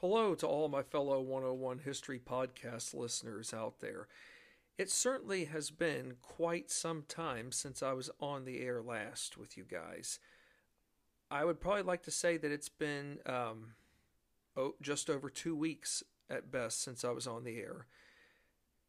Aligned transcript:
Hello 0.00 0.36
to 0.36 0.46
all 0.46 0.68
my 0.68 0.84
fellow 0.84 1.20
101 1.20 1.80
History 1.80 2.20
Podcast 2.20 2.94
listeners 2.94 3.52
out 3.52 3.80
there. 3.80 4.06
It 4.78 4.92
certainly 4.92 5.46
has 5.46 5.72
been 5.72 6.18
quite 6.22 6.70
some 6.70 7.02
time 7.08 7.50
since 7.50 7.82
I 7.82 7.94
was 7.94 8.08
on 8.20 8.44
the 8.44 8.60
air 8.60 8.80
last 8.80 9.36
with 9.36 9.56
you 9.56 9.64
guys. 9.64 10.20
I 11.32 11.44
would 11.44 11.60
probably 11.60 11.82
like 11.82 12.04
to 12.04 12.12
say 12.12 12.36
that 12.36 12.52
it's 12.52 12.68
been 12.68 13.18
um, 13.26 13.72
oh, 14.56 14.76
just 14.80 15.10
over 15.10 15.28
two 15.28 15.56
weeks 15.56 16.04
at 16.30 16.52
best 16.52 16.80
since 16.80 17.04
I 17.04 17.10
was 17.10 17.26
on 17.26 17.42
the 17.42 17.58
air. 17.58 17.88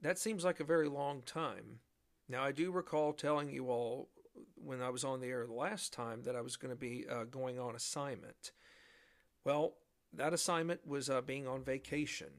That 0.03 0.19
seems 0.19 0.45
like 0.45 0.59
a 0.59 0.63
very 0.63 0.87
long 0.87 1.23
time. 1.23 1.79
Now, 2.27 2.43
I 2.43 2.51
do 2.51 2.69
recall 2.69 3.13
telling 3.13 3.49
you 3.49 3.71
all 3.71 4.09
when 4.53 4.79
I 4.79 4.91
was 4.91 5.03
on 5.03 5.21
the 5.21 5.27
air 5.29 5.47
the 5.47 5.53
last 5.53 5.91
time 5.91 6.21
that 6.25 6.35
I 6.35 6.41
was 6.41 6.55
going 6.55 6.69
to 6.71 6.79
be 6.79 7.07
uh, 7.09 7.23
going 7.23 7.57
on 7.57 7.75
assignment. 7.75 8.51
Well, 9.43 9.73
that 10.13 10.33
assignment 10.33 10.85
was 10.85 11.09
uh, 11.09 11.21
being 11.21 11.47
on 11.47 11.63
vacation. 11.63 12.29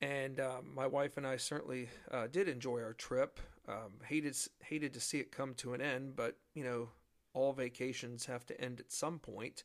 And 0.00 0.38
uh, 0.38 0.60
my 0.62 0.86
wife 0.86 1.16
and 1.16 1.26
I 1.26 1.36
certainly 1.36 1.88
uh, 2.10 2.28
did 2.28 2.48
enjoy 2.48 2.80
our 2.80 2.92
trip. 2.92 3.40
Um, 3.66 3.94
hated 4.06 4.36
hated 4.62 4.94
to 4.94 5.00
see 5.00 5.18
it 5.18 5.32
come 5.32 5.54
to 5.54 5.74
an 5.74 5.80
end, 5.80 6.16
but 6.16 6.36
you 6.54 6.64
know, 6.64 6.88
all 7.34 7.52
vacations 7.52 8.26
have 8.26 8.46
to 8.46 8.60
end 8.60 8.80
at 8.80 8.92
some 8.92 9.18
point. 9.18 9.64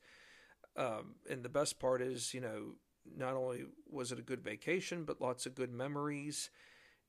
Um, 0.75 1.15
and 1.29 1.43
the 1.43 1.49
best 1.49 1.79
part 1.79 2.01
is, 2.01 2.33
you 2.33 2.41
know, 2.41 2.73
not 3.15 3.35
only 3.35 3.65
was 3.89 4.11
it 4.11 4.19
a 4.19 4.23
good 4.23 4.43
vacation, 4.43 5.03
but 5.05 5.21
lots 5.21 5.45
of 5.45 5.55
good 5.55 5.71
memories 5.71 6.49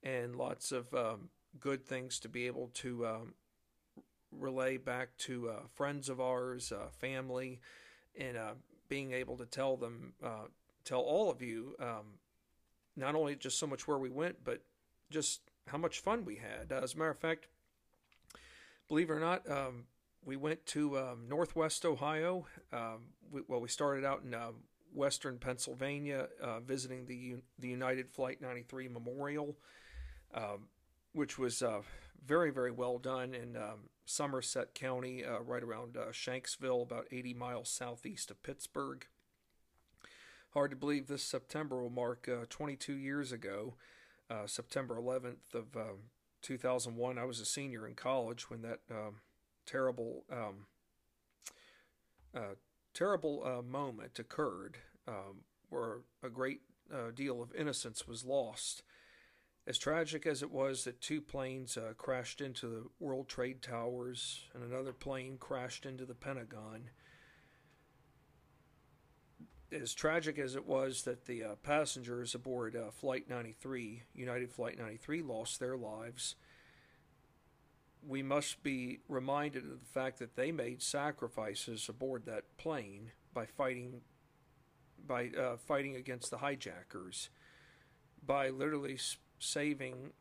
and 0.02 0.36
lots 0.36 0.70
of 0.70 0.92
um, 0.92 1.30
good 1.58 1.86
things 1.86 2.18
to 2.20 2.28
be 2.28 2.46
able 2.46 2.68
to 2.74 3.06
um, 3.06 3.34
relay 4.30 4.76
back 4.76 5.16
to 5.18 5.48
uh, 5.48 5.60
friends 5.74 6.08
of 6.08 6.20
ours, 6.20 6.72
uh, 6.72 6.88
family, 6.90 7.60
and 8.18 8.36
uh, 8.36 8.52
being 8.88 9.12
able 9.12 9.36
to 9.38 9.46
tell 9.46 9.76
them, 9.76 10.14
uh, 10.22 10.46
tell 10.84 11.00
all 11.00 11.30
of 11.30 11.42
you, 11.42 11.74
um, 11.80 12.18
not 12.96 13.14
only 13.14 13.34
just 13.34 13.58
so 13.58 13.66
much 13.66 13.88
where 13.88 13.98
we 13.98 14.10
went, 14.10 14.44
but 14.44 14.62
just 15.10 15.40
how 15.68 15.78
much 15.78 16.00
fun 16.00 16.24
we 16.24 16.36
had. 16.36 16.72
as 16.72 16.94
a 16.94 16.98
matter 16.98 17.10
of 17.10 17.18
fact, 17.18 17.48
believe 18.88 19.10
it 19.10 19.12
or 19.12 19.20
not, 19.20 19.48
um, 19.50 19.84
we 20.24 20.36
went 20.36 20.64
to 20.66 20.98
um, 20.98 21.26
Northwest 21.28 21.84
Ohio. 21.84 22.46
Um, 22.72 23.06
we, 23.30 23.42
well, 23.48 23.60
we 23.60 23.68
started 23.68 24.04
out 24.04 24.22
in 24.24 24.34
uh, 24.34 24.50
Western 24.92 25.38
Pennsylvania, 25.38 26.28
uh, 26.40 26.60
visiting 26.60 27.06
the 27.06 27.36
the 27.58 27.68
United 27.68 28.10
Flight 28.10 28.40
93 28.40 28.88
Memorial, 28.88 29.56
um, 30.34 30.68
which 31.12 31.38
was 31.38 31.62
uh, 31.62 31.80
very 32.24 32.50
very 32.50 32.70
well 32.70 32.98
done 32.98 33.34
and 33.34 33.56
um, 33.56 33.88
Somerset 34.04 34.74
County, 34.74 35.24
uh, 35.24 35.40
right 35.40 35.62
around 35.62 35.96
uh, 35.96 36.12
Shanksville, 36.12 36.82
about 36.82 37.06
80 37.10 37.34
miles 37.34 37.70
southeast 37.70 38.30
of 38.30 38.42
Pittsburgh. 38.42 39.06
Hard 40.52 40.70
to 40.70 40.76
believe 40.76 41.06
this 41.06 41.24
September 41.24 41.82
will 41.82 41.90
mark 41.90 42.28
uh, 42.28 42.44
22 42.48 42.94
years 42.94 43.32
ago, 43.32 43.74
September 44.46 44.96
11th 44.96 45.54
of 45.54 45.66
2001. 46.42 47.18
I 47.18 47.24
was 47.24 47.40
a 47.40 47.44
senior 47.44 47.86
in 47.86 47.94
college 47.94 48.50
when 48.50 48.62
that 48.62 48.80
um, 48.90 49.20
terrible 49.66 50.24
um, 50.30 50.66
uh, 52.34 52.54
terrible 52.92 53.42
uh, 53.44 53.62
moment 53.62 54.18
occurred 54.18 54.78
um, 55.08 55.42
where 55.68 55.98
a 56.22 56.28
great 56.28 56.60
uh, 56.92 57.10
deal 57.14 57.42
of 57.42 57.54
innocence 57.54 58.06
was 58.06 58.24
lost. 58.24 58.82
As 59.66 59.78
tragic 59.78 60.26
as 60.26 60.42
it 60.42 60.50
was 60.50 60.84
that 60.84 61.00
two 61.00 61.22
planes 61.22 61.78
uh, 61.78 61.94
crashed 61.96 62.42
into 62.42 62.68
the 62.68 62.84
World 63.00 63.28
Trade 63.28 63.62
Towers 63.62 64.42
and 64.52 64.62
another 64.62 64.92
plane 64.92 65.38
crashed 65.38 65.86
into 65.86 66.04
the 66.04 66.14
Pentagon, 66.14 66.90
as 69.72 69.94
tragic 69.94 70.38
as 70.38 70.54
it 70.54 70.66
was 70.66 71.02
that 71.02 71.24
the 71.24 71.42
uh, 71.42 71.54
passengers 71.62 72.34
aboard 72.34 72.76
uh, 72.76 72.90
Flight 72.90 73.28
93, 73.28 74.02
United 74.14 74.52
Flight 74.52 74.78
93, 74.78 75.22
lost 75.22 75.58
their 75.58 75.76
lives, 75.76 76.36
we 78.06 78.22
must 78.22 78.62
be 78.62 79.00
reminded 79.08 79.64
of 79.64 79.80
the 79.80 79.86
fact 79.86 80.18
that 80.18 80.36
they 80.36 80.52
made 80.52 80.82
sacrifices 80.82 81.88
aboard 81.88 82.26
that 82.26 82.56
plane 82.58 83.12
by 83.32 83.46
fighting 83.46 84.02
by 85.06 85.28
uh, 85.38 85.56
fighting 85.56 85.96
against 85.96 86.30
the 86.30 86.38
hijackers, 86.38 87.28
by 88.24 88.48
literally 88.48 88.96
saving 89.44 90.12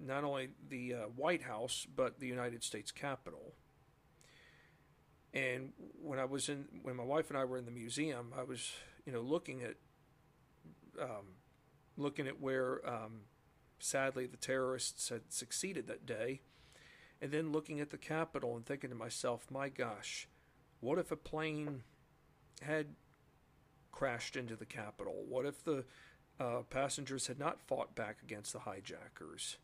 not 0.00 0.24
only 0.24 0.48
the 0.68 0.94
uh, 0.94 0.98
White 1.16 1.42
House 1.42 1.86
but 1.94 2.20
the 2.20 2.26
United 2.26 2.62
States 2.62 2.90
Capitol. 2.90 3.54
And 5.34 5.72
when 6.02 6.18
I 6.18 6.24
was 6.24 6.48
in, 6.48 6.64
when 6.82 6.96
my 6.96 7.04
wife 7.04 7.28
and 7.28 7.38
I 7.38 7.44
were 7.44 7.58
in 7.58 7.66
the 7.66 7.70
museum, 7.70 8.32
I 8.36 8.42
was, 8.42 8.72
you 9.04 9.12
know, 9.12 9.20
looking 9.20 9.62
at, 9.62 9.76
um, 11.00 11.36
looking 11.96 12.26
at 12.26 12.40
where, 12.40 12.86
um, 12.88 13.20
sadly, 13.78 14.26
the 14.26 14.38
terrorists 14.38 15.10
had 15.10 15.30
succeeded 15.30 15.86
that 15.86 16.06
day, 16.06 16.40
and 17.20 17.30
then 17.30 17.52
looking 17.52 17.78
at 17.78 17.90
the 17.90 17.98
Capitol 17.98 18.56
and 18.56 18.64
thinking 18.64 18.90
to 18.90 18.96
myself, 18.96 19.50
my 19.50 19.68
gosh, 19.68 20.28
what 20.80 20.98
if 20.98 21.12
a 21.12 21.16
plane 21.16 21.82
had 22.62 22.94
crashed 23.92 24.34
into 24.34 24.56
the 24.56 24.66
Capitol? 24.66 25.24
What 25.28 25.44
if 25.44 25.62
the 25.62 25.84
uh, 26.40 26.62
passengers 26.70 27.26
had 27.26 27.38
not 27.38 27.60
fought 27.60 27.94
back 27.94 28.18
against 28.22 28.52
the 28.52 28.60
hijackers? 28.60 29.58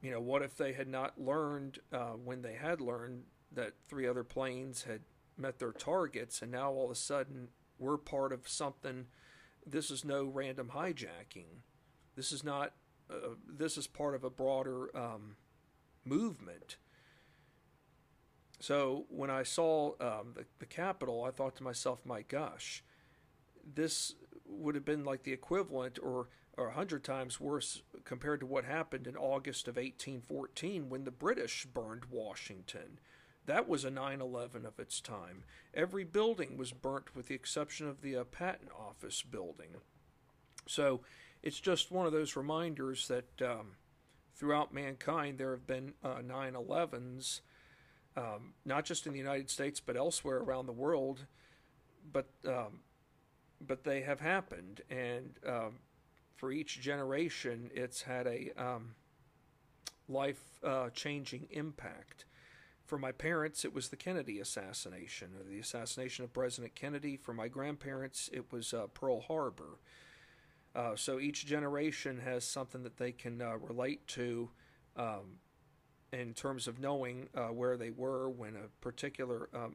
You 0.00 0.12
know, 0.12 0.20
what 0.20 0.42
if 0.42 0.56
they 0.56 0.72
had 0.72 0.88
not 0.88 1.20
learned 1.20 1.80
uh, 1.92 2.12
when 2.12 2.42
they 2.42 2.54
had 2.54 2.80
learned 2.80 3.24
that 3.52 3.72
three 3.88 4.06
other 4.06 4.24
planes 4.24 4.82
had 4.82 5.00
met 5.36 5.58
their 5.58 5.72
targets 5.72 6.42
and 6.42 6.50
now 6.52 6.70
all 6.70 6.86
of 6.86 6.90
a 6.90 6.94
sudden 6.94 7.48
we're 7.78 7.96
part 7.96 8.32
of 8.32 8.48
something? 8.48 9.06
This 9.66 9.90
is 9.90 10.04
no 10.04 10.24
random 10.24 10.70
hijacking. 10.74 11.62
This 12.16 12.32
is 12.32 12.42
not, 12.44 12.72
uh, 13.10 13.34
this 13.46 13.76
is 13.76 13.86
part 13.86 14.14
of 14.14 14.24
a 14.24 14.30
broader 14.30 14.96
um, 14.96 15.36
movement. 16.04 16.76
So 18.60 19.06
when 19.08 19.30
I 19.30 19.42
saw 19.42 19.92
um, 20.00 20.34
the, 20.34 20.44
the 20.58 20.66
Capitol, 20.66 21.24
I 21.24 21.30
thought 21.30 21.56
to 21.56 21.62
myself, 21.62 22.04
my 22.04 22.22
gosh, 22.22 22.82
this 23.74 24.14
would 24.48 24.74
have 24.74 24.84
been 24.84 25.04
like 25.04 25.22
the 25.22 25.32
equivalent 25.32 25.98
or 26.02 26.28
a 26.56 26.70
hundred 26.70 27.04
times 27.04 27.40
worse 27.40 27.82
compared 28.04 28.40
to 28.40 28.46
what 28.46 28.64
happened 28.64 29.06
in 29.06 29.16
August 29.16 29.68
of 29.68 29.76
1814 29.76 30.88
when 30.88 31.04
the 31.04 31.10
British 31.10 31.66
burned 31.66 32.06
Washington. 32.10 32.98
That 33.46 33.68
was 33.68 33.84
a 33.84 33.90
9 33.90 34.20
11 34.20 34.66
of 34.66 34.78
its 34.78 35.00
time. 35.00 35.44
Every 35.72 36.04
building 36.04 36.56
was 36.58 36.72
burnt 36.72 37.14
with 37.14 37.26
the 37.26 37.34
exception 37.34 37.88
of 37.88 38.02
the 38.02 38.16
uh, 38.16 38.24
patent 38.24 38.70
office 38.78 39.22
building. 39.22 39.76
So 40.66 41.00
it's 41.42 41.60
just 41.60 41.90
one 41.90 42.06
of 42.06 42.12
those 42.12 42.36
reminders 42.36 43.08
that 43.08 43.40
um, 43.40 43.76
throughout 44.34 44.74
mankind, 44.74 45.38
there 45.38 45.52
have 45.52 45.66
been 45.66 45.94
uh, 46.04 46.20
9 46.24 46.52
11s, 46.54 47.40
um, 48.16 48.54
not 48.64 48.84
just 48.84 49.06
in 49.06 49.12
the 49.12 49.18
United 49.18 49.48
States, 49.48 49.80
but 49.80 49.96
elsewhere 49.96 50.38
around 50.38 50.66
the 50.66 50.72
world. 50.72 51.26
But, 52.12 52.28
um, 52.46 52.80
but 53.60 53.84
they 53.84 54.02
have 54.02 54.20
happened. 54.20 54.82
And 54.90 55.34
um, 55.46 55.78
for 56.36 56.52
each 56.52 56.80
generation, 56.80 57.70
it's 57.74 58.02
had 58.02 58.26
a 58.26 58.50
um, 58.56 58.94
life 60.08 60.60
uh, 60.64 60.88
impact. 61.50 62.24
For 62.84 62.98
my 62.98 63.12
parents, 63.12 63.64
it 63.64 63.74
was 63.74 63.88
the 63.88 63.96
Kennedy 63.96 64.40
assassination, 64.40 65.32
or 65.38 65.44
the 65.44 65.58
assassination 65.58 66.24
of 66.24 66.32
President 66.32 66.74
Kennedy. 66.74 67.16
For 67.16 67.34
my 67.34 67.48
grandparents, 67.48 68.30
it 68.32 68.50
was 68.50 68.72
uh, 68.72 68.86
Pearl 68.94 69.20
Harbor. 69.20 69.78
Uh, 70.74 70.96
so 70.96 71.18
each 71.18 71.44
generation 71.44 72.20
has 72.24 72.44
something 72.44 72.82
that 72.84 72.96
they 72.96 73.12
can 73.12 73.42
uh, 73.42 73.56
relate 73.58 74.06
to 74.06 74.48
um, 74.96 75.38
in 76.12 76.32
terms 76.32 76.66
of 76.66 76.78
knowing 76.78 77.28
uh, 77.34 77.48
where 77.48 77.76
they 77.76 77.90
were 77.90 78.30
when 78.30 78.56
a 78.56 78.68
particular 78.80 79.48
um, 79.54 79.74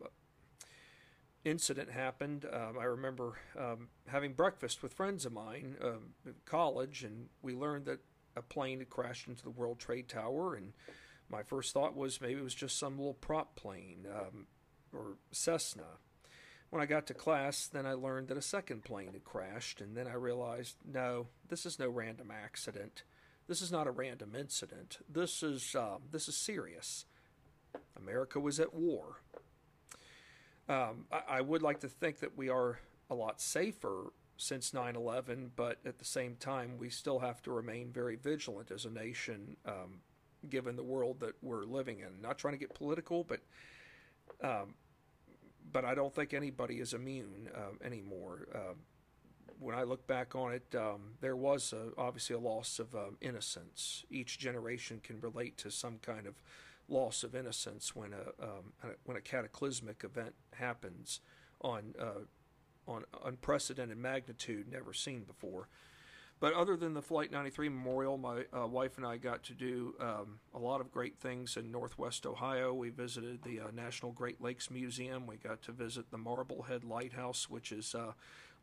incident 1.45 1.91
happened. 1.91 2.45
Um, 2.51 2.77
I 2.79 2.85
remember 2.85 3.33
um, 3.57 3.89
having 4.07 4.33
breakfast 4.33 4.81
with 4.81 4.93
friends 4.93 5.25
of 5.25 5.33
mine 5.33 5.75
um, 5.81 6.13
in 6.25 6.35
college, 6.45 7.03
and 7.03 7.29
we 7.41 7.53
learned 7.53 7.85
that 7.85 7.99
a 8.35 8.41
plane 8.41 8.79
had 8.79 8.89
crashed 8.89 9.27
into 9.27 9.43
the 9.43 9.49
World 9.49 9.79
Trade 9.79 10.07
Tower. 10.07 10.55
And 10.55 10.73
my 11.29 11.43
first 11.43 11.73
thought 11.73 11.95
was 11.95 12.21
maybe 12.21 12.39
it 12.39 12.43
was 12.43 12.55
just 12.55 12.77
some 12.77 12.97
little 12.97 13.13
prop 13.13 13.55
plane 13.55 14.07
um, 14.13 14.47
or 14.93 15.17
Cessna. 15.31 15.99
When 16.69 16.81
I 16.81 16.87
got 16.87 17.05
to 17.07 17.13
class, 17.13 17.67
then 17.67 17.85
I 17.85 17.93
learned 17.93 18.29
that 18.29 18.37
a 18.37 18.41
second 18.41 18.83
plane 18.83 19.13
had 19.13 19.23
crashed, 19.23 19.79
and 19.79 19.95
then 19.95 20.07
I 20.07 20.13
realized 20.13 20.77
no, 20.83 21.27
this 21.47 21.67
is 21.67 21.77
no 21.77 21.87
random 21.87 22.31
accident. 22.31 23.03
This 23.47 23.61
is 23.61 23.71
not 23.71 23.85
a 23.85 23.91
random 23.91 24.33
incident. 24.35 24.97
This 25.07 25.43
is 25.43 25.75
um, 25.75 26.03
this 26.11 26.27
is 26.27 26.35
serious. 26.35 27.05
America 27.95 28.39
was 28.39 28.59
at 28.59 28.73
war. 28.73 29.21
Um, 30.73 31.05
I, 31.11 31.37
I, 31.37 31.41
would 31.41 31.61
like 31.61 31.81
to 31.81 31.87
think 31.87 32.19
that 32.19 32.35
we 32.35 32.49
are 32.49 32.79
a 33.09 33.13
lot 33.13 33.39
safer 33.39 34.11
since 34.37 34.73
9 34.73 34.95
11, 34.95 35.51
but 35.55 35.77
at 35.85 35.99
the 35.99 36.05
same 36.05 36.35
time, 36.35 36.77
we 36.79 36.89
still 36.89 37.19
have 37.19 37.43
to 37.43 37.51
remain 37.51 37.91
very 37.91 38.15
vigilant 38.15 38.71
as 38.71 38.85
a 38.85 38.89
nation, 38.89 39.55
um, 39.67 39.99
given 40.49 40.75
the 40.75 40.83
world 40.83 41.19
that 41.19 41.35
we're 41.43 41.65
living 41.65 41.99
in. 41.99 42.21
Not 42.21 42.39
trying 42.39 42.55
to 42.55 42.57
get 42.57 42.73
political, 42.73 43.23
but 43.23 43.41
um, 44.41 44.73
but 45.71 45.85
I 45.85 45.93
don't 45.93 46.13
think 46.13 46.33
anybody 46.33 46.79
is 46.79 46.93
immune 46.93 47.49
uh, 47.53 47.85
anymore. 47.85 48.47
Uh, 48.53 48.73
when 49.59 49.75
I 49.75 49.83
look 49.83 50.07
back 50.07 50.35
on 50.35 50.53
it, 50.53 50.75
um, 50.75 51.13
there 51.21 51.35
was 51.35 51.71
a, 51.71 51.89
obviously 51.97 52.35
a 52.35 52.39
loss 52.39 52.79
of 52.79 52.95
um, 52.95 53.17
innocence. 53.21 54.05
Each 54.09 54.39
generation 54.39 54.99
can 55.03 55.21
relate 55.21 55.57
to 55.59 55.71
some 55.71 55.99
kind 55.99 56.25
of 56.25 56.41
loss 56.87 57.23
of 57.23 57.35
innocence 57.35 57.95
when 57.95 58.13
a, 58.13 58.43
um, 58.43 58.73
when 59.05 59.17
a 59.17 59.21
cataclysmic 59.21 60.03
event 60.03 60.33
happens 60.53 61.19
on 61.61 61.95
uh, 61.99 62.25
on 62.85 63.05
unprecedented 63.23 63.97
magnitude, 63.97 64.69
never 64.69 64.93
seen 64.93 65.23
before. 65.23 65.69
But 66.39 66.53
other 66.53 66.75
than 66.75 66.93
the 66.93 67.01
Flight 67.01 67.31
93 67.31 67.69
Memorial, 67.69 68.17
my 68.17 68.43
uh, 68.53 68.67
wife 68.67 68.97
and 68.97 69.05
I 69.05 69.15
got 69.15 69.43
to 69.43 69.53
do 69.53 69.95
um, 70.01 70.39
a 70.53 70.59
lot 70.59 70.81
of 70.81 70.91
great 70.91 71.17
things 71.17 71.55
in 71.55 71.71
Northwest 71.71 72.25
Ohio. 72.25 72.73
We 72.73 72.89
visited 72.89 73.43
the 73.43 73.61
uh, 73.61 73.67
National 73.73 74.11
Great 74.11 74.41
Lakes 74.41 74.69
Museum. 74.69 75.25
We 75.25 75.37
got 75.37 75.61
to 75.63 75.71
visit 75.71 76.11
the 76.11 76.17
Marblehead 76.17 76.83
Lighthouse, 76.83 77.49
which 77.49 77.71
is 77.71 77.95
uh, 77.95 78.11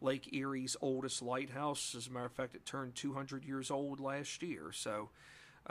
Lake 0.03 0.29
Erie's 0.31 0.77
oldest 0.83 1.23
lighthouse. 1.23 1.95
As 1.97 2.07
a 2.07 2.11
matter 2.11 2.27
of 2.27 2.33
fact, 2.33 2.55
it 2.55 2.67
turned 2.67 2.97
200 2.97 3.47
years 3.47 3.71
old 3.71 3.99
last 3.99 4.43
year. 4.43 4.73
So 4.73 5.09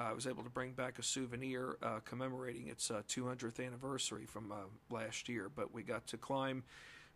I 0.01 0.13
was 0.13 0.27
able 0.27 0.43
to 0.43 0.49
bring 0.49 0.73
back 0.73 0.99
a 0.99 1.03
souvenir 1.03 1.77
uh, 1.81 1.99
commemorating 2.05 2.67
its 2.67 2.89
200th 2.89 3.59
uh, 3.59 3.63
anniversary 3.63 4.25
from 4.25 4.51
uh, 4.51 4.55
last 4.89 5.29
year. 5.29 5.49
But 5.53 5.73
we 5.73 5.83
got 5.83 6.07
to 6.07 6.17
climb, 6.17 6.63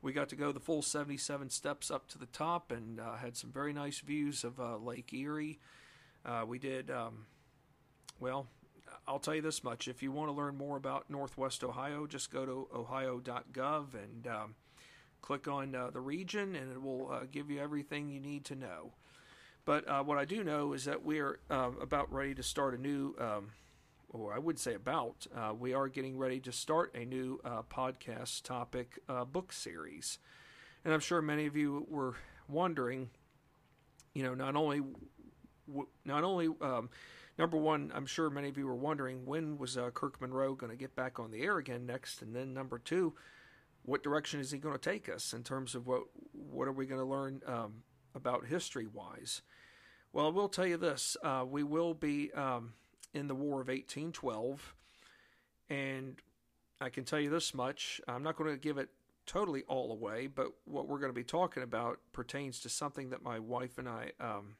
we 0.01 0.13
got 0.13 0.29
to 0.29 0.35
go 0.35 0.51
the 0.51 0.59
full 0.59 0.81
77 0.81 1.49
steps 1.49 1.89
up 1.89 2.07
to 2.09 2.17
the 2.17 2.25
top 2.27 2.71
and 2.71 2.99
uh, 2.99 3.15
had 3.15 3.37
some 3.37 3.51
very 3.51 3.73
nice 3.73 3.99
views 3.99 4.43
of 4.43 4.59
Lake 4.83 5.13
Erie. 5.13 5.59
we 6.45 6.59
did, 6.59 6.91
um, 6.91 7.25
well, 8.19 8.47
I'll 9.07 9.19
tell 9.19 9.35
you 9.35 9.41
this 9.41 9.63
much. 9.63 9.87
If 9.87 10.01
you 10.01 10.11
want 10.11 10.29
to 10.29 10.33
learn 10.33 10.55
more 10.55 10.77
about 10.77 11.09
Northwest 11.09 11.63
Ohio, 11.63 12.07
just 12.07 12.31
go 12.31 12.45
to 12.45 12.67
ohio.gov 12.73 13.93
and 13.93 14.27
um, 14.27 14.55
click 15.21 15.47
on 15.47 15.73
uh, 15.75 15.89
the 15.89 15.99
region, 15.99 16.55
and 16.55 16.71
it 16.71 16.81
will 16.81 17.11
uh, 17.11 17.21
give 17.31 17.49
you 17.49 17.59
everything 17.59 18.09
you 18.09 18.19
need 18.19 18.45
to 18.45 18.55
know. 18.55 18.93
But 19.65 19.87
uh, 19.87 20.03
what 20.03 20.17
I 20.17 20.25
do 20.25 20.43
know 20.43 20.73
is 20.73 20.85
that 20.85 21.03
we 21.05 21.19
are 21.19 21.39
um, 21.49 21.77
about 21.81 22.11
ready 22.11 22.35
to 22.35 22.43
start 22.43 22.77
a 22.77 22.81
new, 22.81 23.15
um, 23.17 23.51
or 24.09 24.33
I 24.33 24.39
would 24.39 24.59
say 24.59 24.73
about, 24.73 25.25
uh, 25.35 25.53
we 25.57 25.73
are 25.73 25.87
getting 25.87 26.17
ready 26.17 26.39
to 26.41 26.51
start 26.51 26.93
a 26.95 27.05
new 27.05 27.39
uh, 27.45 27.61
podcast 27.63 28.43
topic 28.43 28.99
uh, 29.07 29.23
book 29.23 29.53
series. 29.53 30.19
And 30.83 30.93
I'm 30.93 30.99
sure 30.99 31.21
many 31.21 31.45
of 31.45 31.55
you 31.55 31.87
were 31.89 32.15
wondering, 32.49 33.09
you 34.13 34.23
know, 34.23 34.33
not 34.33 34.57
only, 34.57 34.81
not 36.03 36.25
only, 36.25 36.49
um, 36.59 36.89
number 37.37 37.55
one, 37.55 37.89
I'm 37.95 38.05
sure 38.05 38.29
many 38.29 38.49
of 38.49 38.57
you 38.57 38.67
were 38.67 38.75
wondering 38.75 39.25
when 39.25 39.57
was 39.57 39.77
Kirk 39.93 40.19
Monroe 40.19 40.55
going 40.55 40.71
to 40.71 40.77
get 40.77 40.93
back 40.93 41.19
on 41.19 41.31
the 41.31 41.41
air 41.41 41.57
again 41.57 41.85
next, 41.85 42.21
and 42.21 42.35
then 42.35 42.53
number 42.53 42.79
two, 42.79 43.13
what 43.83 44.03
direction 44.03 44.41
is 44.41 44.51
he 44.51 44.57
going 44.57 44.77
to 44.77 44.91
take 44.91 45.07
us 45.07 45.33
in 45.33 45.43
terms 45.43 45.73
of 45.75 45.87
what 45.87 46.03
what 46.31 46.67
are 46.67 46.73
we 46.73 46.85
going 46.85 47.01
to 47.01 47.05
learn 47.05 47.41
um, 47.47 47.83
about 48.15 48.45
history 48.45 48.87
wise? 48.87 49.41
Well, 50.13 50.27
I 50.27 50.29
will 50.29 50.47
tell 50.47 50.67
you 50.67 50.77
this: 50.77 51.17
uh, 51.23 51.43
we 51.49 51.63
will 51.63 51.95
be 51.95 52.31
um, 52.33 52.73
in 53.15 53.27
the 53.27 53.33
War 53.33 53.61
of 53.61 53.67
1812, 53.67 54.75
and 55.71 56.21
I 56.79 56.89
can 56.89 57.03
tell 57.03 57.19
you 57.19 57.31
this 57.31 57.55
much: 57.55 57.99
I'm 58.07 58.21
not 58.21 58.35
going 58.35 58.51
to 58.51 58.57
give 58.57 58.77
it 58.77 58.89
totally 59.25 59.63
all 59.63 59.91
away, 59.91 60.27
but 60.27 60.49
what 60.65 60.87
we're 60.87 60.99
going 60.99 61.09
to 61.09 61.15
be 61.15 61.23
talking 61.23 61.63
about 61.63 61.99
pertains 62.11 62.59
to 62.59 62.69
something 62.69 63.09
that 63.09 63.23
my 63.23 63.39
wife 63.39 63.79
and 63.79 63.89
I 63.89 64.11
um, 64.19 64.57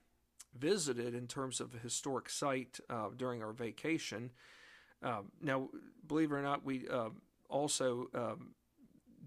visited 0.58 1.14
in 1.14 1.28
terms 1.28 1.60
of 1.60 1.76
a 1.76 1.78
historic 1.78 2.32
site 2.32 2.80
uh, 2.90 3.10
during 3.16 3.44
our 3.44 3.54
vacation. 3.54 4.32
Um, 5.04 5.32
now, 5.40 5.70
believe 6.08 6.32
it 6.32 6.36
or 6.36 6.42
not, 6.42 6.66
we 6.66 6.88
uh, 6.88 7.10
also 7.48 8.08
um, 8.16 8.56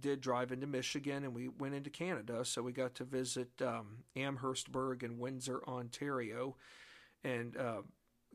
did 0.01 0.21
drive 0.21 0.53
into 0.53 0.67
Michigan 0.67 1.25
and 1.25 1.35
we 1.35 1.49
went 1.49 1.75
into 1.75 1.91
Canada. 1.91 2.45
So 2.45 2.63
we 2.63 2.73
got 2.73 2.95
to 2.97 3.05
visit 3.05 3.49
um, 3.63 4.05
Amherstburg 4.17 5.03
and 5.03 5.19
Windsor, 5.19 5.63
Ontario, 5.67 6.57
and 7.25 7.57
uh, 7.57 7.83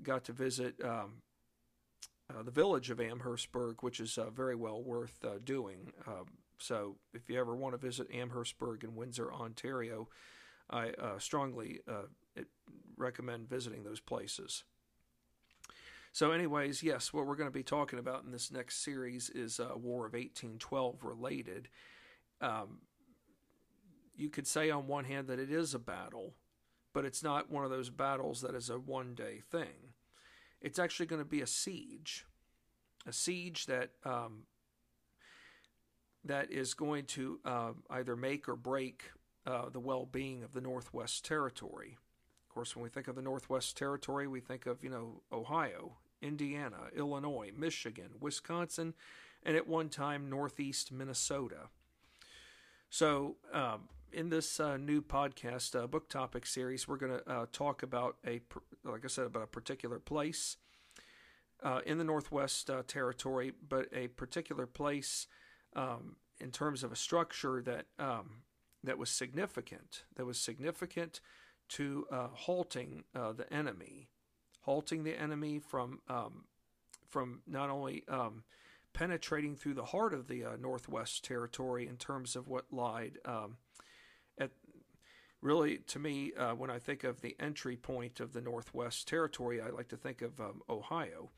got 0.01 0.25
to 0.25 0.33
visit 0.33 0.75
um, 0.83 1.21
uh, 2.29 2.43
the 2.43 2.51
village 2.51 2.89
of 2.89 2.99
Amherstburg, 2.99 3.77
which 3.81 3.99
is 3.99 4.17
uh, 4.17 4.29
very 4.29 4.55
well 4.55 4.81
worth 4.81 5.23
uh, 5.23 5.39
doing. 5.43 5.91
Um, 6.07 6.25
so 6.57 6.95
if 7.13 7.29
you 7.29 7.39
ever 7.39 7.55
want 7.55 7.73
to 7.73 7.77
visit 7.77 8.07
Amherstburg 8.13 8.83
and 8.83 8.95
Windsor, 8.95 9.33
Ontario, 9.33 10.07
I 10.69 10.89
uh, 10.91 11.19
strongly 11.19 11.81
uh, 11.87 12.03
recommend 12.97 13.49
visiting 13.49 13.83
those 13.83 13.99
places. 13.99 14.63
So, 16.13 16.31
anyways, 16.31 16.83
yes, 16.83 17.13
what 17.13 17.25
we're 17.25 17.37
going 17.37 17.49
to 17.49 17.53
be 17.53 17.63
talking 17.63 17.97
about 17.97 18.23
in 18.25 18.31
this 18.31 18.51
next 18.51 18.83
series 18.83 19.29
is 19.29 19.59
uh, 19.59 19.69
War 19.75 20.05
of 20.05 20.13
1812 20.13 21.03
related. 21.03 21.69
Um, 22.41 22.79
you 24.15 24.29
could 24.29 24.45
say 24.45 24.69
on 24.69 24.87
one 24.87 25.05
hand 25.05 25.27
that 25.27 25.39
it 25.39 25.49
is 25.51 25.73
a 25.73 25.79
battle, 25.79 26.33
but 26.93 27.05
it's 27.05 27.23
not 27.23 27.49
one 27.49 27.63
of 27.63 27.69
those 27.69 27.89
battles 27.89 28.41
that 28.41 28.55
is 28.55 28.69
a 28.69 28.77
one 28.77 29.15
day 29.15 29.41
thing. 29.49 29.93
It's 30.61 30.79
actually 30.79 31.05
going 31.05 31.21
to 31.21 31.27
be 31.27 31.41
a 31.41 31.47
siege, 31.47 32.25
a 33.07 33.13
siege 33.13 33.65
that 33.67 33.91
um, 34.03 34.43
that 36.25 36.51
is 36.51 36.73
going 36.73 37.05
to 37.05 37.39
uh, 37.45 37.71
either 37.89 38.17
make 38.17 38.49
or 38.49 38.55
break 38.55 39.11
uh, 39.47 39.69
the 39.69 39.79
well 39.79 40.05
being 40.05 40.43
of 40.43 40.51
the 40.53 40.61
Northwest 40.61 41.25
Territory. 41.25 41.97
Of 42.47 42.53
course, 42.53 42.75
when 42.75 42.83
we 42.83 42.89
think 42.89 43.07
of 43.07 43.15
the 43.15 43.21
Northwest 43.21 43.77
Territory, 43.77 44.27
we 44.27 44.41
think 44.41 44.65
of, 44.65 44.83
you 44.83 44.89
know, 44.89 45.21
Ohio, 45.31 45.97
Indiana, 46.21 46.87
Illinois, 46.95 47.51
Michigan, 47.55 48.11
Wisconsin, 48.19 48.93
and 49.43 49.55
at 49.55 49.67
one 49.67 49.89
time 49.89 50.29
Northeast 50.29 50.91
Minnesota. 50.91 51.69
So, 52.89 53.37
um, 53.53 53.89
in 54.11 54.29
this 54.29 54.59
uh, 54.59 54.77
new 54.77 55.01
podcast 55.01 55.81
uh, 55.81 55.87
book 55.87 56.09
topic 56.09 56.45
series, 56.45 56.87
we're 56.87 56.97
going 56.97 57.17
to 57.17 57.31
uh, 57.31 57.45
talk 57.51 57.81
about 57.81 58.17
a, 58.27 58.41
like 58.83 59.05
I 59.05 59.07
said, 59.07 59.25
about 59.25 59.43
a 59.43 59.47
particular 59.47 59.99
place 59.99 60.57
uh, 61.63 61.79
in 61.85 61.97
the 61.97 62.03
Northwest 62.03 62.69
uh, 62.69 62.83
Territory, 62.85 63.53
but 63.67 63.87
a 63.93 64.09
particular 64.09 64.65
place 64.65 65.27
um, 65.75 66.17
in 66.39 66.51
terms 66.51 66.83
of 66.83 66.91
a 66.91 66.95
structure 66.95 67.61
that 67.61 67.85
um, 67.97 68.41
that 68.83 68.97
was 68.97 69.09
significant, 69.09 70.03
that 70.15 70.25
was 70.25 70.39
significant 70.39 71.21
to 71.69 72.05
uh, 72.11 72.27
halting 72.33 73.03
the 73.13 73.45
enemy 73.53 74.09
halting 74.61 75.03
the 75.03 75.19
enemy 75.19 75.59
from 75.59 75.99
um, 76.07 76.45
from 77.09 77.41
not 77.45 77.69
only 77.69 78.03
um, 78.07 78.43
penetrating 78.93 79.55
through 79.55 79.73
the 79.73 79.85
heart 79.85 80.13
of 80.13 80.27
the 80.27 80.45
uh, 80.45 80.55
Northwest 80.59 81.23
Territory 81.23 81.87
in 81.87 81.97
terms 81.97 82.35
of 82.35 82.47
what 82.47 82.65
lied 82.71 83.17
um, 83.25 83.57
at 84.37 84.51
really 85.41 85.77
to 85.87 85.99
me 85.99 86.33
uh, 86.33 86.53
when 86.53 86.69
I 86.69 86.79
think 86.79 87.03
of 87.03 87.21
the 87.21 87.35
entry 87.39 87.75
point 87.75 88.19
of 88.19 88.33
the 88.33 88.41
Northwest 88.41 89.07
Territory, 89.07 89.61
I 89.61 89.69
like 89.69 89.89
to 89.89 89.97
think 89.97 90.21
of 90.21 90.39
um, 90.39 90.61
Ohio, 90.69 91.31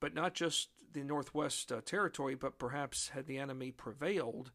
but 0.00 0.14
not 0.14 0.34
just 0.34 0.68
the 0.92 1.02
Northwest 1.02 1.72
uh, 1.72 1.80
Territory, 1.84 2.34
but 2.34 2.58
perhaps 2.58 3.08
had 3.08 3.26
the 3.26 3.38
enemy 3.38 3.70
prevailed. 3.70 4.52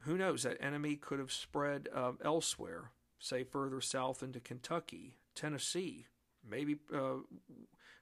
Who 0.00 0.18
knows? 0.18 0.42
That 0.42 0.60
enemy 0.60 0.96
could 0.96 1.20
have 1.20 1.32
spread 1.32 1.88
um, 1.94 2.18
elsewhere, 2.24 2.90
say 3.18 3.44
further 3.44 3.80
south 3.80 4.22
into 4.22 4.40
Kentucky, 4.40 5.16
Tennessee, 5.34 6.06
maybe 6.48 6.76
uh, 6.94 7.16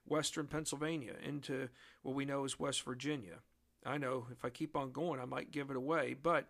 western 0.07 0.47
Pennsylvania 0.47 1.13
into 1.23 1.69
what 2.01 2.15
we 2.15 2.25
know 2.25 2.43
as 2.45 2.59
West 2.59 2.83
Virginia. 2.83 3.39
I 3.85 3.97
know 3.97 4.27
if 4.31 4.45
I 4.45 4.49
keep 4.49 4.75
on 4.75 4.91
going, 4.91 5.19
I 5.19 5.25
might 5.25 5.51
give 5.51 5.69
it 5.69 5.75
away, 5.75 6.15
but 6.21 6.49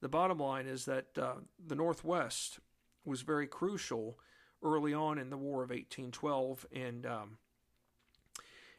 the 0.00 0.08
bottom 0.08 0.38
line 0.38 0.66
is 0.66 0.84
that 0.86 1.06
uh, 1.18 1.34
the 1.64 1.74
Northwest 1.74 2.60
was 3.04 3.22
very 3.22 3.46
crucial 3.46 4.18
early 4.62 4.94
on 4.94 5.18
in 5.18 5.30
the 5.30 5.36
War 5.36 5.62
of 5.62 5.70
1812 5.70 6.66
and 6.72 7.06
um, 7.06 7.38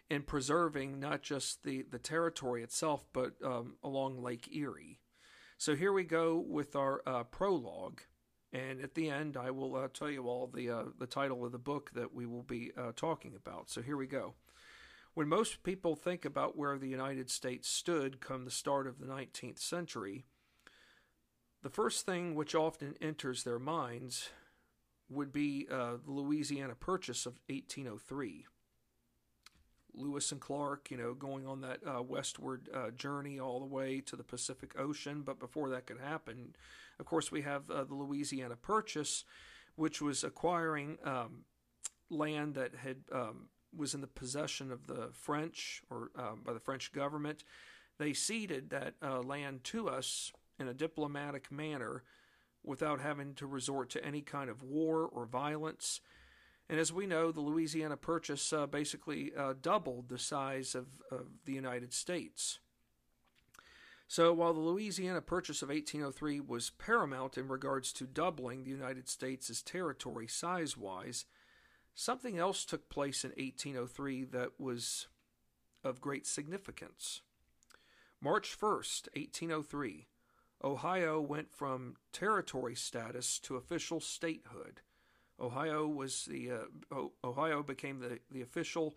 in 0.10 0.22
preserving 0.24 1.00
not 1.00 1.22
just 1.22 1.63
the, 1.63 1.83
the 1.83 2.00
territory 2.00 2.63
itself, 2.63 3.05
but 3.13 3.33
um, 3.43 3.75
along 3.83 4.22
Lake 4.22 4.50
Erie. 4.53 5.00
So 5.57 5.75
here 5.75 5.93
we 5.93 6.03
go 6.03 6.43
with 6.45 6.75
our 6.75 7.01
uh, 7.05 7.24
prologue. 7.24 8.01
And 8.53 8.81
at 8.81 8.93
the 8.93 9.10
end, 9.10 9.36
I 9.36 9.50
will 9.50 9.75
uh, 9.75 9.88
tell 9.91 10.12
you 10.12 10.27
all 10.29 10.48
the 10.48 10.69
uh, 10.69 10.83
the 11.00 11.07
title 11.07 11.43
of 11.43 11.51
the 11.51 11.57
book 11.57 11.89
that 11.95 12.13
we 12.13 12.27
will 12.27 12.43
be 12.43 12.72
uh, 12.77 12.91
talking 12.95 13.33
about. 13.36 13.69
So 13.69 13.81
here 13.81 13.98
we 13.98 14.05
go. 14.05 14.36
When 15.15 15.27
most 15.27 15.63
people 15.63 15.95
think 15.95 16.24
about 16.24 16.57
where 16.57 16.77
the 16.77 16.88
United 16.88 17.29
States 17.29 17.67
stood 17.67 18.22
come 18.22 18.45
the 18.45 18.51
start 18.51 18.88
of 18.88 19.00
the 19.00 19.05
19th 19.05 19.60
century, 19.60 20.25
the 21.63 21.69
first 21.69 22.05
thing 22.05 22.36
which 22.36 22.55
often 22.55 22.95
enters 23.01 23.43
their 23.43 23.60
minds 23.60 24.29
would 25.10 25.31
be 25.31 25.67
uh, 25.72 25.98
the 26.03 26.12
Louisiana 26.12 26.75
Purchase 26.75 27.25
of 27.25 27.39
1803. 27.48 28.45
Lewis 29.95 30.31
and 30.31 30.41
Clark, 30.41 30.89
you 30.91 30.97
know, 30.97 31.13
going 31.13 31.45
on 31.45 31.62
that 31.62 31.79
uh, 31.85 32.01
westward 32.01 32.69
uh, 32.73 32.91
journey 32.91 33.39
all 33.39 33.59
the 33.59 33.65
way 33.65 34.01
to 34.01 34.15
the 34.15 34.23
Pacific 34.23 34.73
Ocean. 34.77 35.21
But 35.21 35.39
before 35.39 35.69
that 35.69 35.85
could 35.85 36.00
happen, 36.00 36.55
of 37.00 37.05
course, 37.05 37.31
we 37.31 37.41
have 37.41 37.69
uh, 37.69 37.83
the 37.83 37.95
Louisiana 37.95 38.55
Purchase, 38.55 39.23
which 39.75 40.01
was 40.01 40.23
acquiring 40.23 40.97
um, 41.03 41.45
land 42.09 42.55
that 42.55 42.75
had 42.75 42.97
um, 43.12 43.50
was 43.75 43.93
in 43.93 44.01
the 44.01 44.07
possession 44.07 44.71
of 44.71 44.88
the 44.88 45.09
French 45.13 45.81
or 45.89 46.12
um, 46.15 46.41
by 46.45 46.53
the 46.53 46.59
French 46.59 46.91
government. 46.91 47.43
They 47.97 48.13
ceded 48.13 48.69
that 48.71 48.95
uh, 49.01 49.21
land 49.21 49.63
to 49.65 49.89
us 49.89 50.31
in 50.59 50.67
a 50.67 50.73
diplomatic 50.73 51.51
manner 51.51 52.03
without 52.63 53.01
having 53.01 53.33
to 53.35 53.45
resort 53.45 53.89
to 53.91 54.05
any 54.05 54.21
kind 54.21 54.50
of 54.50 54.63
war 54.63 55.09
or 55.12 55.25
violence. 55.25 56.00
And 56.70 56.79
as 56.79 56.93
we 56.93 57.05
know, 57.05 57.32
the 57.32 57.41
Louisiana 57.41 57.98
Purchase 57.98 58.53
uh, 58.53 58.65
basically 58.67 59.32
uh, 59.38 59.53
doubled 59.62 60.10
the 60.10 60.17
size 60.17 60.75
of, 60.75 60.88
of 61.12 61.27
the 61.46 61.53
United 61.53 61.93
States. 61.93 62.60
So 64.08 64.32
while 64.34 64.53
the 64.53 64.60
Louisiana 64.60 65.22
Purchase 65.22 65.62
of 65.62 65.70
1803 65.70 66.39
was 66.39 66.70
paramount 66.70 67.38
in 67.38 67.48
regards 67.48 67.91
to 67.93 68.05
doubling 68.05 68.63
the 68.63 68.70
United 68.70 69.10
States' 69.10 69.62
territory 69.62 70.27
size 70.27 70.77
wise, 70.77 71.25
something 71.96 72.38
else 72.38 72.65
took 72.65 72.89
place 72.89 73.24
in 73.24 73.32
1803 73.32 74.25
that 74.25 74.60
was 74.60 75.08
of 75.84 76.00
great 76.00 76.25
significance. 76.25 77.22
March 78.22 78.58
1st, 78.58 79.10
1803, 79.15 80.08
Ohio 80.63 81.20
went 81.20 81.51
from 81.51 81.96
territory 82.13 82.75
status 82.75 83.38
to 83.39 83.58
official 83.58 84.00
statehood. 84.00 84.82
Ohio 85.43 85.85
was 85.85 86.25
the 86.25 86.51
uh, 86.51 87.03
Ohio 87.23 87.62
became 87.62 88.00
the 88.00 88.19
the 88.31 88.41
official 88.41 88.95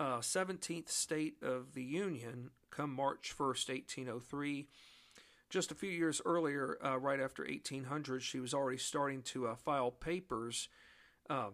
uh, 0.00 0.18
17th 0.18 0.88
state 0.88 1.36
of 1.42 1.74
the 1.74 1.82
Union 1.82 2.50
come 2.70 2.92
March 2.92 3.32
1st, 3.36 3.68
1803. 3.68 4.66
Just 5.50 5.70
a 5.70 5.74
few 5.74 5.90
years 5.90 6.20
earlier, 6.24 6.78
uh, 6.84 6.98
right 6.98 7.20
after 7.20 7.44
1800, 7.44 8.22
she 8.22 8.40
was 8.40 8.52
already 8.52 8.78
starting 8.78 9.22
to 9.22 9.46
uh, 9.46 9.54
file 9.54 9.92
papers, 9.92 10.68
um, 11.30 11.52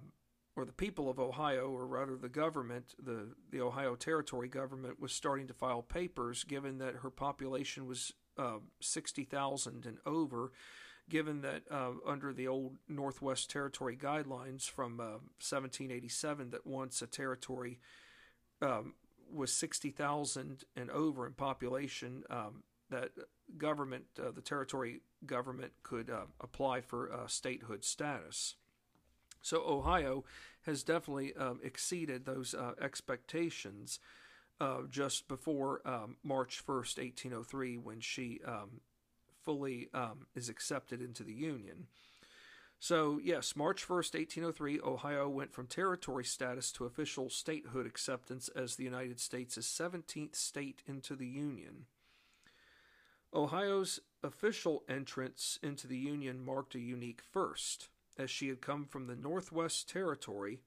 or 0.57 0.65
the 0.65 0.73
people 0.73 1.11
of 1.11 1.19
Ohio, 1.19 1.69
or 1.69 1.87
rather 1.87 2.17
the 2.17 2.31
government, 2.31 2.95
the, 3.03 3.35
the 3.51 3.61
Ohio 3.61 3.95
Territory 3.95 4.49
government, 4.49 4.99
was 4.99 5.13
starting 5.13 5.47
to 5.49 5.53
file 5.53 5.83
papers 5.83 6.45
given 6.45 6.79
that 6.79 6.97
her 6.97 7.11
population 7.11 7.87
was 7.87 8.15
uh, 8.39 8.59
60,000 8.81 9.85
and 9.85 9.99
over 10.07 10.53
given 11.11 11.43
that 11.43 11.63
uh, 11.71 11.91
under 12.07 12.33
the 12.33 12.49
old 12.49 12.77
Northwest 12.89 13.51
Territory 13.51 13.97
guidelines 13.97 14.71
from 14.71 14.99
uh, 14.99 15.21
1787, 15.43 16.51
that 16.51 16.67
once 16.67 17.03
a 17.03 17.07
territory 17.07 17.79
um, 18.63 18.95
was 19.31 19.53
60,000 19.53 20.65
and 20.77 20.91
over 20.91 21.27
in 21.27 21.35
population, 21.35 22.23
um, 22.31 22.63
that 22.89 23.11
government, 23.59 24.05
uh, 24.19 24.31
the 24.31 24.41
territory 24.41 25.01
government, 25.27 25.73
could 25.83 26.09
uh, 26.09 26.27
apply 26.41 26.81
for 26.81 27.13
uh, 27.13 27.27
statehood 27.27 27.85
status. 27.85 28.55
So 29.43 29.63
Ohio 29.67 30.25
has 30.63 30.83
definitely 30.83 31.35
um, 31.35 31.61
exceeded 31.63 32.25
those 32.25 32.55
uh, 32.55 32.73
expectations. 32.81 33.99
just 34.91 35.27
before 35.27 35.81
um, 35.87 36.17
March 36.23 36.63
1st, 36.67 36.99
1803, 36.99 37.79
when 37.79 38.01
she 38.01 38.41
um, 38.47 38.81
fully 39.45 39.89
um, 39.95 40.27
is 40.35 40.49
accepted 40.49 41.01
into 41.01 41.23
the 41.23 41.33
Union. 41.33 41.87
So, 42.83 43.21
yes, 43.23 43.55
March 43.55 43.87
1st, 43.87 44.15
1803, 44.15 44.81
Ohio 44.81 45.29
went 45.29 45.53
from 45.53 45.67
territory 45.67 46.25
status 46.25 46.73
to 46.73 46.87
official 46.87 47.29
statehood 47.29 47.87
acceptance 47.87 48.49
as 48.57 48.77
the 48.77 48.85
United 48.85 49.21
States' 49.21 49.59
17th 49.59 50.35
state 50.35 50.83
into 50.87 51.15
the 51.15 51.27
Union. 51.27 51.85
Ohio's 53.35 54.01
official 54.23 54.83
entrance 54.89 55.59
into 55.63 55.87
the 55.87 55.99
Union 55.99 56.43
marked 56.43 56.75
a 56.75 56.81
unique 56.81 57.21
first, 57.21 57.89
as 58.19 58.31
she 58.31 58.49
had 58.49 58.63
come 58.63 58.87
from 58.87 59.07
the 59.07 59.15
Northwest 59.15 59.87
Territory, 59.87 60.61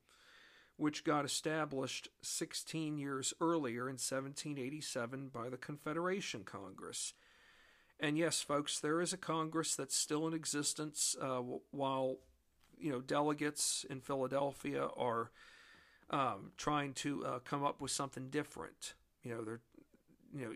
which 0.78 1.04
got 1.04 1.26
established 1.26 2.10
16 2.22 2.98
years 2.98 3.34
earlier 3.42 3.90
in 3.90 3.96
1787 3.96 5.30
by 5.30 5.50
the 5.50 5.58
Confederation 5.58 6.44
Congress 6.44 7.14
and 8.04 8.18
yes, 8.18 8.42
folks, 8.42 8.82
there 8.82 9.00
is 9.00 9.14
a 9.14 9.18
Congress 9.18 9.78
that's 9.78 9.96
still 9.96 10.28
in 10.28 10.34
existence 10.34 11.16
uh, 11.22 11.42
while 11.72 12.18
you 12.78 12.92
know 12.92 13.00
delegates 13.00 13.86
in 13.90 14.02
Philadelphia 14.02 14.90
are 14.98 15.32
um, 16.10 16.52
trying 16.58 16.92
to 16.96 17.26
uh, 17.26 17.40
come 17.40 17.64
up 17.64 17.80
with 17.80 17.92
something 17.92 18.30
different. 18.30 18.96
You 19.24 19.36
know, 19.36 19.44
they're 19.46 19.62
you 20.36 20.46
know 20.46 20.52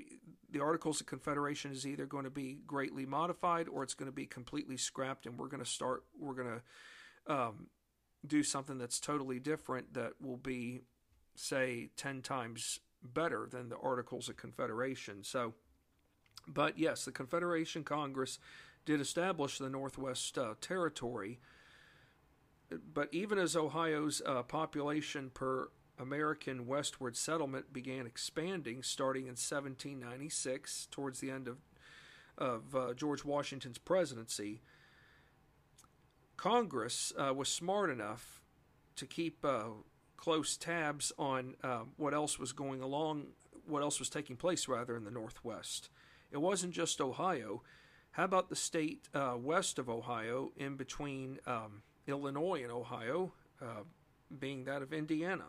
the 0.51 0.59
Articles 0.59 0.99
of 0.99 1.07
Confederation 1.07 1.71
is 1.71 1.87
either 1.87 2.05
going 2.05 2.25
to 2.25 2.29
be 2.29 2.59
greatly 2.67 3.05
modified 3.05 3.69
or 3.69 3.81
it's 3.81 3.93
going 3.93 4.11
to 4.11 4.15
be 4.15 4.25
completely 4.25 4.75
scrapped, 4.75 5.25
and 5.25 5.39
we're 5.39 5.47
going 5.47 5.63
to 5.63 5.69
start 5.69 6.03
we're 6.19 6.33
going 6.33 6.59
to 7.27 7.33
um, 7.33 7.67
do 8.27 8.43
something 8.43 8.77
that's 8.77 8.99
totally 8.99 9.39
different 9.39 9.93
that 9.93 10.11
will 10.21 10.35
be 10.35 10.81
say 11.35 11.91
ten 11.95 12.21
times 12.21 12.81
better 13.01 13.47
than 13.49 13.69
the 13.69 13.77
Articles 13.77 14.27
of 14.27 14.35
Confederation. 14.35 15.23
So 15.23 15.53
but 16.47 16.77
yes, 16.77 17.05
the 17.05 17.11
Confederation 17.11 17.83
Congress 17.83 18.39
did 18.85 19.01
establish 19.01 19.57
the 19.57 19.69
Northwest 19.69 20.37
uh, 20.37 20.53
Territory. 20.61 21.39
But 22.93 23.09
even 23.11 23.37
as 23.37 23.55
Ohio's 23.55 24.21
uh, 24.25 24.43
population 24.43 25.31
per 25.33 25.69
American 25.99 26.67
westward 26.67 27.15
settlement 27.15 27.73
began 27.73 28.05
expanding 28.05 28.83
starting 28.83 29.23
in 29.23 29.35
1796, 29.35 30.87
towards 30.91 31.19
the 31.19 31.31
end 31.31 31.47
of, 31.47 31.57
of 32.37 32.75
uh, 32.75 32.93
George 32.93 33.25
Washington's 33.25 33.77
presidency, 33.77 34.61
Congress 36.35 37.11
uh, 37.17 37.33
was 37.33 37.49
smart 37.49 37.89
enough 37.89 38.41
to 38.95 39.05
keep 39.05 39.43
uh, 39.43 39.63
close 40.17 40.55
tabs 40.55 41.11
on 41.17 41.55
uh, 41.63 41.81
what 41.97 42.13
else 42.13 42.37
was 42.37 42.51
going 42.51 42.81
along, 42.81 43.27
what 43.65 43.81
else 43.81 43.99
was 43.99 44.09
taking 44.09 44.35
place 44.35 44.67
rather 44.67 44.95
in 44.95 45.03
the 45.03 45.11
Northwest. 45.11 45.89
It 46.31 46.37
wasn't 46.37 46.73
just 46.73 47.01
Ohio. 47.01 47.63
How 48.11 48.23
about 48.23 48.49
the 48.49 48.55
state 48.55 49.07
uh, 49.13 49.35
west 49.37 49.79
of 49.79 49.89
Ohio, 49.89 50.51
in 50.57 50.75
between 50.75 51.39
um, 51.45 51.83
Illinois 52.07 52.63
and 52.63 52.71
Ohio, 52.71 53.33
uh, 53.61 53.83
being 54.37 54.65
that 54.65 54.81
of 54.81 54.91
Indiana? 54.93 55.45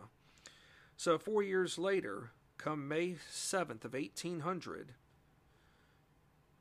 So, 0.96 1.18
four 1.18 1.42
years 1.42 1.78
later, 1.78 2.32
come 2.58 2.88
May 2.88 3.16
7th 3.32 3.84
of 3.84 3.94
1800, 3.94 4.94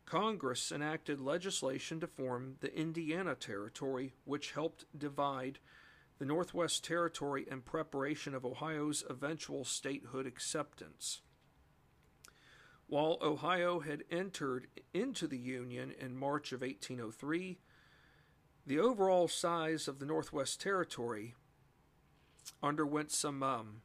Congress 0.06 0.72
enacted 0.72 1.20
legislation 1.20 2.00
to 2.00 2.08
form 2.08 2.56
the 2.62 2.74
Indiana 2.74 3.36
Territory, 3.36 4.14
which 4.24 4.54
helped 4.54 4.86
divide 4.98 5.60
the 6.18 6.26
Northwest 6.26 6.86
Territory 6.86 7.46
in 7.50 7.62
preparation 7.62 8.34
of 8.34 8.46
Ohio's 8.46 9.04
eventual 9.10 9.66
statehood 9.66 10.26
acceptance. 10.26 11.22
While 12.90 13.18
Ohio 13.22 13.82
had 13.82 14.06
entered 14.10 14.68
into 14.94 15.28
the 15.28 15.38
Union 15.38 15.94
in 16.00 16.16
March 16.16 16.54
of 16.54 16.62
1803, 16.62 17.60
the 18.66 18.80
overall 18.80 19.28
size 19.28 19.90
of 19.90 20.00
the 20.00 20.06
Northwest 20.06 20.62
Territory 20.62 21.36
underwent 22.64 23.12
some 23.12 23.44
um, 23.44 23.82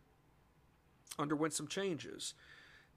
underwent 1.19 1.53
some 1.53 1.67
changes. 1.67 2.35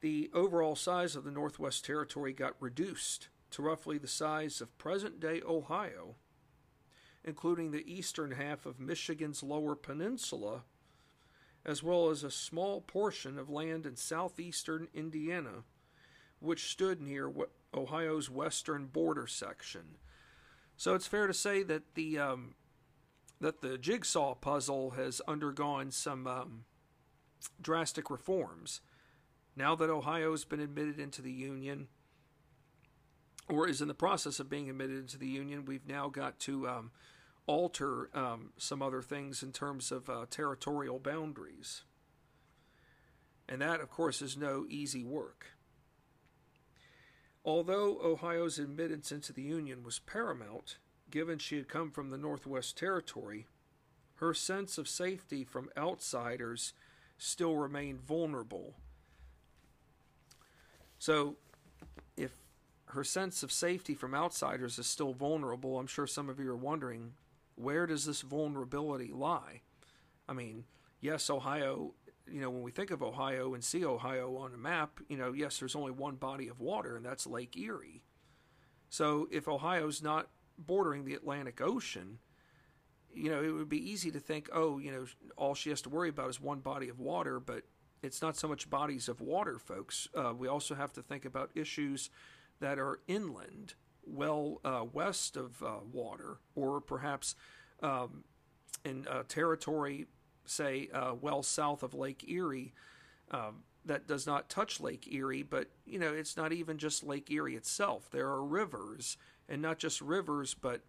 The 0.01 0.29
overall 0.31 0.75
size 0.75 1.15
of 1.15 1.23
the 1.23 1.31
Northwest 1.31 1.83
Territory 1.83 2.33
got 2.33 2.53
reduced 2.59 3.29
to 3.49 3.63
roughly 3.63 3.97
the 3.97 4.07
size 4.07 4.61
of 4.61 4.77
present-day 4.77 5.41
Ohio, 5.43 6.17
including 7.23 7.71
the 7.71 7.91
eastern 7.91 8.31
half 8.31 8.67
of 8.67 8.79
Michigan's 8.79 9.41
Lower 9.41 9.75
Peninsula, 9.75 10.65
as 11.65 11.81
well 11.81 12.11
as 12.11 12.23
a 12.23 12.29
small 12.29 12.81
portion 12.81 13.39
of 13.39 13.49
land 13.49 13.87
in 13.87 13.95
southeastern 13.95 14.87
Indiana 14.93 15.63
which 16.45 16.69
stood 16.69 17.01
near 17.01 17.31
Ohio's 17.73 18.29
western 18.29 18.85
border 18.85 19.27
section. 19.27 19.97
So 20.77 20.93
it's 20.93 21.07
fair 21.07 21.27
to 21.27 21.33
say 21.33 21.63
that 21.63 21.95
the 21.95 22.19
um, 22.19 22.55
that 23.41 23.61
the 23.61 23.77
jigsaw 23.77 24.35
puzzle 24.35 24.91
has 24.91 25.21
undergone 25.27 25.91
some 25.91 26.27
um, 26.27 26.65
drastic 27.61 28.09
reforms. 28.09 28.81
Now 29.55 29.75
that 29.75 29.89
Ohio's 29.89 30.45
been 30.45 30.59
admitted 30.59 30.99
into 30.99 31.21
the 31.21 31.31
Union, 31.31 31.87
or 33.49 33.67
is 33.67 33.81
in 33.81 33.87
the 33.87 33.93
process 33.93 34.39
of 34.39 34.49
being 34.49 34.69
admitted 34.69 34.97
into 34.97 35.17
the 35.17 35.27
Union, 35.27 35.65
we've 35.65 35.87
now 35.87 36.09
got 36.09 36.39
to 36.41 36.67
um, 36.67 36.91
alter 37.47 38.09
um, 38.13 38.51
some 38.57 38.81
other 38.81 39.01
things 39.01 39.43
in 39.43 39.51
terms 39.51 39.91
of 39.91 40.09
uh, 40.09 40.25
territorial 40.29 40.99
boundaries. 40.99 41.83
And 43.47 43.61
that, 43.61 43.79
of 43.79 43.89
course, 43.89 44.21
is 44.21 44.35
no 44.35 44.65
easy 44.67 45.03
work. 45.03 45.54
Although 47.45 47.99
Ohio's 48.03 48.57
admittance 48.57 49.11
into 49.11 49.31
the 49.31 49.43
Union 49.43 49.83
was 49.83 49.99
paramount, 49.99 50.77
given 51.11 51.37
she 51.37 51.57
had 51.57 51.69
come 51.69 51.91
from 51.91 52.09
the 52.09 52.17
Northwest 52.17 52.75
Territory, 52.75 53.45
her 54.15 54.33
sense 54.33 54.79
of 54.79 54.87
safety 54.87 55.43
from 55.43 55.69
outsiders 55.77 56.73
still 57.19 57.55
remained 57.55 58.01
vulnerable. 58.01 58.73
So, 60.97 61.35
if 62.17 62.31
her 62.87 63.03
sense 63.03 63.43
of 63.43 63.51
safety 63.51 63.93
from 63.93 64.15
outsiders 64.15 64.79
is 64.79 64.87
still 64.87 65.13
vulnerable, 65.13 65.77
I'm 65.77 65.85
sure 65.85 66.07
some 66.07 66.29
of 66.29 66.39
you 66.39 66.49
are 66.49 66.57
wondering 66.57 67.13
where 67.55 67.85
does 67.85 68.05
this 68.05 68.21
vulnerability 68.21 69.11
lie? 69.13 69.61
I 70.27 70.33
mean, 70.33 70.63
yes, 70.99 71.29
Ohio 71.29 71.93
you 72.31 72.41
know, 72.41 72.49
when 72.49 72.63
we 72.63 72.71
think 72.71 72.91
of 72.91 73.03
Ohio 73.03 73.53
and 73.53 73.63
see 73.63 73.85
Ohio 73.85 74.35
on 74.37 74.53
a 74.53 74.57
map, 74.57 74.99
you 75.07 75.17
know, 75.17 75.31
yes, 75.33 75.59
there's 75.59 75.75
only 75.75 75.91
one 75.91 76.15
body 76.15 76.47
of 76.47 76.59
water, 76.59 76.95
and 76.97 77.05
that's 77.05 77.27
Lake 77.27 77.55
Erie. 77.57 78.03
So 78.89 79.27
if 79.31 79.47
Ohio's 79.47 80.01
not 80.01 80.29
bordering 80.57 81.05
the 81.05 81.13
Atlantic 81.13 81.61
Ocean, 81.61 82.19
you 83.13 83.29
know, 83.29 83.41
it 83.41 83.51
would 83.51 83.69
be 83.69 83.91
easy 83.91 84.11
to 84.11 84.19
think, 84.19 84.49
oh, 84.53 84.77
you 84.77 84.91
know, 84.91 85.05
all 85.37 85.55
she 85.55 85.69
has 85.69 85.81
to 85.83 85.89
worry 85.89 86.09
about 86.09 86.29
is 86.29 86.41
one 86.41 86.59
body 86.59 86.89
of 86.89 86.99
water, 86.99 87.39
but 87.39 87.63
it's 88.03 88.21
not 88.21 88.35
so 88.35 88.47
much 88.47 88.69
bodies 88.69 89.07
of 89.07 89.21
water, 89.21 89.57
folks. 89.57 90.07
Uh, 90.15 90.33
we 90.37 90.47
also 90.47 90.75
have 90.75 90.93
to 90.93 91.01
think 91.01 91.25
about 91.25 91.49
issues 91.55 92.09
that 92.59 92.77
are 92.77 92.99
inland, 93.07 93.73
well 94.05 94.59
uh, 94.63 94.83
west 94.91 95.37
of 95.37 95.61
uh, 95.63 95.77
water, 95.91 96.39
or 96.55 96.81
perhaps 96.81 97.35
um, 97.81 98.23
in 98.83 99.07
territory, 99.27 100.05
say, 100.45 100.89
uh, 100.93 101.13
well 101.19 101.43
south 101.43 101.83
of 101.83 101.93
Lake 101.93 102.27
Erie. 102.27 102.73
Um, 103.31 103.63
that 103.85 104.07
does 104.07 104.25
not 104.25 104.49
touch 104.49 104.79
Lake 104.79 105.07
Erie, 105.11 105.43
but 105.43 105.69
you 105.85 105.99
know 105.99 106.13
it's 106.13 106.35
not 106.35 106.51
even 106.51 106.77
just 106.77 107.03
Lake 107.03 107.29
Erie 107.29 107.55
itself. 107.55 108.09
There 108.09 108.27
are 108.27 108.43
rivers, 108.43 109.17
and 109.47 109.61
not 109.61 109.77
just 109.77 110.01
rivers, 110.01 110.55
but 110.55 110.81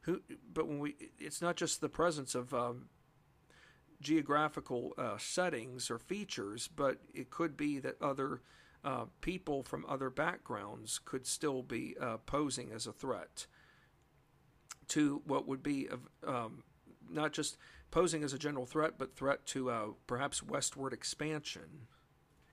who? 0.00 0.22
But 0.52 0.66
when 0.66 0.80
we, 0.80 0.96
it's 1.18 1.40
not 1.40 1.56
just 1.56 1.80
the 1.80 1.88
presence 1.88 2.34
of 2.34 2.52
um, 2.52 2.88
geographical 4.00 4.94
uh, 4.98 5.18
settings 5.18 5.90
or 5.90 5.98
features, 5.98 6.68
but 6.74 6.98
it 7.14 7.30
could 7.30 7.56
be 7.56 7.78
that 7.78 8.00
other 8.02 8.42
uh, 8.84 9.06
people 9.20 9.62
from 9.62 9.84
other 9.88 10.10
backgrounds 10.10 11.00
could 11.04 11.26
still 11.26 11.62
be 11.62 11.96
uh, 12.00 12.16
posing 12.18 12.72
as 12.72 12.86
a 12.86 12.92
threat 12.92 13.46
to 14.88 15.22
what 15.26 15.48
would 15.48 15.62
be 15.62 15.88
um, 16.26 16.62
not 17.10 17.32
just 17.32 17.56
posing 17.90 18.22
as 18.24 18.32
a 18.32 18.38
general 18.38 18.66
threat, 18.66 18.94
but 18.98 19.16
threat 19.16 19.46
to 19.46 19.70
uh, 19.70 19.86
perhaps 20.06 20.42
westward 20.42 20.92
expansion 20.92 21.86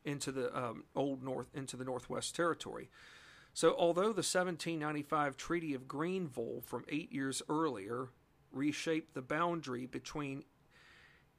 into 0.05 0.31
the 0.31 0.55
um, 0.57 0.83
old 0.95 1.23
north 1.23 1.47
into 1.53 1.77
the 1.77 1.85
Northwest 1.85 2.35
Territory. 2.35 2.89
So, 3.53 3.75
although 3.77 4.13
the 4.13 4.23
1795 4.23 5.37
Treaty 5.37 5.73
of 5.73 5.87
Greenville 5.87 6.61
from 6.65 6.85
eight 6.89 7.11
years 7.11 7.41
earlier 7.47 8.09
reshaped 8.51 9.13
the 9.13 9.21
boundary 9.21 9.85
between 9.85 10.43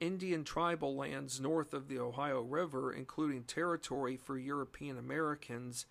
Indian 0.00 0.44
tribal 0.44 0.96
lands 0.96 1.40
north 1.40 1.72
of 1.72 1.88
the 1.88 1.98
Ohio 1.98 2.40
River, 2.40 2.92
including 2.92 3.44
territory 3.44 4.16
for 4.16 4.38
European 4.38 4.98
Americans 4.98 5.86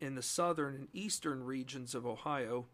in 0.00 0.14
the 0.14 0.22
southern 0.22 0.74
and 0.74 0.88
eastern 0.92 1.44
regions 1.44 1.94
of 1.94 2.06
Ohio. 2.06 2.66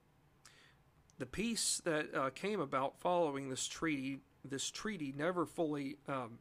The 1.19 1.27
peace 1.27 1.81
that 1.85 2.15
uh, 2.15 2.31
came 2.31 2.61
about 2.61 3.01
following 3.01 3.49
this 3.49 3.67
treaty, 3.67 4.21
this 4.45 4.71
treaty 4.71 5.13
never 5.17 5.47
fully 5.47 5.97
um, 6.07 6.39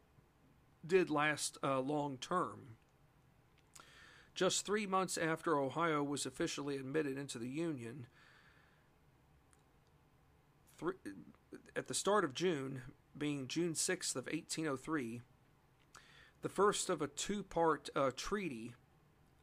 did 0.86 1.10
last 1.10 1.58
uh, 1.62 1.80
long 1.80 2.18
term. 2.18 2.76
Just 4.34 4.66
three 4.66 4.86
months 4.86 5.16
after 5.16 5.58
Ohio 5.58 6.02
was 6.02 6.26
officially 6.26 6.76
admitted 6.76 7.16
into 7.16 7.38
the 7.38 7.48
Union, 7.48 8.06
at 11.76 11.86
the 11.86 11.94
start 11.94 12.24
of 12.24 12.34
June, 12.34 12.82
being 13.16 13.46
June 13.46 13.74
6th 13.74 14.16
of 14.16 14.26
1803, 14.26 15.22
the 16.42 16.48
first 16.48 16.90
of 16.90 17.00
a 17.00 17.06
two-part 17.06 17.88
uh, 17.94 18.10
treaty 18.16 18.74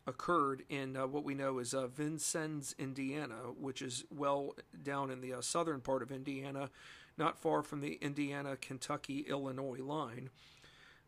occurred 0.06 0.64
in 0.70 0.98
uh, 0.98 1.08
what 1.08 1.24
we 1.24 1.34
know 1.34 1.60
as 1.60 1.74
uh, 1.74 1.88
Vincennes, 1.88 2.76
Indiana, 2.78 3.36
which 3.58 3.82
is 3.82 4.04
well 4.10 4.56
down 4.84 5.10
in 5.10 5.22
the 5.22 5.34
uh, 5.34 5.42
southern 5.42 5.80
part 5.80 6.02
of 6.02 6.12
Indiana, 6.12 6.70
not 7.18 7.40
far 7.40 7.64
from 7.64 7.82
the 7.82 7.98
Indiana, 8.02 8.58
Kentucky, 8.58 9.26
Illinois 9.28 9.82
line. 9.82 10.30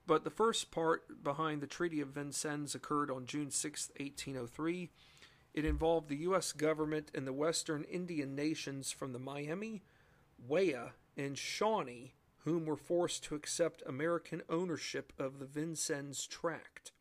But 0.06 0.24
the 0.24 0.30
first 0.30 0.72
part 0.72 1.24
behind 1.24 1.62
the 1.62 1.68
Treaty 1.68 2.02
of 2.02 2.10
Vincennes 2.10 2.76
occurred 2.76 3.10
on 3.10 3.26
June 3.26 3.52
6, 3.52 3.92
1803. 3.98 4.90
It 5.54 5.66
involved 5.66 6.10
the 6.10 6.18
U.S. 6.18 6.52
government 6.52 7.12
and 7.14 7.26
the 7.26 7.34
Western 7.34 7.84
Indian 7.84 8.36
nations 8.36 8.92
from 8.92 9.14
the 9.14 9.20
Miami, 9.20 9.84
Wea, 10.48 10.76
and 11.16 11.38
Shawnee 11.38 12.14
whom 12.44 12.66
were 12.66 12.76
forced 12.76 13.24
to 13.24 13.36
accept 13.36 13.84
American 13.86 14.42
ownership 14.50 15.14
of 15.18 15.40
the 15.40 15.46
Vincennes 15.46 16.28
Tract. 16.28 16.92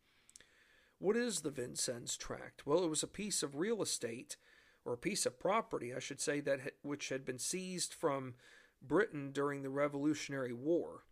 What 0.99 1.17
is 1.17 1.41
the 1.41 1.51
Vincennes 1.51 2.15
Tract? 2.15 2.65
Well, 2.65 2.83
it 2.83 2.89
was 2.89 3.03
a 3.03 3.07
piece 3.07 3.43
of 3.43 3.55
real 3.55 3.81
estate, 3.81 4.37
or 4.85 4.93
a 4.93 4.97
piece 4.97 5.25
of 5.25 5.39
property, 5.39 5.93
I 5.93 5.99
should 5.99 6.21
say, 6.21 6.39
that 6.41 6.61
which 6.81 7.09
had 7.09 7.25
been 7.25 7.39
seized 7.39 7.93
from 7.93 8.35
Britain 8.83 9.31
during 9.31 9.63
the 9.63 9.69
Revolutionary 9.69 10.53
War. 10.53 11.03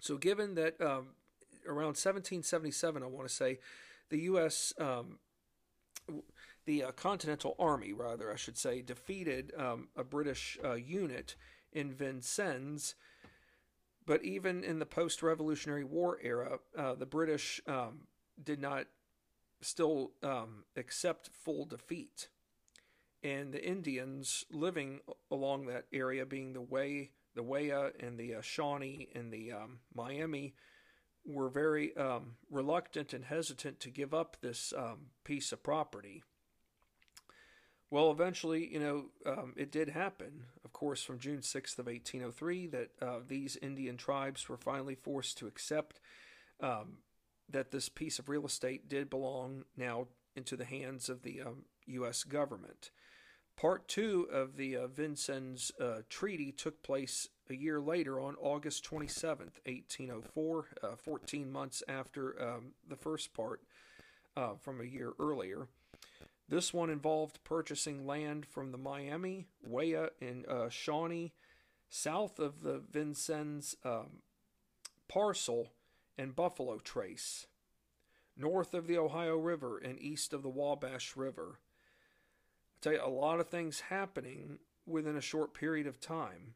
So, 0.00 0.16
given 0.16 0.54
that 0.54 0.80
um, 0.80 1.08
around 1.66 1.96
1777, 1.96 3.02
I 3.02 3.06
want 3.06 3.28
to 3.28 3.34
say, 3.34 3.58
the 4.08 4.20
U.S. 4.20 4.72
Um, 4.78 5.18
the 6.64 6.84
uh, 6.84 6.92
Continental 6.92 7.56
Army, 7.58 7.92
rather, 7.92 8.32
I 8.32 8.36
should 8.36 8.56
say, 8.56 8.82
defeated 8.82 9.52
um, 9.58 9.88
a 9.96 10.04
British 10.04 10.58
uh, 10.64 10.74
unit 10.74 11.34
in 11.72 11.92
Vincennes 11.92 12.94
but 14.06 14.22
even 14.24 14.62
in 14.62 14.78
the 14.78 14.86
post 14.86 15.22
Revolutionary 15.22 15.84
War 15.84 16.18
era, 16.22 16.60
uh, 16.78 16.94
the 16.94 17.06
British 17.06 17.60
um, 17.66 18.02
did 18.42 18.60
not 18.60 18.86
still 19.60 20.12
um, 20.22 20.64
accept 20.76 21.28
full 21.32 21.64
defeat. 21.64 22.28
And 23.26 23.52
the 23.52 23.68
Indians 23.68 24.44
living 24.52 25.00
along 25.32 25.66
that 25.66 25.86
area, 25.92 26.24
being 26.24 26.52
the 26.52 26.60
Way, 26.60 27.10
the 27.34 27.42
Wea, 27.42 27.72
and 27.98 28.16
the 28.16 28.36
uh, 28.36 28.40
Shawnee, 28.40 29.08
and 29.16 29.32
the 29.32 29.50
um, 29.50 29.80
Miami, 29.92 30.54
were 31.24 31.48
very 31.48 31.96
um, 31.96 32.36
reluctant 32.52 33.12
and 33.12 33.24
hesitant 33.24 33.80
to 33.80 33.90
give 33.90 34.14
up 34.14 34.36
this 34.40 34.72
um, 34.78 35.06
piece 35.24 35.50
of 35.50 35.64
property. 35.64 36.22
Well, 37.90 38.12
eventually, 38.12 38.72
you 38.72 38.78
know, 38.78 39.06
um, 39.26 39.54
it 39.56 39.72
did 39.72 39.88
happen. 39.88 40.44
Of 40.64 40.72
course, 40.72 41.02
from 41.02 41.18
June 41.18 41.40
6th 41.40 41.80
of 41.80 41.86
1803, 41.86 42.68
that 42.68 42.90
uh, 43.02 43.18
these 43.26 43.58
Indian 43.60 43.96
tribes 43.96 44.48
were 44.48 44.56
finally 44.56 44.94
forced 44.94 45.36
to 45.38 45.48
accept 45.48 45.98
um, 46.60 46.98
that 47.50 47.72
this 47.72 47.88
piece 47.88 48.20
of 48.20 48.28
real 48.28 48.46
estate 48.46 48.88
did 48.88 49.10
belong 49.10 49.64
now 49.76 50.06
into 50.36 50.56
the 50.56 50.64
hands 50.64 51.08
of 51.08 51.22
the 51.22 51.40
um, 51.40 51.64
U.S. 51.86 52.22
government. 52.22 52.92
Part 53.56 53.88
two 53.88 54.28
of 54.30 54.56
the 54.56 54.76
uh, 54.76 54.86
Vincennes 54.86 55.72
uh, 55.80 56.02
Treaty 56.10 56.52
took 56.52 56.82
place 56.82 57.28
a 57.48 57.54
year 57.54 57.80
later 57.80 58.20
on 58.20 58.36
August 58.38 58.84
27th, 58.84 59.60
1804, 59.64 60.64
uh, 60.82 60.96
14 60.96 61.50
months 61.50 61.82
after 61.88 62.40
um, 62.42 62.72
the 62.86 62.96
first 62.96 63.32
part 63.32 63.62
uh, 64.36 64.54
from 64.60 64.82
a 64.82 64.84
year 64.84 65.12
earlier. 65.18 65.68
This 66.48 66.74
one 66.74 66.90
involved 66.90 67.42
purchasing 67.44 68.06
land 68.06 68.44
from 68.44 68.72
the 68.72 68.78
Miami, 68.78 69.46
Wea, 69.66 70.08
and 70.20 70.46
uh, 70.46 70.68
Shawnee, 70.68 71.32
south 71.88 72.38
of 72.38 72.62
the 72.62 72.82
Vincennes 72.90 73.74
um, 73.84 74.20
parcel 75.08 75.72
and 76.18 76.36
Buffalo 76.36 76.78
Trace, 76.78 77.46
north 78.36 78.74
of 78.74 78.86
the 78.86 78.98
Ohio 78.98 79.38
River 79.38 79.78
and 79.78 79.98
east 79.98 80.34
of 80.34 80.42
the 80.42 80.50
Wabash 80.50 81.16
River. 81.16 81.58
I 82.76 82.82
tell 82.82 82.92
you, 82.92 83.00
a 83.04 83.08
lot 83.08 83.40
of 83.40 83.48
things 83.48 83.80
happening 83.80 84.58
within 84.86 85.16
a 85.16 85.20
short 85.20 85.54
period 85.54 85.86
of 85.86 86.00
time. 86.00 86.54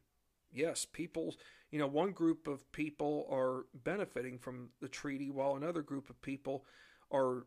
Yes, 0.53 0.85
people, 0.85 1.35
you 1.71 1.79
know, 1.79 1.87
one 1.87 2.11
group 2.11 2.47
of 2.47 2.71
people 2.71 3.27
are 3.31 3.65
benefiting 3.73 4.37
from 4.37 4.69
the 4.81 4.89
treaty, 4.89 5.29
while 5.29 5.55
another 5.55 5.81
group 5.81 6.09
of 6.09 6.21
people 6.21 6.65
are 7.11 7.45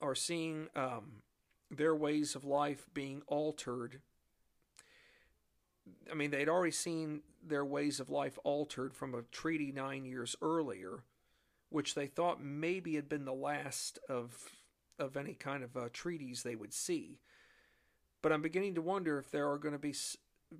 are 0.00 0.14
seeing 0.14 0.68
um, 0.76 1.22
their 1.70 1.94
ways 1.94 2.36
of 2.36 2.44
life 2.44 2.86
being 2.94 3.22
altered. 3.26 4.00
I 6.10 6.14
mean, 6.14 6.30
they'd 6.30 6.48
already 6.48 6.72
seen 6.72 7.22
their 7.44 7.64
ways 7.64 7.98
of 7.98 8.10
life 8.10 8.38
altered 8.44 8.94
from 8.94 9.14
a 9.14 9.22
treaty 9.22 9.72
nine 9.72 10.04
years 10.04 10.36
earlier, 10.40 11.02
which 11.68 11.94
they 11.94 12.06
thought 12.06 12.40
maybe 12.40 12.94
had 12.94 13.08
been 13.08 13.24
the 13.24 13.32
last 13.32 13.98
of 14.08 14.52
of 14.98 15.16
any 15.16 15.34
kind 15.34 15.62
of 15.62 15.76
uh, 15.76 15.88
treaties 15.92 16.42
they 16.42 16.56
would 16.56 16.72
see. 16.72 17.18
But 18.22 18.32
I'm 18.32 18.42
beginning 18.42 18.74
to 18.74 18.82
wonder 18.82 19.18
if 19.18 19.30
there 19.30 19.50
are 19.50 19.58
going 19.58 19.72
to 19.72 19.78
be 19.78 19.94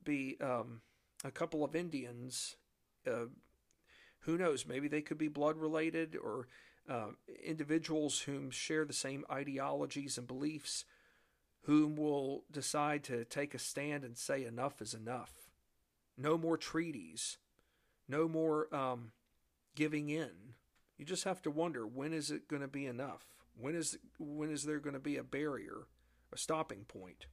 be 0.05 0.37
um, 0.41 0.83
a 1.25 1.31
couple 1.31 1.65
of 1.65 1.75
Indians. 1.75 2.57
Uh, 3.07 3.27
who 4.21 4.37
knows? 4.37 4.67
Maybe 4.67 4.89
they 4.89 5.01
could 5.01 5.19
be 5.19 5.29
blood 5.29 5.57
related 5.57 6.17
or 6.17 6.47
uh, 6.89 7.09
individuals 7.45 8.21
whom 8.21 8.51
share 8.51 8.85
the 8.85 8.93
same 8.93 9.25
ideologies 9.31 10.19
and 10.19 10.27
beliefs 10.27 10.85
whom 11.63 11.97
will 11.97 12.45
decide 12.51 13.05
to 13.05 13.25
take 13.25 13.55
a 13.55 13.59
stand 13.59 14.05
and 14.05 14.17
say 14.17 14.45
enough 14.45 14.81
is 14.81 14.95
enough. 14.95 15.51
No 16.17 16.39
more 16.39 16.57
treaties. 16.57 17.37
No 18.09 18.27
more 18.27 18.75
um, 18.75 19.13
giving 19.75 20.09
in. 20.09 20.55
You 20.97 21.05
just 21.05 21.25
have 21.25 21.43
to 21.43 21.51
wonder 21.51 21.87
when 21.87 22.13
is 22.13 22.31
it 22.31 22.49
going 22.49 22.63
to 22.63 22.69
be 22.69 22.87
enough? 22.87 23.25
When 23.55 23.75
is 23.75 23.99
when 24.19 24.51
is 24.51 24.65
there 24.65 24.81
going 24.81 24.95
to 24.95 25.01
be 25.01 25.17
a 25.17 25.23
barrier, 25.23 25.87
a 26.33 26.39
stopping 26.39 26.85
point? 26.89 27.27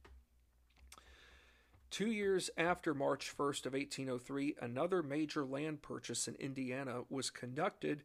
Two 1.90 2.10
years 2.10 2.50
after 2.56 2.94
March 2.94 3.34
1st 3.36 3.66
of 3.66 3.72
1803, 3.72 4.56
another 4.60 5.02
major 5.02 5.44
land 5.44 5.82
purchase 5.82 6.26
in 6.26 6.34
Indiana 6.34 7.02
was 7.08 7.30
conducted 7.30 8.02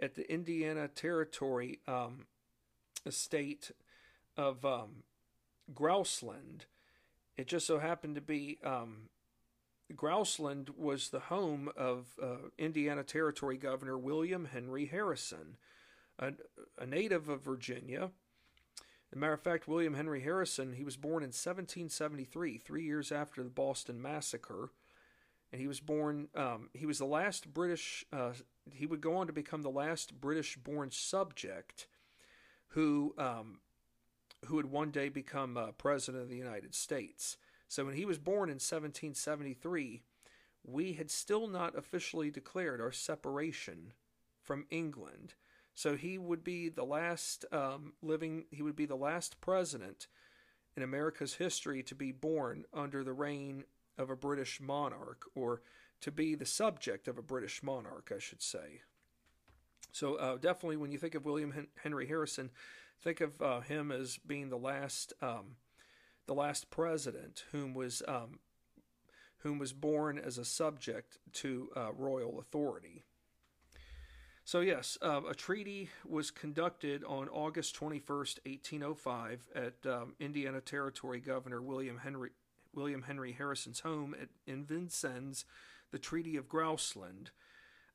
at 0.00 0.14
the 0.14 0.30
Indiana 0.30 0.88
Territory 0.88 1.80
um, 1.88 2.26
estate 3.06 3.70
of 4.36 4.64
um, 4.64 5.04
Grouseland. 5.72 6.66
It 7.36 7.46
just 7.46 7.66
so 7.66 7.78
happened 7.78 8.14
to 8.16 8.20
be 8.20 8.58
um, 8.62 9.08
Grouseland 9.92 10.76
was 10.76 11.08
the 11.08 11.20
home 11.20 11.70
of 11.76 12.06
uh, 12.22 12.48
Indiana 12.58 13.02
Territory 13.02 13.56
Governor 13.56 13.98
William 13.98 14.46
Henry 14.46 14.86
Harrison, 14.86 15.56
a, 16.18 16.32
a 16.78 16.86
native 16.86 17.28
of 17.28 17.42
Virginia. 17.42 18.10
As 19.14 19.16
a 19.16 19.20
matter 19.20 19.32
of 19.32 19.42
fact, 19.42 19.68
William 19.68 19.94
Henry 19.94 20.22
Harrison, 20.22 20.72
he 20.72 20.82
was 20.82 20.96
born 20.96 21.22
in 21.22 21.28
1773, 21.28 22.58
three 22.58 22.82
years 22.82 23.12
after 23.12 23.44
the 23.44 23.48
Boston 23.48 24.02
Massacre. 24.02 24.70
And 25.52 25.60
he 25.60 25.68
was 25.68 25.78
born, 25.78 26.26
um, 26.34 26.68
he 26.74 26.84
was 26.84 26.98
the 26.98 27.04
last 27.04 27.54
British, 27.54 28.04
uh, 28.12 28.32
he 28.72 28.86
would 28.86 29.00
go 29.00 29.14
on 29.14 29.28
to 29.28 29.32
become 29.32 29.62
the 29.62 29.70
last 29.70 30.20
British 30.20 30.56
born 30.56 30.90
subject 30.90 31.86
who, 32.70 33.14
um, 33.16 33.60
who 34.46 34.56
would 34.56 34.72
one 34.72 34.90
day 34.90 35.08
become 35.10 35.56
uh, 35.56 35.70
President 35.78 36.24
of 36.24 36.28
the 36.28 36.36
United 36.36 36.74
States. 36.74 37.36
So 37.68 37.84
when 37.84 37.94
he 37.94 38.04
was 38.04 38.18
born 38.18 38.48
in 38.48 38.54
1773, 38.54 40.02
we 40.64 40.94
had 40.94 41.08
still 41.08 41.46
not 41.46 41.78
officially 41.78 42.32
declared 42.32 42.80
our 42.80 42.90
separation 42.90 43.92
from 44.42 44.66
England. 44.72 45.34
So 45.74 45.96
he 45.96 46.18
would 46.18 46.44
be 46.44 46.68
the 46.68 46.84
last 46.84 47.44
um, 47.52 47.94
living, 48.00 48.44
he 48.50 48.62
would 48.62 48.76
be 48.76 48.86
the 48.86 48.94
last 48.94 49.40
president 49.40 50.06
in 50.76 50.82
America's 50.82 51.34
history 51.34 51.82
to 51.82 51.94
be 51.94 52.12
born 52.12 52.64
under 52.72 53.02
the 53.02 53.12
reign 53.12 53.64
of 53.98 54.10
a 54.10 54.16
British 54.16 54.60
monarch, 54.60 55.22
or 55.34 55.62
to 56.00 56.10
be 56.10 56.34
the 56.34 56.46
subject 56.46 57.06
of 57.06 57.16
a 57.16 57.22
British 57.22 57.62
monarch, 57.62 58.12
I 58.14 58.18
should 58.18 58.42
say. 58.42 58.82
So 59.92 60.16
uh, 60.16 60.36
definitely, 60.36 60.76
when 60.76 60.90
you 60.90 60.98
think 60.98 61.14
of 61.14 61.24
William 61.24 61.68
Henry 61.76 62.06
Harrison, 62.06 62.50
think 63.00 63.20
of 63.20 63.40
uh, 63.40 63.60
him 63.60 63.92
as 63.92 64.18
being 64.18 64.48
the 64.48 64.58
last 64.58 65.12
um, 65.22 65.56
the 66.26 66.34
last 66.34 66.70
president 66.70 67.44
whom 67.52 67.74
was 67.74 68.02
um, 68.08 68.40
whom 69.38 69.58
was 69.58 69.72
born 69.72 70.18
as 70.18 70.38
a 70.38 70.44
subject 70.44 71.18
to 71.34 71.68
uh, 71.76 71.92
royal 71.92 72.40
authority. 72.40 73.04
So 74.46 74.60
yes, 74.60 74.98
uh, 75.00 75.22
a 75.28 75.34
treaty 75.34 75.88
was 76.06 76.30
conducted 76.30 77.02
on 77.04 77.30
August 77.30 77.74
21st, 77.80 78.40
1805, 78.44 79.48
at 79.54 79.90
um, 79.90 80.14
Indiana 80.20 80.60
Territory 80.60 81.18
Governor 81.18 81.62
William 81.62 81.98
Henry 81.98 82.30
William 82.74 83.02
Henry 83.02 83.32
Harrison's 83.32 83.80
home 83.80 84.14
at, 84.20 84.28
in 84.46 84.64
Vincennes, 84.64 85.46
the 85.92 85.98
Treaty 85.98 86.36
of 86.36 86.48
Grouseland. 86.48 87.28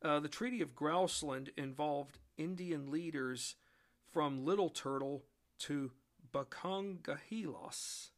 Uh, 0.02 0.20
the 0.20 0.30
Treaty 0.30 0.62
of 0.62 0.74
Grouseland 0.74 1.50
involved 1.56 2.18
Indian 2.38 2.90
leaders 2.90 3.56
from 4.12 4.44
Little 4.44 4.70
Turtle 4.70 5.26
to 5.60 5.92
Buckongahelas. 6.34 8.10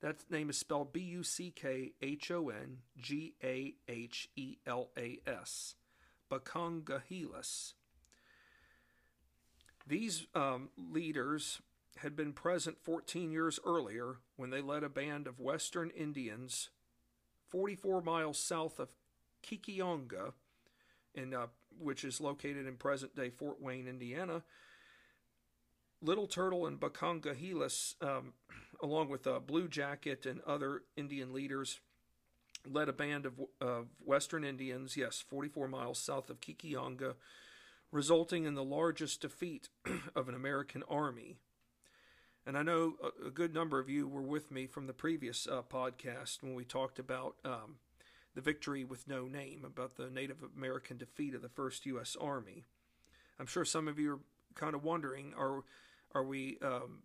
That 0.00 0.30
name 0.30 0.48
is 0.48 0.56
spelled 0.56 0.92
B 0.92 1.00
U 1.00 1.22
C 1.22 1.52
K 1.54 1.92
H 2.00 2.30
O 2.30 2.48
N 2.48 2.78
G 2.98 3.34
A 3.44 3.74
H 3.86 4.30
E 4.34 4.56
L 4.66 4.88
A 4.96 5.18
S. 5.26 5.74
Buckongahelas. 6.32 7.74
These 9.86 10.26
um, 10.34 10.70
leaders 10.76 11.60
had 11.98 12.16
been 12.16 12.32
present 12.32 12.78
14 12.82 13.30
years 13.30 13.60
earlier 13.66 14.16
when 14.36 14.50
they 14.50 14.62
led 14.62 14.82
a 14.82 14.88
band 14.88 15.26
of 15.26 15.38
Western 15.38 15.90
Indians 15.90 16.70
44 17.50 18.00
miles 18.00 18.38
south 18.38 18.80
of 18.80 18.88
Kekionga, 19.46 20.32
in, 21.14 21.34
uh, 21.34 21.48
which 21.78 22.02
is 22.02 22.18
located 22.18 22.66
in 22.66 22.76
present 22.76 23.14
day 23.14 23.28
Fort 23.28 23.60
Wayne, 23.60 23.86
Indiana, 23.86 24.42
Little 26.00 26.26
Turtle 26.26 26.66
and 26.66 26.80
Buckongahelas, 26.80 28.02
um, 28.02 28.32
along 28.82 29.10
with 29.10 29.26
uh, 29.26 29.38
Blue 29.40 29.68
Jacket 29.68 30.24
and 30.24 30.40
other 30.46 30.84
Indian 30.96 31.34
leaders, 31.34 31.80
led 32.70 32.88
a 32.88 32.92
band 32.92 33.26
of, 33.26 33.34
of 33.60 33.86
Western 34.04 34.44
Indians, 34.44 34.96
yes, 34.96 35.22
44 35.26 35.68
miles 35.68 35.98
south 35.98 36.30
of 36.30 36.40
Kekionga, 36.40 37.14
resulting 37.90 38.44
in 38.44 38.54
the 38.54 38.64
largest 38.64 39.20
defeat 39.20 39.68
of 40.16 40.28
an 40.28 40.34
American 40.34 40.82
army. 40.88 41.36
And 42.46 42.58
I 42.58 42.62
know 42.62 42.94
a, 43.02 43.28
a, 43.28 43.30
good 43.30 43.54
number 43.54 43.78
of 43.78 43.88
you 43.88 44.08
were 44.08 44.22
with 44.22 44.50
me 44.50 44.66
from 44.66 44.86
the 44.86 44.92
previous 44.92 45.46
uh, 45.46 45.62
podcast 45.62 46.42
when 46.42 46.54
we 46.54 46.64
talked 46.64 46.98
about 46.98 47.36
um, 47.44 47.76
the 48.34 48.40
victory 48.40 48.84
with 48.84 49.06
no 49.06 49.26
name, 49.26 49.64
about 49.64 49.96
the 49.96 50.10
Native 50.10 50.38
American 50.56 50.96
defeat 50.96 51.34
of 51.34 51.42
the 51.42 51.48
first 51.48 51.86
U.S. 51.86 52.16
Army. 52.20 52.64
I'm 53.38 53.46
sure 53.46 53.64
some 53.64 53.86
of 53.86 53.98
you 53.98 54.14
are 54.14 54.20
kind 54.54 54.74
of 54.74 54.82
wondering, 54.82 55.34
are 55.38 55.62
are 56.14 56.24
we 56.24 56.58
um, 56.62 57.02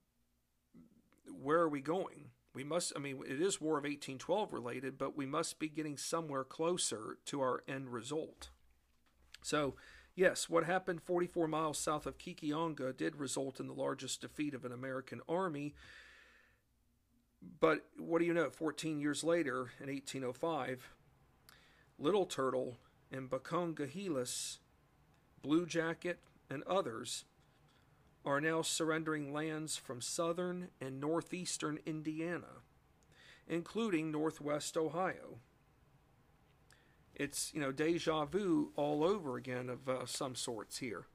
where 1.42 1.60
are 1.60 1.70
we 1.70 1.82
going? 1.82 2.30
We 2.58 2.64
must, 2.64 2.92
I 2.96 3.00
mean, 3.00 3.22
it 3.24 3.40
is 3.40 3.62
War 3.62 3.78
of 3.78 3.84
1812 3.84 4.52
related, 4.52 4.98
but 4.98 5.16
we 5.16 5.28
must 5.28 5.60
be 5.60 5.70
getting 5.70 5.96
somewhere 5.96 6.44
closer 6.44 7.20
to 7.26 7.40
our 7.40 7.64
end 7.68 7.94
result. 7.94 8.50
So, 9.44 9.76
yes, 10.16 10.50
what 10.50 10.64
happened 10.64 11.04
44 11.04 11.48
miles 11.48 11.78
south 11.78 12.08
of 12.08 12.18
Kekionga 12.18 12.98
did 12.98 13.18
result 13.18 13.60
in 13.60 13.68
the 13.68 13.76
largest 13.76 14.22
defeat 14.22 14.56
of 14.56 14.66
an 14.66 14.72
American 14.72 15.22
army. 15.30 15.76
But 17.60 17.86
what 17.96 18.22
do 18.22 18.26
you 18.26 18.34
know? 18.34 18.50
14 18.50 19.00
years 19.00 19.24
later, 19.24 19.70
in 19.80 19.86
1805, 19.86 20.90
Little 22.00 22.26
Turtle 22.26 22.80
and 23.12 23.30
Buckongahelas, 23.30 24.58
Blue 25.44 25.68
Jacket, 25.68 26.22
and 26.50 26.64
others 26.64 27.26
are 28.28 28.42
now 28.42 28.62
surrendering 28.62 29.32
lands 29.32 29.78
from 29.78 30.02
southern 30.02 30.68
and 30.82 31.00
northeastern 31.00 31.80
Indiana, 31.86 32.62
including 33.48 34.12
northwest 34.12 34.76
Ohio. 34.76 35.40
It's, 37.16 37.54
you 37.54 37.62
know, 37.62 37.72
deja 37.72 38.26
vu 38.26 38.74
all 38.76 39.06
over 39.06 39.38
again 39.38 39.70
of 39.70 39.88
uh, 39.88 40.06
some 40.06 40.36
sorts 40.36 40.80
here. 40.80 41.06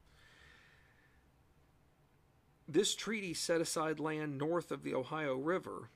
This 2.67 2.95
treaty 2.95 3.35
set 3.35 3.61
aside 3.61 4.01
land 4.01 4.39
north 4.39 4.73
of 4.73 4.83
the 4.83 4.95
Ohio 4.95 5.37
River, 5.37 5.91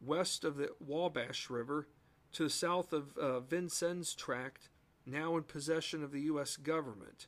west 0.00 0.44
of 0.44 0.56
the 0.56 0.70
Wabash 0.78 1.50
River, 1.50 1.88
to 2.32 2.44
the 2.44 2.50
south 2.50 2.92
of 2.92 3.18
uh, 3.18 3.40
Vincennes 3.40 4.14
Tract, 4.14 4.68
now 5.04 5.36
in 5.36 5.42
possession 5.42 6.04
of 6.04 6.12
the 6.12 6.20
U.S. 6.22 6.56
government 6.56 7.26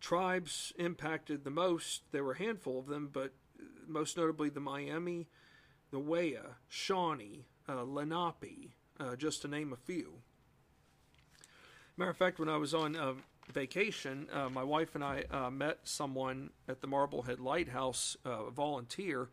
tribes 0.00 0.72
impacted 0.78 1.44
the 1.44 1.50
most, 1.50 2.02
there 2.12 2.24
were 2.24 2.32
a 2.32 2.38
handful 2.38 2.78
of 2.78 2.86
them, 2.86 3.08
but 3.12 3.32
most 3.86 4.16
notably 4.16 4.48
the 4.48 4.60
Miami, 4.60 5.28
the 5.90 5.98
Waya, 5.98 6.56
Shawnee, 6.68 7.46
uh, 7.68 7.82
Lenape, 7.82 8.72
uh, 9.00 9.16
just 9.16 9.42
to 9.42 9.48
name 9.48 9.72
a 9.72 9.76
few. 9.76 10.14
Matter 11.96 12.10
of 12.10 12.16
fact, 12.16 12.38
when 12.38 12.48
I 12.48 12.56
was 12.56 12.74
on 12.74 12.94
uh, 12.94 13.14
vacation, 13.52 14.28
uh, 14.32 14.48
my 14.48 14.62
wife 14.62 14.94
and 14.94 15.02
I 15.02 15.24
uh, 15.30 15.50
met 15.50 15.78
someone 15.84 16.50
at 16.68 16.80
the 16.80 16.86
Marblehead 16.86 17.40
Lighthouse, 17.40 18.16
a 18.24 18.50
volunteer, 18.50 19.30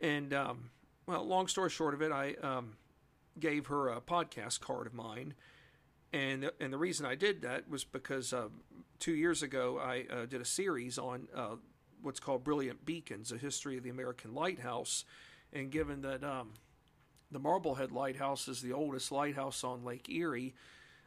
and 0.00 0.32
um, 0.32 0.70
well, 1.06 1.24
long 1.24 1.48
story 1.48 1.70
short 1.70 1.94
of 1.94 2.02
it, 2.02 2.12
I 2.12 2.34
um, 2.42 2.76
gave 3.38 3.66
her 3.66 3.88
a 3.88 4.00
podcast 4.00 4.60
card 4.60 4.86
of 4.86 4.94
mine 4.94 5.34
and 6.12 6.50
and 6.60 6.72
the 6.72 6.78
reason 6.78 7.06
I 7.06 7.14
did 7.14 7.42
that 7.42 7.68
was 7.68 7.84
because 7.84 8.32
uh, 8.32 8.48
two 8.98 9.14
years 9.14 9.42
ago 9.42 9.78
I 9.78 10.04
uh, 10.12 10.26
did 10.26 10.40
a 10.40 10.44
series 10.44 10.98
on 10.98 11.28
uh, 11.34 11.56
what's 12.02 12.20
called 12.20 12.44
Brilliant 12.44 12.84
Beacons, 12.84 13.32
a 13.32 13.36
history 13.36 13.76
of 13.76 13.82
the 13.82 13.90
American 13.90 14.34
lighthouse. 14.34 15.04
And 15.52 15.70
given 15.70 16.02
that 16.02 16.22
um, 16.24 16.52
the 17.30 17.38
Marblehead 17.38 17.92
Lighthouse 17.92 18.48
is 18.48 18.60
the 18.60 18.72
oldest 18.72 19.10
lighthouse 19.10 19.64
on 19.64 19.84
Lake 19.84 20.08
Erie, 20.08 20.54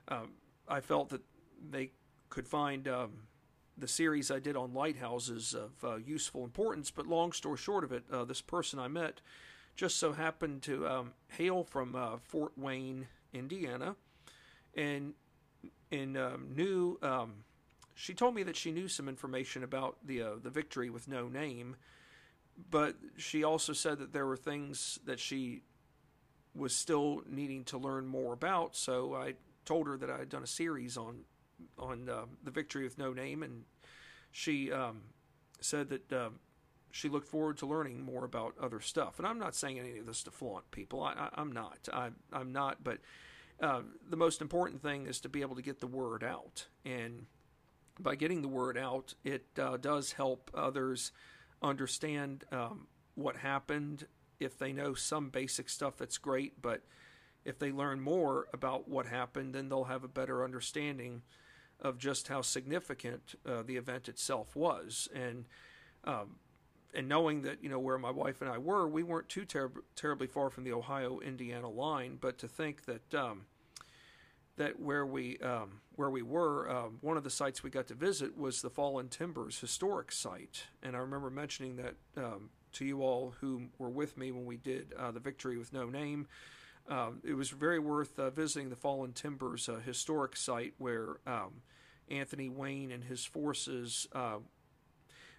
um, 0.08 0.32
I 0.68 0.82
felt 0.82 1.10
that 1.10 1.22
they 1.70 1.92
could 2.30 2.48
find 2.48 2.88
um, 2.88 3.12
the 3.78 3.88
series 3.88 4.32
I 4.32 4.40
did 4.40 4.56
on 4.56 4.74
lighthouses 4.74 5.54
of 5.54 5.72
uh, 5.84 5.96
useful 5.98 6.44
importance. 6.44 6.92
But 6.92 7.08
long 7.08 7.32
story 7.32 7.58
short 7.58 7.84
of 7.84 7.92
it, 7.92 8.04
uh, 8.12 8.26
this 8.26 8.42
person 8.42 8.80
I 8.80 8.88
met 8.88 9.22
just 9.76 9.98
so 9.98 10.12
happened 10.14 10.62
to 10.64 10.88
um, 10.88 11.14
hail 11.30 11.64
from 11.64 11.96
uh, 11.96 12.18
Fort 12.18 12.52
Wayne, 12.58 13.08
Indiana 13.34 13.96
and 14.76 15.14
and 15.92 16.18
um, 16.18 16.50
knew. 16.56 16.98
Um, 17.02 17.44
she 17.96 18.14
told 18.14 18.34
me 18.34 18.44
that 18.44 18.56
she 18.56 18.72
knew 18.72 18.88
some 18.88 19.10
information 19.10 19.64
about 19.64 19.98
the 20.06 20.22
uh, 20.22 20.30
the 20.42 20.50
victory 20.50 20.90
with 20.90 21.08
no 21.08 21.28
name, 21.28 21.76
but 22.70 22.96
she 23.18 23.44
also 23.44 23.74
said 23.74 24.00
that 24.00 24.14
there 24.14 24.26
were 24.26 24.38
things 24.38 25.00
that 25.06 25.20
she 25.20 25.64
was 26.56 26.74
still 26.74 27.24
needing 27.28 27.64
to 27.66 27.78
learn 27.78 28.08
more 28.08 28.34
about. 28.34 28.76
So 28.76 29.16
I 29.16 29.36
told 29.66 29.88
her 29.88 29.98
that 29.98 30.10
I 30.10 30.18
had 30.18 30.30
done 30.30 30.44
a 30.44 30.48
series 30.48 30.98
on 30.98 31.26
on 31.78 32.10
uh, 32.10 32.26
the 32.44 32.52
victory 32.52 32.84
with 32.84 32.98
no 32.98 33.12
name, 33.12 33.44
and 33.44 33.64
she 34.32 34.72
um, 34.72 35.02
said 35.60 35.90
that 35.90 36.14
uh, 36.14 36.30
she 36.92 37.10
looked 37.10 37.28
forward 37.28 37.58
to 37.58 37.66
learning 37.66 38.02
more 38.02 38.26
about 38.26 38.56
other 38.62 38.80
stuff. 38.80 39.20
And 39.20 39.28
I'm 39.28 39.40
not 39.40 39.56
saying 39.56 39.80
any 39.80 39.98
of 39.98 40.06
this 40.06 40.24
to 40.24 40.32
flaunt 40.32 40.70
people. 40.72 41.04
I, 41.04 41.30
am 41.38 41.52
not. 41.52 41.78
I, 41.92 42.10
I'm 42.34 42.52
not. 42.52 42.84
But 42.84 43.00
uh, 43.62 43.82
the 44.10 44.18
most 44.18 44.42
important 44.42 44.82
thing 44.82 45.06
is 45.06 45.20
to 45.22 45.30
be 45.30 45.42
able 45.42 45.56
to 45.56 45.62
get 45.62 45.80
the 45.80 45.88
word 45.88 46.24
out. 46.24 46.68
And 46.86 47.26
by 48.00 48.16
getting 48.16 48.42
the 48.42 48.48
word 48.48 48.78
out, 48.78 49.14
it 49.24 49.46
uh, 49.60 49.78
does 49.78 50.14
help 50.14 50.50
others 50.54 51.12
understand 51.62 52.46
um, 52.52 52.88
what 53.16 53.38
happened 53.38 54.06
if 54.40 54.58
they 54.58 54.72
know 54.72 54.94
some 54.94 55.30
basic 55.30 55.70
stuff, 55.70 55.98
that's 55.98 56.18
great. 56.18 56.62
But 56.62 56.82
if 57.46 57.60
they 57.60 57.72
learn 57.72 58.00
more 58.00 58.48
about 58.54 58.88
what 58.88 59.06
happened, 59.06 59.54
then 59.54 59.70
they'll 59.70 59.86
have 59.86 60.04
a 60.04 60.10
better 60.10 60.44
understanding 60.44 61.22
of 61.82 61.98
just 61.98 62.28
how 62.28 62.42
significant 62.42 63.36
uh, 63.46 63.64
the 63.64 63.78
event 63.78 64.10
itself 64.10 64.56
was. 64.56 65.08
And 65.14 65.46
um, 66.04 66.38
and 66.94 67.08
knowing 67.08 67.44
that 67.44 67.64
you 67.64 67.70
know 67.70 67.80
where 67.80 67.98
my 67.98 68.12
wife 68.12 68.42
and 68.42 68.50
I 68.50 68.58
were, 68.58 68.88
we 68.88 69.04
weren't 69.04 69.30
too 69.30 69.46
ter- 69.46 69.72
terribly 69.96 70.28
far 70.28 70.50
from 70.50 70.64
the 70.64 70.74
Ohio 70.74 71.20
Indiana 71.20 71.70
line. 71.70 72.18
But 72.20 72.38
to 72.40 72.48
think 72.48 72.86
that 72.86 73.14
um, 73.14 73.46
that 74.58 74.80
where 74.80 75.06
we 75.06 75.38
um, 75.40 75.82
where 75.96 76.10
we 76.10 76.22
were, 76.22 76.70
um, 76.70 76.98
one 77.02 77.18
of 77.18 77.24
the 77.24 77.30
sites 77.30 77.64
we 77.64 77.70
got 77.70 77.88
to 77.88 77.96
visit 77.96 78.38
was 78.38 78.62
the 78.62 78.70
Fallen 78.70 79.08
Timbers 79.08 79.60
historic 79.60 80.12
site, 80.12 80.68
and 80.84 80.96
I 80.96 81.00
remember 81.00 81.30
mentioning 81.30 81.78
that 81.78 81.96
um, 82.18 82.50
to 82.74 82.86
you 82.86 83.02
all 83.02 83.34
who 83.40 83.68
were 83.78 83.90
with 83.90 84.18
me 84.18 84.32
when 84.32 84.46
we 84.46 84.58
did 84.58 84.94
uh, 84.98 85.12
the 85.12 85.20
Victory 85.20 85.58
with 85.58 85.74
No 85.74 85.90
Name. 85.90 86.28
Um, 86.88 87.20
it 87.24 87.34
was 87.34 87.52
very 87.52 87.80
worth 87.80 88.18
uh, 88.18 88.32
visiting 88.32 88.70
the 88.70 88.76
Fallen 88.76 89.14
Timbers 89.14 89.70
uh, 89.70 89.80
historic 89.86 90.36
site 90.36 90.74
where 90.80 91.18
um, 91.28 91.62
Anthony 92.10 92.50
Wayne 92.50 92.92
and 92.92 93.04
his 93.04 93.24
forces 93.26 94.08
uh, 94.14 94.38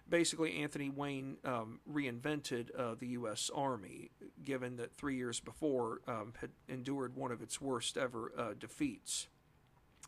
basically 0.09 0.61
Anthony 0.61 0.89
Wayne 0.89 1.37
um, 1.45 1.79
reinvented 1.91 2.69
uh, 2.77 2.95
the 2.99 3.07
U.S. 3.07 3.49
Army, 3.53 4.11
given 4.43 4.77
that 4.77 4.95
three 4.97 5.15
years 5.15 5.39
before 5.39 6.01
um, 6.07 6.33
had 6.39 6.51
endured 6.67 7.15
one 7.15 7.31
of 7.31 7.41
its 7.41 7.61
worst 7.61 7.97
ever 7.97 8.31
uh, 8.37 8.53
defeats. 8.59 9.27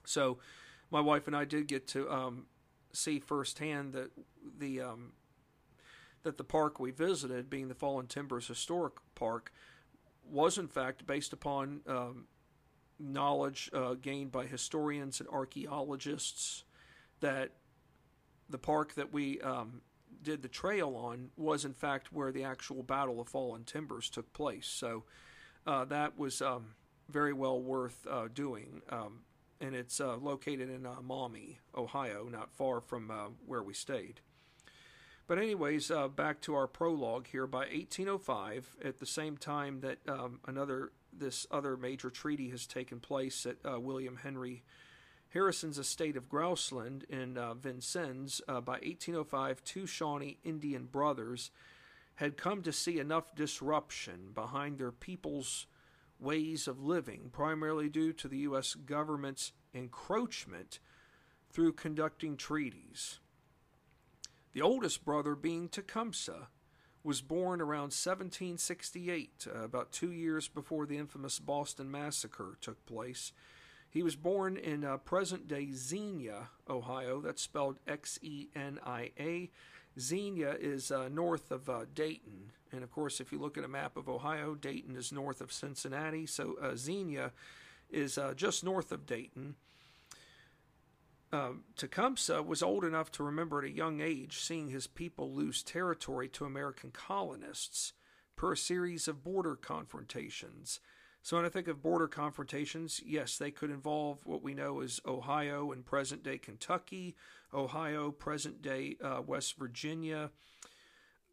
So, 0.06 0.40
my 0.92 1.00
wife 1.00 1.28
and 1.28 1.36
I 1.36 1.46
did 1.46 1.68
get 1.68 1.88
to 1.90 2.10
um, 2.12 2.46
see 2.92 3.20
firsthand 3.20 3.94
that 3.94 4.12
the 4.60 4.82
um, 4.82 5.14
that 6.24 6.38
the 6.38 6.44
park 6.44 6.80
we 6.80 6.92
visited, 6.92 7.50
being 7.50 7.68
the 7.68 7.76
Fallen 7.76 8.08
Timbers 8.08 8.48
Historic 8.48 8.94
Park, 9.16 9.52
was 10.30 10.58
in 10.58 10.68
fact 10.68 11.06
based 11.06 11.34
upon 11.34 11.82
um, 11.88 12.26
knowledge 13.00 13.70
uh, 13.74 13.96
gained 13.96 14.32
by 14.32 14.46
historians 14.46 15.20
and 15.20 15.30
archaeologists 15.30 16.64
that 17.20 17.52
the 18.54 18.58
park 18.60 18.94
that 18.94 19.12
we 19.12 19.42
um, 19.42 19.82
did 20.22 20.44
the 20.44 20.48
trail 20.48 20.96
on 20.96 21.32
was 21.36 21.66
in 21.66 21.74
fact 21.74 22.14
where 22.14 22.32
the 22.32 22.44
actual 22.44 22.84
Battle 22.84 23.20
of 23.20 23.28
Fallen 23.28 23.64
Timbers 23.64 24.12
took 24.12 24.32
place. 24.32 24.68
So 24.68 25.06
uh, 25.66 25.86
that 25.86 26.20
was 26.20 26.40
um, 26.40 26.76
very 27.10 27.34
well 27.34 27.60
worth 27.60 28.06
uh, 28.08 28.28
doing. 28.32 28.84
Um, 28.90 29.22
and 29.60 29.74
it's 29.74 30.00
uh, 30.00 30.18
located 30.18 30.70
in 30.70 30.86
uh, 30.86 31.02
Maumee, 31.02 31.58
Ohio, 31.76 32.30
not 32.32 32.54
far 32.54 32.80
from 32.80 33.10
uh, 33.10 33.30
where 33.44 33.64
we 33.64 33.74
stayed. 33.74 34.22
But, 35.26 35.40
anyways, 35.40 35.90
uh, 35.90 36.10
back 36.10 36.40
to 36.42 36.54
our 36.54 36.68
prologue 36.68 37.26
here. 37.32 37.48
By 37.48 37.60
1805, 37.60 38.76
at 38.86 39.00
the 39.00 39.06
same 39.08 39.36
time 39.36 39.80
that 39.80 39.98
um, 40.08 40.42
another 40.46 40.92
this 41.12 41.48
other 41.50 41.76
major 41.76 42.12
treaty 42.12 42.50
has 42.50 42.68
taken 42.68 43.00
place 43.00 43.48
at 43.48 43.82
William 43.82 44.18
Henry 44.18 44.64
Harrison's 45.34 45.80
estate 45.80 46.16
of 46.16 46.30
Grouseland 46.30 47.06
in 47.10 47.40
uh, 47.40 47.56
Vincennes, 47.56 48.40
uh, 48.48 48.62
by 48.62 48.74
1805, 48.74 49.64
two 49.64 49.88
Shawnee 49.88 50.38
Indian 50.44 50.86
brothers 50.86 51.50
had 52.16 52.38
come 52.38 52.62
to 52.62 52.72
see 52.72 53.00
enough 53.00 53.34
disruption 53.34 54.30
behind 54.36 54.78
their 54.78 54.92
people's 54.92 55.66
ways 56.20 56.68
of 56.68 56.84
living, 56.84 57.30
primarily 57.32 57.90
due 57.90 58.14
to 58.14 58.28
the 58.28 58.38
U.S. 58.40 58.76
government's 58.76 59.54
encroachment 59.74 60.78
through 61.52 61.74
conducting 61.74 62.38
treaties. 62.38 63.20
The 64.54 64.62
oldest 64.62 65.04
brother, 65.04 65.36
being 65.36 65.68
Tecumseh, 65.68 66.48
was 67.04 67.22
born 67.22 67.60
around 67.60 67.92
1768, 67.92 69.48
uh, 69.48 69.64
about 69.64 69.92
two 69.92 70.12
years 70.12 70.48
before 70.48 70.86
the 70.86 70.98
infamous 70.98 71.40
Boston 71.40 71.90
Massacre 71.90 72.56
took 72.62 72.86
place 72.86 73.32
he 73.94 74.02
was 74.02 74.16
born 74.16 74.58
in 74.58 74.84
uh, 74.84 74.98
present 74.98 75.48
day 75.48 75.70
Xenia, 75.72 76.50
Ohio. 76.68 77.22
That's 77.22 77.44
spelled 77.44 77.78
X 77.88 78.18
E 78.24 78.48
N 78.56 78.80
I 78.84 79.12
A. 79.20 79.52
Xenia 80.00 80.58
is 80.60 80.92
uh, 80.92 81.10
north 81.10 81.52
of 81.52 81.70
uh, 81.70 81.86
Dayton. 81.94 82.52
And 82.72 82.84
of 82.84 82.92
course, 82.92 83.22
if 83.22 83.32
you 83.32 83.38
look 83.38 83.56
at 83.56 83.64
a 83.64 83.68
map 83.68 83.96
of 83.96 84.10
Ohio, 84.10 84.56
Dayton 84.56 84.96
is 84.96 85.12
north 85.12 85.42
of 85.42 85.54
Cincinnati. 85.54 86.26
So 86.26 86.56
uh, 86.60 86.76
Xenia 86.76 87.32
is 87.92 88.18
uh, 88.18 88.34
just 88.34 88.64
north 88.64 88.92
of 88.92 89.06
Dayton. 89.06 89.54
Um, 91.32 91.64
Tecumseh 91.78 92.42
was 92.42 92.64
old 92.64 92.84
enough 92.84 93.12
to 93.12 93.24
remember 93.24 93.60
at 93.60 93.66
a 93.66 93.72
young 93.72 94.02
age 94.02 94.40
seeing 94.40 94.70
his 94.70 94.88
people 94.88 95.32
lose 95.32 95.62
territory 95.62 96.28
to 96.30 96.46
American 96.46 96.90
colonists 96.92 97.94
per 98.36 98.54
a 98.54 98.58
series 98.58 99.08
of 99.08 99.24
border 99.24 99.56
confrontations. 99.56 100.80
So 101.24 101.38
when 101.38 101.46
I 101.46 101.50
think 101.50 101.70
of 101.70 101.82
border 101.82 102.10
confrontations, 102.10 103.02
yes, 103.06 103.38
they 103.38 103.50
could 103.50 103.70
involve 103.70 104.26
what 104.26 104.44
we 104.44 104.54
know 104.54 104.82
as 104.82 105.00
Ohio 105.08 105.72
and 105.72 105.86
present 105.86 106.22
day 106.22 106.38
Kentucky, 106.38 107.16
Ohio, 107.54 108.12
present 108.12 108.62
day 108.62 108.98
uh, 109.02 109.22
West 109.26 109.56
Virginia, 109.58 110.32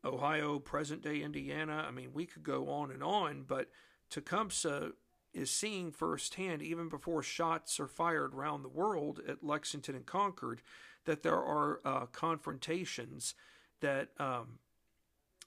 Ohio, 0.04 0.60
present 0.60 1.02
day 1.02 1.22
Indiana. 1.22 1.84
I 1.86 1.90
mean, 1.90 2.12
we 2.14 2.24
could 2.24 2.44
go 2.44 2.68
on 2.68 2.92
and 2.92 3.02
on, 3.02 3.44
but 3.48 3.68
Tecumseh 4.10 4.92
is 5.34 5.50
seeing 5.50 5.90
firsthand, 5.90 6.62
even 6.62 6.88
before 6.88 7.24
shots 7.24 7.80
are 7.80 7.88
fired 7.88 8.32
around 8.32 8.62
the 8.62 8.68
world 8.68 9.20
at 9.26 9.42
Lexington 9.42 9.96
and 9.96 10.06
Concord, 10.06 10.62
that 11.04 11.24
there 11.24 11.42
are 11.42 11.80
uh, 11.84 12.06
confrontations 12.06 13.34
that 13.80 14.10
um, 14.20 14.60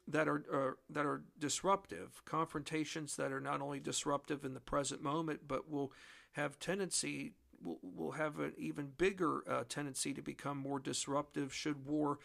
that 0.08 0.28
are, 0.28 0.44
are, 0.52 0.78
that 0.90 1.06
are 1.06 1.24
disruptive, 1.40 2.22
confrontations 2.26 3.16
that 3.16 3.32
are 3.32 3.40
not 3.40 3.62
only 3.62 3.80
disruptive 3.80 4.44
in 4.44 4.54
the 4.54 4.60
present 4.60 5.02
moment, 5.02 5.42
but 5.48 5.70
will 5.70 5.92
have 6.34 6.60
tendency 6.60 7.34
will, 7.64 7.80
will 7.82 8.12
have 8.12 8.40
an 8.40 8.54
even 8.58 8.92
bigger 8.98 9.44
uh, 9.50 9.64
tendency 9.68 10.14
to 10.14 10.22
become 10.22 10.58
more 10.58 10.80
disruptive 10.80 11.54
should 11.54 11.86
war 11.86 12.20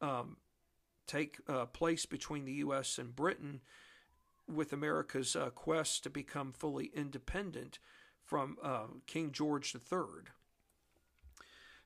um, 0.00 0.36
take 1.06 1.38
uh, 1.48 1.66
place 1.66 2.06
between 2.06 2.44
the 2.44 2.52
U.S. 2.54 2.98
and 2.98 3.14
Britain, 3.14 3.60
with 4.48 4.72
America's 4.72 5.36
uh, 5.36 5.50
quest 5.50 6.02
to 6.02 6.10
become 6.10 6.52
fully 6.52 6.90
independent 6.94 7.78
from 8.24 8.56
uh, 8.62 8.86
King 9.06 9.32
George 9.32 9.74
III. 9.74 10.24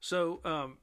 So 0.00 0.40
um, 0.44 0.78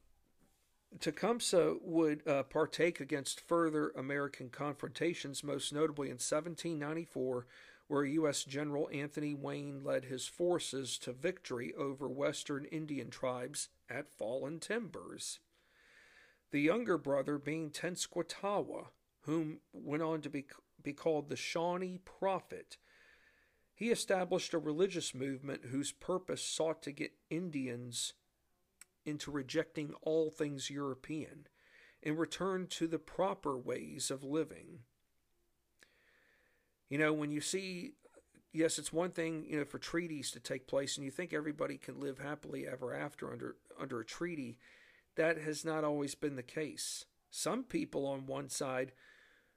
Tecumseh 1.00 1.76
would 1.82 2.28
uh, 2.28 2.44
partake 2.44 3.00
against 3.00 3.40
further 3.40 3.90
American 3.96 4.50
confrontations, 4.50 5.44
most 5.44 5.74
notably 5.74 6.08
in 6.08 6.16
1794, 6.16 7.48
where 7.88 8.04
U.S. 8.04 8.44
General 8.44 8.90
Anthony 8.94 9.34
Wayne 9.34 9.84
led 9.84 10.06
his 10.06 10.28
forces 10.28 10.98
to 11.00 11.14
victory 11.14 11.74
over 11.78 12.08
Western 12.08 12.66
Indian 12.66 13.10
tribes 13.10 13.70
at 13.90 14.12
Fallen 14.12 14.60
Timbers. 14.60 15.40
The 16.52 16.62
younger 16.62 16.98
brother 16.98 17.38
being 17.38 17.70
Tenskwatawa, 17.70 18.88
whom 19.22 19.60
went 19.74 20.04
on 20.04 20.22
to 20.22 20.30
be, 20.30 20.46
be 20.84 20.94
called 20.94 21.30
the 21.30 21.36
Shawnee 21.36 22.00
Prophet. 22.04 22.78
He 23.74 23.90
established 23.90 24.54
a 24.54 24.60
religious 24.60 25.16
movement 25.16 25.66
whose 25.72 25.92
purpose 25.92 26.44
sought 26.44 26.82
to 26.84 26.92
get 26.92 27.14
Indians 27.30 28.14
into 29.06 29.32
rejecting 29.32 29.94
all 30.02 30.30
things 30.30 30.70
European 30.70 31.48
and 32.04 32.18
return 32.18 32.68
to 32.68 32.88
the 32.88 33.00
proper 33.00 33.58
ways 33.58 34.10
of 34.12 34.24
living. 34.24 34.80
You 36.90 36.98
know, 36.98 37.14
when 37.14 37.32
you 37.32 37.42
see, 37.42 37.94
yes, 38.52 38.78
it's 38.78 38.92
one 38.92 39.12
thing, 39.12 39.46
you 39.48 39.58
know, 39.58 39.66
for 39.66 39.80
treaties 39.80 40.32
to 40.32 40.40
take 40.40 40.68
place 40.68 40.98
and 40.98 41.06
you 41.06 41.12
think 41.12 41.34
everybody 41.34 41.78
can 41.78 42.00
live 42.00 42.20
happily 42.20 42.68
ever 42.68 42.94
after 42.94 43.32
under, 43.32 43.56
under 43.80 44.00
a 44.00 44.06
treaty. 44.06 44.58
That 45.16 45.38
has 45.38 45.64
not 45.64 45.84
always 45.84 46.16
been 46.16 46.36
the 46.36 46.44
case. 46.44 47.06
Some 47.30 47.64
people 47.64 48.06
on 48.06 48.26
one 48.26 48.50
side 48.50 48.92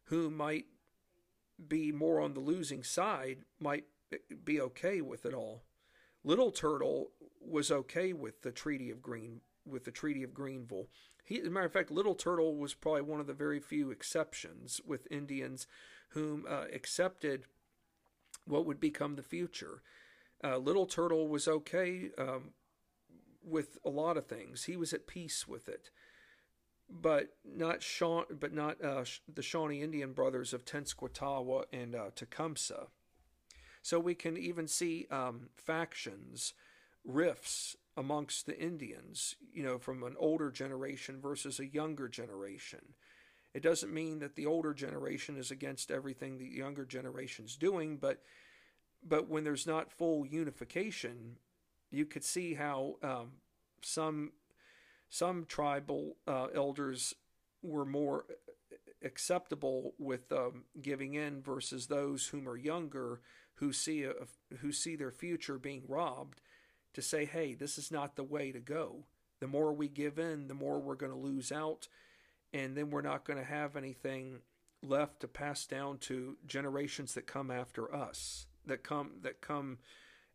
who 0.05 0.31
might 0.31 0.67
be 1.67 1.93
more 1.93 2.21
on 2.21 2.35
the 2.35 2.41
losing 2.41 2.83
side 2.83 3.39
might 3.59 3.85
be 4.45 4.61
okay 4.61 5.01
with 5.01 5.25
it 5.25 5.35
all. 5.35 5.63
Little 6.25 6.51
Turtle 6.51 7.11
was 7.41 7.71
okay 7.71 8.13
with 8.13 8.43
the 8.43 8.51
Treaty 8.51 8.91
of 8.91 9.03
Green 9.03 9.43
with 9.67 9.85
the 9.85 9.91
Treaty 9.91 10.23
of 10.23 10.35
Greenville. 10.35 10.89
He, 11.25 11.41
as 11.41 11.47
a 11.47 11.51
matter 11.51 11.67
of 11.67 11.73
fact, 11.73 11.91
Little 11.91 12.15
Turtle 12.15 12.57
was 12.57 12.75
probably 12.75 13.03
one 13.03 13.21
of 13.21 13.27
the 13.27 13.33
very 13.33 13.61
few 13.61 13.91
exceptions 13.91 14.81
with 14.87 15.11
Indians 15.11 15.67
whom 16.11 16.45
uh, 16.49 16.65
accepted 16.73 17.45
what 18.47 18.67
would 18.67 18.81
become 18.81 19.17
the 19.17 19.23
future. 19.23 19.83
Uh, 20.43 20.59
Little 20.59 20.87
Turtle 20.87 21.29
was 21.29 21.49
okay 21.49 22.11
um, 22.19 22.51
with 23.43 23.79
a 23.85 23.91
lot 23.91 24.17
of 24.17 24.27
things. 24.27 24.65
He 24.65 24.77
was 24.77 24.93
at 24.93 25.07
peace 25.07 25.49
with 25.49 25.69
it, 25.69 25.91
but 26.91 27.37
not 27.45 27.83
but 28.39 28.53
not 28.53 28.85
uh, 28.85 29.05
the 29.33 29.43
Shawnee 29.43 29.83
Indian 29.83 30.13
brothers 30.13 30.53
of 30.53 30.67
Tenskwatawa 30.67 31.65
and 31.73 31.95
uh, 31.95 32.11
Tecumseh. 32.15 32.89
So 33.85 34.01
we 34.01 34.15
can 34.15 34.39
even 34.39 34.67
see 34.67 35.07
um, 35.11 35.51
factions, 35.59 36.55
rifts 37.05 37.77
amongst 37.99 38.47
the 38.47 38.59
Indians, 38.59 39.37
you 39.53 39.63
know, 39.63 39.77
from 39.77 40.03
an 40.05 40.17
older 40.19 40.51
generation 40.51 41.21
versus 41.21 41.61
a 41.61 41.67
younger 41.67 42.09
generation. 42.09 42.81
It 43.53 43.63
doesn't 43.63 43.93
mean 43.93 44.21
that 44.21 44.37
the 44.37 44.47
older 44.47 44.73
generation 44.73 45.37
is 45.37 45.51
against 45.51 45.91
everything 45.91 46.39
the 46.39 46.47
younger 46.47 46.87
generation's 46.87 47.57
doing, 47.57 47.99
but 47.99 48.23
but 49.07 49.29
when 49.29 49.45
there's 49.45 49.67
not 49.67 49.93
full 49.93 50.25
unification, 50.25 51.37
you 51.91 52.07
could 52.07 52.25
see 52.25 52.55
how 52.55 52.97
um, 53.03 53.33
some 53.83 54.33
some 55.11 55.45
tribal 55.45 56.17
uh, 56.27 56.47
elders 56.55 57.15
were 57.63 57.85
more 57.85 58.25
acceptable 59.05 59.93
with 59.99 60.33
um, 60.33 60.65
giving 60.81 61.13
in 61.13 61.43
versus 61.43 61.87
those 61.87 62.29
whom 62.29 62.49
are 62.49 62.57
younger 62.57 63.21
who 63.57 63.73
see 63.73 64.05
a, 64.05 64.15
who 64.59 64.73
see 64.73 64.97
their 64.97 65.11
future 65.11 65.59
being 65.59 65.85
robbed 65.89 66.41
to 66.93 67.03
say, 67.03 67.25
"Hey, 67.25 67.55
this 67.55 67.79
is 67.79 67.91
not 67.91 68.17
the 68.17 68.25
way 68.25 68.53
to 68.53 68.61
go. 68.61 69.05
The 69.41 69.47
more 69.47 69.73
we 69.73 69.89
give 69.89 70.19
in, 70.19 70.49
the 70.49 70.55
more 70.55 70.79
we're 70.81 70.95
going 70.95 71.13
to 71.13 71.19
lose 71.19 71.53
out, 71.53 71.89
and 72.53 72.77
then 72.77 72.91
we're 72.91 73.03
not 73.03 73.25
going 73.25 73.39
to 73.39 73.45
have 73.45 73.77
anything 73.77 74.41
left 74.83 75.21
to 75.21 75.29
pass 75.29 75.67
down 75.67 75.99
to 75.99 76.37
generations 76.47 77.15
that 77.15 77.27
come 77.27 77.51
after 77.51 77.95
us, 77.95 78.47
that 78.67 78.83
come 78.83 79.13
that 79.23 79.41
come 79.41 79.79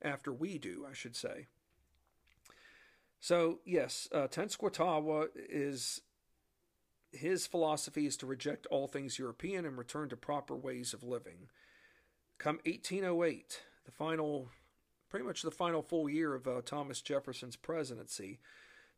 after 0.01 0.31
we 0.31 0.57
do, 0.57 0.85
I 0.89 0.93
should 0.93 1.15
say." 1.15 1.47
So 3.19 3.59
yes, 3.65 4.07
uh, 4.13 4.27
Tenskwatawa 4.27 5.27
is 5.35 6.01
his 7.11 7.47
philosophy 7.47 8.05
is 8.05 8.17
to 8.17 8.25
reject 8.25 8.67
all 8.67 8.87
things 8.87 9.19
European 9.19 9.65
and 9.65 9.77
return 9.77 10.09
to 10.09 10.17
proper 10.17 10.55
ways 10.55 10.93
of 10.93 11.03
living. 11.03 11.49
Come 12.39 12.59
1808, 12.65 13.63
the 13.83 13.91
final, 13.91 14.47
pretty 15.09 15.25
much 15.25 15.41
the 15.41 15.51
final 15.51 15.81
full 15.81 16.09
year 16.09 16.33
of 16.33 16.47
uh, 16.47 16.61
Thomas 16.65 17.01
Jefferson's 17.01 17.57
presidency, 17.57 18.39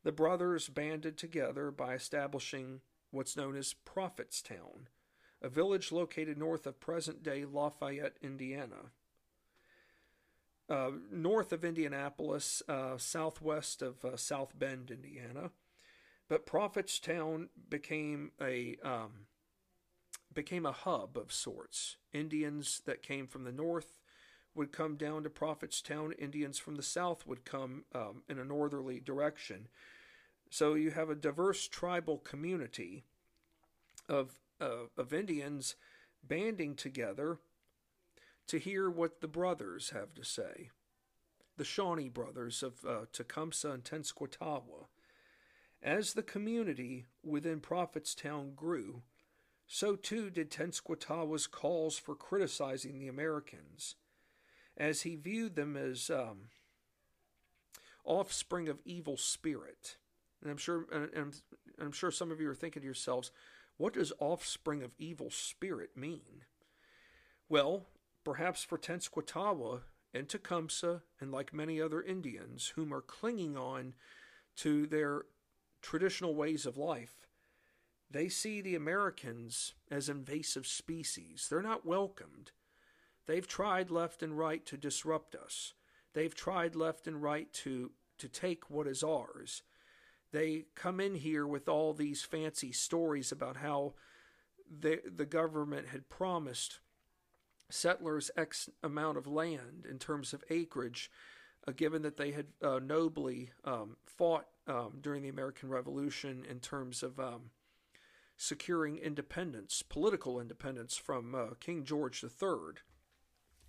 the 0.04 0.12
brothers 0.12 0.69
banded 0.69 1.17
together 1.17 1.71
by 1.71 1.95
establishing 1.95 2.82
what's 3.10 3.36
known 3.36 3.58
as 3.58 3.73
Prophetstown, 3.84 4.86
a 5.41 5.49
village 5.49 5.91
located 5.91 6.38
north 6.38 6.67
of 6.67 6.80
present 6.80 7.23
day 7.23 7.43
Lafayette, 7.43 8.17
Indiana. 8.21 8.91
Uh, 10.69 10.91
north 11.12 11.51
of 11.51 11.65
Indianapolis, 11.65 12.62
uh, 12.69 12.95
southwest 12.97 13.82
of 13.82 14.06
uh, 14.06 14.17
South 14.17 14.58
Bend, 14.58 14.91
Indiana. 14.91 15.49
But 16.30 16.45
Prophetstown 16.45 17.47
became 17.69 18.32
a 18.39 18.77
um, 18.84 19.25
became 20.34 20.65
a 20.65 20.72
hub 20.72 21.17
of 21.17 21.32
sorts. 21.32 21.98
Indians 22.13 22.82
that 22.86 23.04
came 23.04 23.28
from 23.28 23.44
the 23.44 23.52
north 23.52 23.98
would 24.54 24.72
come 24.72 24.96
down 24.96 25.24
to 25.24 25.30
Prophetstown. 25.30 26.13
Indians 26.20 26.58
from 26.58 26.76
the 26.76 26.84
south 26.84 27.26
would 27.26 27.46
come 27.46 27.86
um, 27.94 28.24
in 28.30 28.38
a 28.38 28.46
northerly 28.46 29.00
direction. 29.00 29.67
So 30.50 30.74
you 30.74 30.91
have 30.91 31.10
a 31.10 31.15
diverse 31.15 31.67
tribal 31.67 32.17
community 32.17 33.04
of 34.10 34.39
uh, 34.60 34.88
of 34.98 35.13
Indians 35.13 35.76
banding 36.24 36.76
together 36.76 37.39
to 38.48 38.60
hear 38.60 38.89
what 38.89 39.22
the 39.22 39.28
brothers 39.28 39.91
have 39.91 40.13
to 40.13 40.24
say. 40.24 40.70
The 41.58 41.63
Shawnee 41.63 42.10
brothers 42.10 42.62
of 42.63 42.86
uh, 42.88 43.06
Tecumseh 43.12 43.72
and 43.72 43.84
Tenskwatawa. 43.84 44.88
As 45.82 46.13
the 46.13 46.24
community 46.24 47.06
within 47.24 47.60
Prophetstown 47.60 48.56
grew, 48.56 49.02
so 49.73 49.95
too 49.95 50.29
did 50.29 50.51
Tenskwatawa's 50.51 51.47
calls 51.47 51.97
for 51.97 52.13
criticizing 52.13 52.99
the 52.99 53.07
Americans, 53.07 53.95
as 54.75 55.03
he 55.03 55.15
viewed 55.15 55.55
them 55.55 55.77
as 55.77 56.10
um, 56.10 56.49
offspring 58.03 58.67
of 58.67 58.81
evil 58.84 59.15
spirit. 59.15 59.95
And 60.41 60.51
I'm 60.51 60.57
sure, 60.57 60.88
and 60.91 61.34
I'm 61.79 61.93
sure 61.93 62.12
some 62.12 62.31
of 62.31 62.41
you 62.41 62.49
are 62.49 62.53
thinking 62.53 62.81
to 62.81 62.86
yourselves, 62.86 63.31
what 63.77 63.93
does 63.93 64.12
offspring 64.19 64.84
of 64.84 64.93
evil 64.99 65.29
spirit 65.29 65.95
mean? 65.95 66.43
Well, 67.47 67.86
perhaps 68.25 68.65
for 68.65 68.77
Tenskwatawa 68.77 69.84
and 70.13 70.27
Tecumseh, 70.27 71.01
and 71.21 71.31
like 71.31 71.53
many 71.53 71.79
other 71.79 72.01
Indians 72.01 72.73
whom 72.75 72.93
are 72.93 72.99
clinging 72.99 73.55
on 73.55 73.93
to 74.57 74.86
their 74.86 75.21
traditional 75.81 76.36
ways 76.36 76.65
of 76.65 76.75
life, 76.75 77.20
they 78.12 78.30
see 78.30 78.62
the 78.62 78.76
Americans 78.76 79.74
as 79.89 80.10
invasive 80.10 80.67
species. 80.67 81.47
They're 81.50 81.62
not 81.62 81.86
welcomed. 81.86 82.52
They've 83.28 83.47
tried 83.47 83.91
left 83.91 84.24
and 84.24 84.38
right 84.38 84.65
to 84.65 84.78
disrupt 84.78 85.36
us. 85.36 85.74
They've 86.13 86.36
tried 86.36 86.76
left 86.76 87.08
and 87.08 87.21
right 87.21 87.52
to, 87.54 87.91
to 88.17 88.28
take 88.28 88.69
what 88.69 88.88
is 88.88 89.04
ours. 89.04 89.63
They 90.32 90.65
come 90.76 91.00
in 91.00 91.15
here 91.15 91.45
with 91.45 91.69
all 91.69 91.93
these 91.93 92.24
fancy 92.24 92.71
stories 92.71 93.32
about 93.32 93.58
how 93.58 93.93
the, 94.69 95.02
the 95.06 95.26
government 95.26 95.88
had 95.88 96.10
promised 96.10 96.80
settlers 97.69 98.32
X 98.36 98.69
amount 98.84 99.17
of 99.17 99.28
land 99.28 99.86
in 99.89 99.97
terms 99.97 100.34
of 100.34 100.43
acreage, 100.50 101.10
uh, 101.67 101.71
given 101.71 102.02
that 102.02 102.17
they 102.17 102.32
had 102.32 102.47
uh, 102.62 102.80
nobly 102.80 103.52
um, 103.63 103.97
fought 104.06 104.47
um, 104.67 105.00
during 105.02 105.21
the 105.21 105.30
American 105.30 105.69
Revolution 105.69 106.45
in 106.50 106.60
terms 106.60 107.04
of 107.04 107.19
um, 107.19 107.52
securing 108.41 108.97
independence, 108.97 109.84
political 109.84 110.39
independence 110.39 110.97
from 110.97 111.36
uh, 111.36 111.45
King 111.60 111.84
George 111.84 112.23
III. 112.23 112.73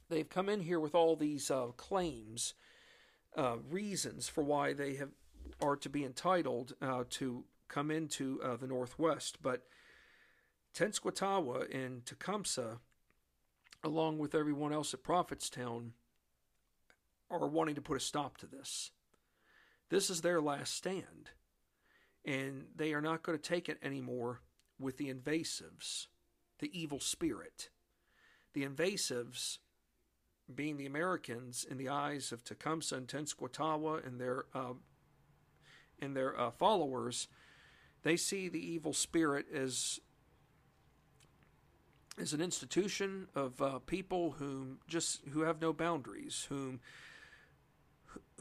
They've 0.09 0.29
come 0.29 0.49
in 0.49 0.61
here 0.61 0.81
with 0.81 0.95
all 0.95 1.15
these 1.15 1.51
uh, 1.51 1.67
claims, 1.77 2.55
uh, 3.37 3.57
reasons 3.71 4.31
for 4.31 4.43
why 4.43 4.73
they 4.73 4.95
have 4.95 5.11
are 5.61 5.77
to 5.77 5.91
be 5.91 6.07
entitled 6.07 6.73
uh, 6.81 7.05
to 7.11 7.45
come 7.69 7.91
into 7.91 8.41
uh, 8.43 8.57
the 8.57 8.67
Northwest, 8.67 9.43
but 9.43 9.67
Tenskwatawa 10.75 11.69
and 11.75 12.07
Tecumseh, 12.07 12.79
along 13.85 14.19
with 14.19 14.35
everyone 14.35 14.73
else 14.73 14.95
at 14.95 15.03
Prophetstown, 15.03 15.91
are 17.31 17.47
wanting 17.47 17.75
to 17.75 17.83
put 17.83 17.99
a 17.99 18.01
stop 18.01 18.39
to 18.39 18.47
this. 18.47 18.91
This 19.91 20.09
is 20.09 20.23
their 20.23 20.41
last 20.41 20.75
stand. 20.75 21.31
And 22.25 22.69
they 22.75 22.95
are 22.95 23.03
not 23.03 23.23
going 23.23 23.37
to 23.37 23.43
take 23.43 23.69
it 23.69 23.79
anymore 23.83 24.41
with 24.79 24.97
the 24.97 25.13
invasives, 25.13 26.07
the 26.59 26.71
evil 26.79 27.01
spirit. 27.01 27.71
The 28.55 28.65
invasives, 28.65 29.59
being 30.53 30.77
the 30.77 30.87
Americans 30.87 31.65
in 31.69 31.79
the 31.79 31.89
eyes 31.89 32.33
of 32.33 32.45
Tecumseh 32.45 32.97
and 32.97 33.09
Tenskwatawa 33.09 34.07
and 34.07 34.21
their 34.21 34.45
uh, 34.55 34.75
and 36.01 36.17
their 36.17 36.39
uh, 36.39 36.51
followers, 36.51 37.29
they 38.03 38.17
see 38.17 38.49
the 38.49 38.59
evil 38.59 38.93
spirit 38.93 39.47
as 39.55 40.01
as 42.21 42.35
an 42.35 42.43
institution 42.43 43.29
of 43.35 43.63
uh, 43.63 43.79
people 43.81 44.33
whom 44.33 44.81
just 44.87 45.23
who 45.33 45.43
have 45.43 45.63
no 45.63 45.73
boundaries, 45.73 46.47
whom 46.49 46.81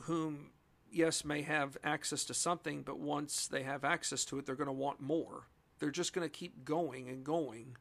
whom 0.01 0.51
yes, 0.91 1.23
may 1.23 1.41
have 1.41 1.77
access 1.83 2.23
to 2.25 2.33
something, 2.33 2.83
but 2.83 2.99
once 2.99 3.47
they 3.47 3.63
have 3.63 3.83
access 3.83 4.25
to 4.25 4.37
it, 4.37 4.45
they're 4.45 4.55
going 4.55 4.67
to 4.67 4.73
want 4.73 4.99
more. 4.99 5.47
They're 5.81 5.89
just 5.89 6.13
going 6.13 6.29
to 6.29 6.29
keep 6.29 6.63
going 6.63 7.09
and 7.09 7.23
going 7.23 7.75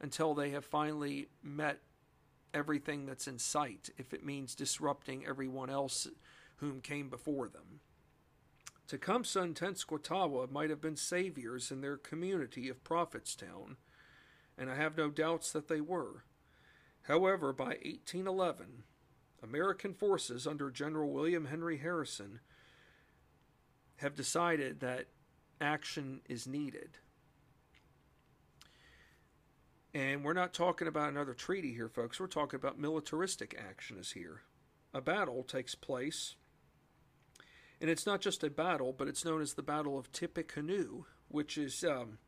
until 0.00 0.32
they 0.32 0.48
have 0.50 0.64
finally 0.64 1.28
met 1.42 1.80
everything 2.54 3.04
that's 3.04 3.28
in 3.28 3.38
sight, 3.38 3.90
if 3.98 4.14
it 4.14 4.24
means 4.24 4.54
disrupting 4.54 5.26
everyone 5.26 5.68
else 5.68 6.08
whom 6.56 6.80
came 6.80 7.10
before 7.10 7.46
them. 7.46 7.80
Tecumseh 8.86 9.42
and 9.42 9.54
Tenskwatawa 9.54 10.50
might 10.50 10.70
have 10.70 10.80
been 10.80 10.96
saviors 10.96 11.70
in 11.70 11.82
their 11.82 11.98
community 11.98 12.70
of 12.70 12.82
Prophetstown, 12.82 13.76
and 14.56 14.70
I 14.70 14.76
have 14.76 14.96
no 14.96 15.10
doubts 15.10 15.52
that 15.52 15.68
they 15.68 15.82
were. 15.82 16.24
However, 17.02 17.52
by 17.52 17.76
1811, 17.84 18.84
American 19.42 19.92
forces 19.92 20.46
under 20.46 20.70
General 20.70 21.10
William 21.10 21.44
Henry 21.44 21.76
Harrison 21.76 22.40
have 23.96 24.14
decided 24.14 24.80
that 24.80 25.08
action 25.60 26.22
is 26.26 26.46
needed. 26.46 26.96
And 29.94 30.22
we're 30.22 30.34
not 30.34 30.52
talking 30.52 30.86
about 30.86 31.08
another 31.08 31.34
treaty 31.34 31.72
here, 31.72 31.88
folks. 31.88 32.20
We're 32.20 32.26
talking 32.26 32.58
about 32.58 32.78
militaristic 32.78 33.58
action 33.58 33.98
is 33.98 34.12
here. 34.12 34.42
A 34.92 35.00
battle 35.00 35.42
takes 35.42 35.74
place, 35.74 36.34
and 37.80 37.88
it's 37.88 38.06
not 38.06 38.20
just 38.20 38.44
a 38.44 38.50
battle, 38.50 38.92
but 38.92 39.08
it's 39.08 39.24
known 39.24 39.40
as 39.40 39.54
the 39.54 39.62
Battle 39.62 39.98
of 39.98 40.12
Tippecanoe, 40.12 41.06
which 41.28 41.56
is 41.58 41.84
um, 41.84 42.18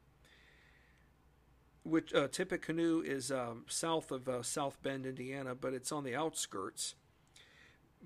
which 1.82 2.14
uh, 2.14 2.28
Tippecanoe 2.28 3.02
is 3.02 3.30
um, 3.30 3.64
south 3.68 4.10
of 4.10 4.28
uh, 4.28 4.42
South 4.42 4.82
Bend, 4.82 5.06
Indiana, 5.06 5.54
but 5.54 5.72
it's 5.74 5.92
on 5.92 6.04
the 6.04 6.14
outskirts 6.14 6.94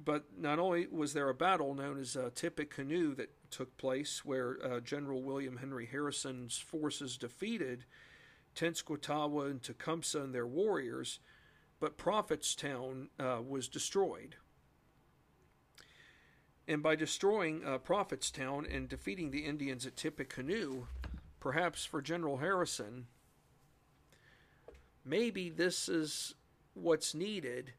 but 0.02 0.24
not 0.36 0.58
only 0.58 0.86
was 0.86 1.12
there 1.12 1.28
a 1.28 1.34
battle 1.34 1.74
known 1.74 2.00
as 2.00 2.16
uh, 2.16 2.30
Tippecanoe 2.34 3.14
that 3.14 3.30
took 3.50 3.76
place, 3.76 4.24
where 4.24 4.58
uh, 4.64 4.80
General 4.80 5.22
William 5.22 5.58
Henry 5.58 5.86
Harrison's 5.86 6.58
forces 6.58 7.16
defeated 7.16 7.84
Tenskwatawa 8.54 9.50
and 9.50 9.62
Tecumseh 9.62 10.20
and 10.20 10.34
their 10.34 10.46
warriors, 10.46 11.20
but 11.80 11.98
Prophetstown 11.98 13.08
uh, 13.18 13.40
was 13.46 13.68
destroyed. 13.68 14.36
And 16.66 16.82
by 16.82 16.96
destroying 16.96 17.62
uh, 17.64 17.78
Prophetstown 17.78 18.74
and 18.74 18.88
defeating 18.88 19.30
the 19.30 19.44
Indians 19.44 19.86
at 19.86 19.96
Tippecanoe, 19.96 20.86
perhaps 21.40 21.84
for 21.84 22.00
General 22.00 22.38
Harrison, 22.38 23.06
maybe 25.04 25.50
this 25.50 25.88
is 25.88 26.34
what's 26.72 27.14
needed 27.14 27.74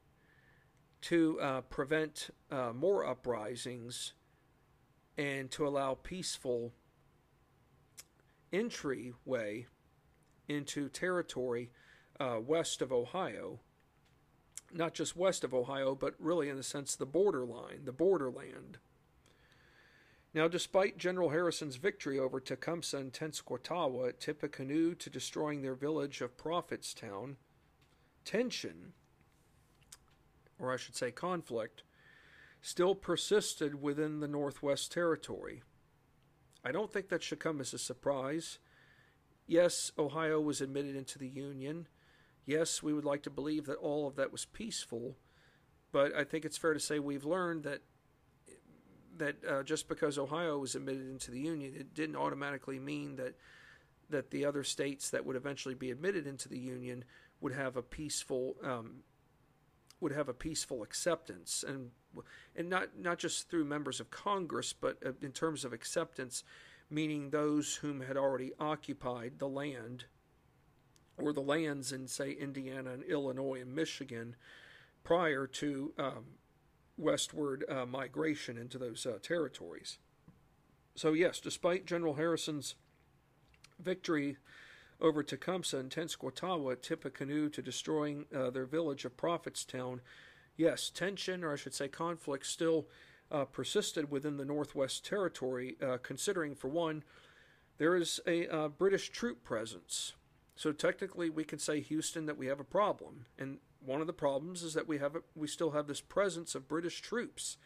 to 1.02 1.40
uh, 1.40 1.62
prevent 1.62 2.30
uh, 2.52 2.72
more 2.74 3.06
uprisings 3.06 4.14
and 5.18 5.50
to 5.52 5.68
allow 5.68 5.96
peaceful 5.96 6.74
entryway 8.52 9.66
into 10.48 10.90
territory 10.90 11.72
uh, 12.20 12.40
west 12.46 12.82
of 12.82 12.92
Ohio. 12.92 13.60
Not 14.74 14.94
just 14.94 15.16
west 15.16 15.44
of 15.44 15.54
Ohio, 15.54 15.96
but 15.96 16.16
really 16.20 16.50
in 16.50 16.58
the 16.58 16.64
sense 16.64 16.96
the 16.96 17.06
borderline, 17.06 17.86
the 17.86 17.92
borderland. 17.92 18.78
Now, 20.34 20.50
despite 20.50 20.98
General 20.98 21.30
Harrison's 21.30 21.78
victory 21.78 22.20
over 22.20 22.42
Tecumseh 22.42 22.98
and 22.98 23.14
Tenskwatawa 23.14 24.10
at 24.10 24.20
Tippecanoe 24.20 24.94
to 24.96 25.10
destroying 25.10 25.62
their 25.62 25.76
village 25.76 26.20
of 26.20 26.36
Prophetstown, 26.36 27.36
tension, 28.26 28.92
or 30.60 30.74
I 30.74 30.78
should 30.78 30.98
say 30.98 31.12
conflict, 31.12 31.84
still 32.62 32.96
persisted 32.96 33.82
within 33.82 34.20
the 34.20 34.28
Northwest 34.28 34.92
Territory. 34.92 35.62
I 36.66 36.72
don't 36.74 36.92
think 36.92 37.08
that 37.10 37.24
should 37.24 37.40
come 37.40 37.62
as 37.62 37.74
a 37.74 37.78
surprise. 37.78 38.60
Yes, 39.48 39.92
Ohio 39.98 40.40
was 40.40 40.62
admitted 40.62 40.96
into 40.96 41.20
the 41.20 41.28
Union. 41.28 41.88
Yes, 42.46 42.82
we 42.82 42.94
would 42.94 43.06
like 43.06 43.24
to 43.24 43.30
believe 43.30 43.66
that 43.66 43.78
all 43.78 44.08
of 44.08 44.16
that 44.16 44.32
was 44.32 44.46
peaceful, 44.46 45.18
but 45.92 46.16
I 46.16 46.24
think 46.24 46.46
it's 46.46 46.58
fair 46.58 46.74
to 46.74 46.80
say 46.80 47.00
we've 47.00 47.26
learned 47.26 47.64
that 47.64 47.82
that 49.18 49.36
uh, 49.50 49.64
just 49.64 49.88
because 49.88 50.18
Ohio 50.18 50.58
was 50.58 50.76
admitted 50.76 51.10
into 51.10 51.32
the 51.32 51.40
Union, 51.40 51.74
it 51.74 51.94
didn't 51.94 52.18
automatically 52.18 52.80
mean 52.80 53.16
that 53.16 53.36
that 54.10 54.30
the 54.32 54.46
other 54.46 54.64
states 54.64 55.10
that 55.10 55.26
would 55.26 55.36
eventually 55.36 55.74
be 55.74 55.90
admitted 55.90 56.28
into 56.28 56.48
the 56.48 56.60
Union 56.60 57.04
would 57.42 57.54
have 57.54 57.76
a 57.78 57.82
peaceful 57.82 58.56
um, 58.64 59.04
would 60.00 60.12
have 60.12 60.30
a 60.30 60.34
peaceful 60.34 60.84
acceptance 60.84 61.64
and 61.68 61.92
and 62.56 62.70
not 62.70 62.98
not 62.98 63.18
just 63.18 63.50
through 63.50 63.66
members 63.66 64.00
of 64.00 64.12
Congress, 64.12 64.74
but 64.74 64.98
uh, 65.06 65.12
in 65.22 65.32
terms 65.32 65.66
of 65.66 65.74
acceptance, 65.74 66.44
meaning 66.90 67.30
those 67.30 67.76
whom 67.76 68.02
had 68.02 68.18
already 68.18 68.52
occupied 68.60 69.34
the 69.40 69.48
land 69.48 70.06
or 71.18 71.34
the 71.34 71.42
lands 71.42 71.92
in 71.92 72.08
say 72.08 72.32
Indiana 72.32 72.92
and 72.92 73.04
Illinois 73.04 73.62
and 73.62 73.74
Michigan 73.74 74.36
prior 75.04 75.48
to 75.48 75.94
um, 75.98 76.26
westward 76.98 77.64
uh, 77.70 77.86
migration 77.86 78.58
into 78.58 78.78
those 78.78 79.06
uh, 79.06 79.18
territories. 79.22 79.98
So, 80.96 81.14
yes, 81.14 81.40
despite 81.40 81.86
General 81.86 82.16
Harrison's 82.16 82.76
victory 83.80 84.38
over 85.02 85.24
Tecumseh 85.24 85.78
and 85.78 85.92
Tenskwatawa 85.92 86.74
at 86.74 86.84
Tippecanoe 86.84 87.50
to 87.50 87.62
destroying 87.62 88.26
uh, 88.34 88.50
their 88.50 88.66
village 88.66 89.04
of 89.04 89.18
Prophetstown, 89.18 90.00
yes, 90.56 90.90
tension, 90.90 91.44
or 91.44 91.54
I 91.54 91.58
should 91.58 91.74
say 91.74 91.90
conflict, 91.90 92.46
still 92.46 92.88
uh, 93.32 93.46
persisted 93.46 94.12
within 94.12 94.38
the 94.38 94.46
Northwest 94.46 95.06
Territory, 95.06 95.78
uh, 95.82 95.98
considering, 96.02 96.56
for 96.56 96.68
one, 96.68 97.04
there 97.78 97.96
is 97.96 98.20
a 98.26 98.48
uh, 98.48 98.68
British 98.70 99.10
troop 99.10 99.44
presence. 99.44 100.14
So 100.56 100.72
technically, 100.72 101.30
we 101.30 101.44
can 101.44 101.60
say 101.60 101.82
Houston 101.82 102.26
that 102.28 102.38
we 102.38 102.48
have 102.48 102.60
a 102.60 102.66
problem, 102.66 103.26
and 103.38 103.58
one 103.86 104.02
of 104.02 104.08
the 104.08 104.14
problems 104.14 104.64
is 104.64 104.74
that 104.74 104.88
we 104.88 104.98
have 104.98 105.16
a, 105.16 105.20
we 105.36 105.48
still 105.48 105.72
have 105.72 105.88
this 105.88 106.02
presence 106.02 106.56
of 106.56 106.68
British 106.68 107.02
troops 107.02 107.58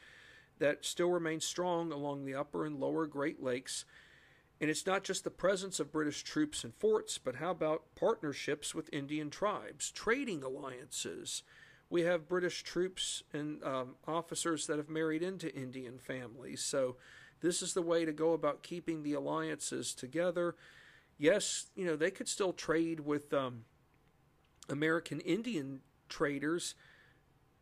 that 0.60 0.84
still 0.84 1.10
remain 1.10 1.40
strong 1.40 1.92
along 1.92 2.26
the 2.26 2.36
upper 2.36 2.66
and 2.66 2.80
lower 2.80 3.06
Great 3.06 3.42
Lakes. 3.42 3.86
And 4.62 4.70
it's 4.70 4.86
not 4.86 5.06
just 5.06 5.24
the 5.24 5.30
presence 5.30 5.80
of 5.80 5.92
British 5.92 6.24
troops 6.24 6.66
and 6.66 6.76
forts, 6.76 7.18
but 7.18 7.36
how 7.36 7.52
about 7.52 7.96
partnerships 7.96 8.76
with 8.76 8.90
Indian 8.92 9.30
tribes, 9.30 9.90
trading 9.90 10.44
alliances? 10.44 11.44
We 11.90 12.04
have 12.04 12.28
British 12.28 12.64
troops 12.64 13.24
and 13.34 13.64
um, 13.64 13.96
officers 14.08 14.68
that 14.68 14.78
have 14.78 14.90
married 14.90 15.24
into 15.24 15.54
Indian 15.56 15.98
families. 15.98 16.62
So, 16.62 16.98
this 17.42 17.62
is 17.62 17.74
the 17.74 17.82
way 17.82 18.04
to 18.06 18.12
go 18.12 18.34
about 18.34 18.64
keeping 18.64 19.02
the 19.02 19.14
alliances 19.14 19.94
together. 19.94 20.56
Yes, 21.18 21.68
you 21.76 21.86
know, 21.86 21.96
they 21.96 22.12
could 22.12 22.28
still 22.28 22.52
trade 22.54 23.00
with 23.00 23.34
um, 23.34 23.64
American 24.70 25.20
Indian 25.22 25.82
traders, 26.10 26.76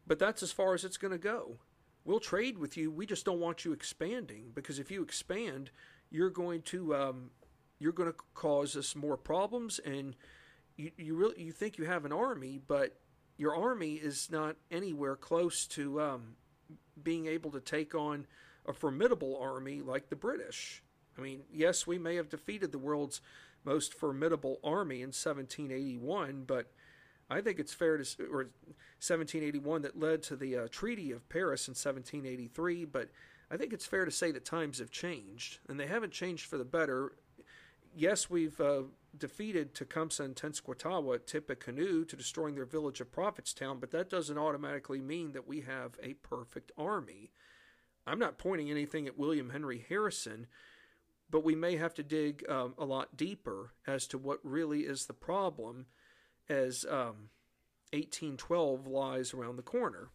but 0.06 0.20
that's 0.20 0.42
as 0.42 0.52
far 0.52 0.74
as 0.74 0.84
it's 0.84 0.98
going 0.98 1.12
to 1.12 1.18
go. 1.18 1.58
We'll 2.06 2.20
trade 2.20 2.58
with 2.58 2.78
you. 2.78 2.90
We 2.90 3.06
just 3.06 3.26
don't 3.26 3.40
want 3.40 3.66
you 3.66 3.74
expanding 3.74 4.52
because 4.56 4.80
if 4.80 4.90
you 4.90 5.04
expand, 5.04 5.72
you're 6.10 6.30
going 6.30 6.62
to 6.64 6.96
um, 6.96 7.32
you're 7.80 7.92
going 7.92 8.12
to 8.12 8.18
cause 8.34 8.76
us 8.76 8.96
more 8.96 9.18
problems, 9.18 9.80
and 9.80 10.16
you 10.78 10.92
you 10.98 11.16
really 11.16 11.42
you 11.42 11.52
think 11.52 11.78
you 11.78 11.86
have 11.86 12.06
an 12.06 12.14
army, 12.14 12.60
but 12.66 12.96
your 13.38 13.56
army 13.56 13.94
is 13.94 14.30
not 14.32 14.56
anywhere 14.72 15.16
close 15.16 15.68
to 15.68 16.02
um, 16.02 16.36
being 17.02 17.28
able 17.28 17.52
to 17.52 17.60
take 17.60 17.94
on 17.96 18.26
a 18.66 18.74
formidable 18.74 19.38
army 19.42 19.82
like 19.82 20.10
the 20.10 20.16
British. 20.16 20.84
I 21.18 21.22
mean, 21.22 21.42
yes, 21.52 21.88
we 21.88 21.98
may 21.98 22.16
have 22.16 22.30
defeated 22.30 22.72
the 22.72 22.80
world's 22.80 23.22
most 23.64 23.94
formidable 23.94 24.60
army 24.64 24.98
in 24.98 25.10
1781, 25.10 26.44
but 26.46 26.72
I 27.30 27.42
think 27.42 27.60
it's 27.60 27.74
fair 27.74 27.98
to, 27.98 28.24
or 28.32 28.50
1781 29.00 29.82
that 29.82 30.00
led 30.00 30.24
to 30.24 30.36
the 30.36 30.58
uh, 30.58 30.68
Treaty 30.70 31.12
of 31.12 31.28
Paris 31.30 31.68
in 31.68 31.72
1783, 31.72 32.86
but 32.86 33.10
I 33.52 33.58
think 33.58 33.74
it's 33.74 33.86
fair 33.86 34.06
to 34.06 34.12
say 34.12 34.32
that 34.32 34.46
times 34.46 34.80
have 34.80 34.92
changed, 34.92 35.60
and 35.68 35.80
they 35.80 35.88
haven't 35.88 36.12
changed 36.12 36.46
for 36.46 36.58
the 36.58 36.66
better. 36.66 37.14
Yes, 37.96 38.30
we've 38.30 38.60
uh, 38.60 38.84
defeated 39.20 39.74
Tecumseh 39.74 40.24
and 40.24 40.36
Tenskwatawa 40.36 41.16
at 41.16 41.28
Tippecanoe 41.28 42.04
to 42.06 42.16
destroying 42.16 42.56
their 42.56 42.66
village 42.66 43.02
of 43.02 43.12
Prophetstown, 43.12 43.80
but 43.80 43.92
that 43.92 44.10
doesn't 44.10 44.38
automatically 44.38 45.00
mean 45.00 45.34
that 45.34 45.48
we 45.48 45.62
have 45.62 45.98
a 46.02 46.14
perfect 46.16 46.72
army. 46.78 47.32
I'm 48.06 48.20
not 48.20 48.38
pointing 48.38 48.72
anything 48.72 49.08
at 49.08 49.18
William 49.18 49.50
Henry 49.50 49.86
Harrison, 49.88 50.48
but 51.30 51.44
we 51.44 51.56
may 51.56 51.76
have 51.76 51.94
to 51.96 52.04
dig 52.04 52.44
um, 52.50 52.74
a 52.78 52.86
lot 52.86 53.18
deeper 53.18 53.74
as 53.86 54.08
to 54.08 54.18
what 54.18 54.40
really 54.44 54.82
is 54.82 55.06
the 55.06 55.14
problem 55.14 55.88
as 56.48 56.86
um, 56.86 57.30
1812 57.92 58.88
lies 58.88 59.34
around 59.34 59.58
the 59.58 59.62
corner. 59.62 60.10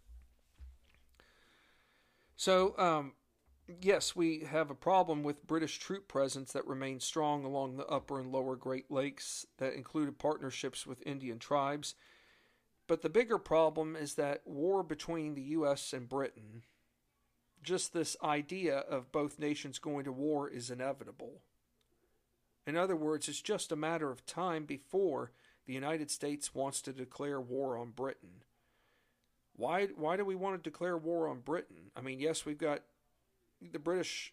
So, 2.36 2.76
um, 2.78 3.12
yes, 3.80 4.14
we 4.14 4.40
have 4.40 4.70
a 4.70 4.74
problem 4.74 5.22
with 5.22 5.46
British 5.46 5.78
troop 5.78 6.08
presence 6.08 6.52
that 6.52 6.66
remains 6.66 7.04
strong 7.04 7.44
along 7.44 7.76
the 7.76 7.86
upper 7.86 8.20
and 8.20 8.30
lower 8.30 8.56
Great 8.56 8.90
Lakes 8.90 9.46
that 9.58 9.74
included 9.74 10.18
partnerships 10.18 10.86
with 10.86 11.06
Indian 11.06 11.38
tribes. 11.38 11.94
But 12.86 13.02
the 13.02 13.08
bigger 13.08 13.38
problem 13.38 13.96
is 13.96 14.14
that 14.14 14.42
war 14.44 14.82
between 14.82 15.34
the 15.34 15.42
U.S. 15.42 15.92
and 15.92 16.08
Britain, 16.08 16.62
just 17.62 17.92
this 17.92 18.16
idea 18.22 18.78
of 18.78 19.12
both 19.12 19.38
nations 19.38 19.78
going 19.78 20.04
to 20.04 20.12
war, 20.12 20.48
is 20.48 20.70
inevitable. 20.70 21.42
In 22.66 22.76
other 22.76 22.96
words, 22.96 23.28
it's 23.28 23.40
just 23.40 23.72
a 23.72 23.76
matter 23.76 24.10
of 24.10 24.26
time 24.26 24.64
before 24.64 25.32
the 25.66 25.72
United 25.72 26.10
States 26.10 26.54
wants 26.54 26.82
to 26.82 26.92
declare 26.92 27.40
war 27.40 27.76
on 27.76 27.90
Britain. 27.90 28.42
Why, 29.54 29.86
why 29.86 30.16
do 30.16 30.24
we 30.24 30.34
want 30.34 30.62
to 30.62 30.70
declare 30.70 30.96
war 30.96 31.28
on 31.28 31.40
Britain? 31.40 31.90
I 31.96 32.00
mean, 32.00 32.18
yes, 32.18 32.44
we've 32.44 32.58
got 32.58 32.82
the 33.72 33.78
British. 33.78 34.32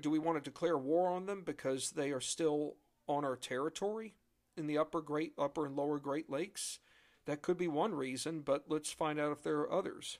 do 0.00 0.10
we 0.10 0.18
want 0.18 0.42
to 0.42 0.50
declare 0.50 0.78
war 0.78 1.08
on 1.08 1.26
them 1.26 1.42
because 1.44 1.90
they 1.90 2.10
are 2.10 2.20
still 2.20 2.76
on 3.06 3.24
our 3.24 3.36
territory 3.36 4.14
in 4.56 4.66
the 4.66 4.78
upper 4.78 5.00
Great, 5.00 5.32
upper 5.38 5.66
and 5.66 5.76
lower 5.76 5.98
Great 5.98 6.30
Lakes? 6.30 6.78
That 7.26 7.42
could 7.42 7.58
be 7.58 7.68
one 7.68 7.94
reason, 7.94 8.40
but 8.40 8.64
let's 8.68 8.90
find 8.90 9.20
out 9.20 9.32
if 9.32 9.42
there 9.42 9.58
are 9.58 9.72
others. 9.72 10.18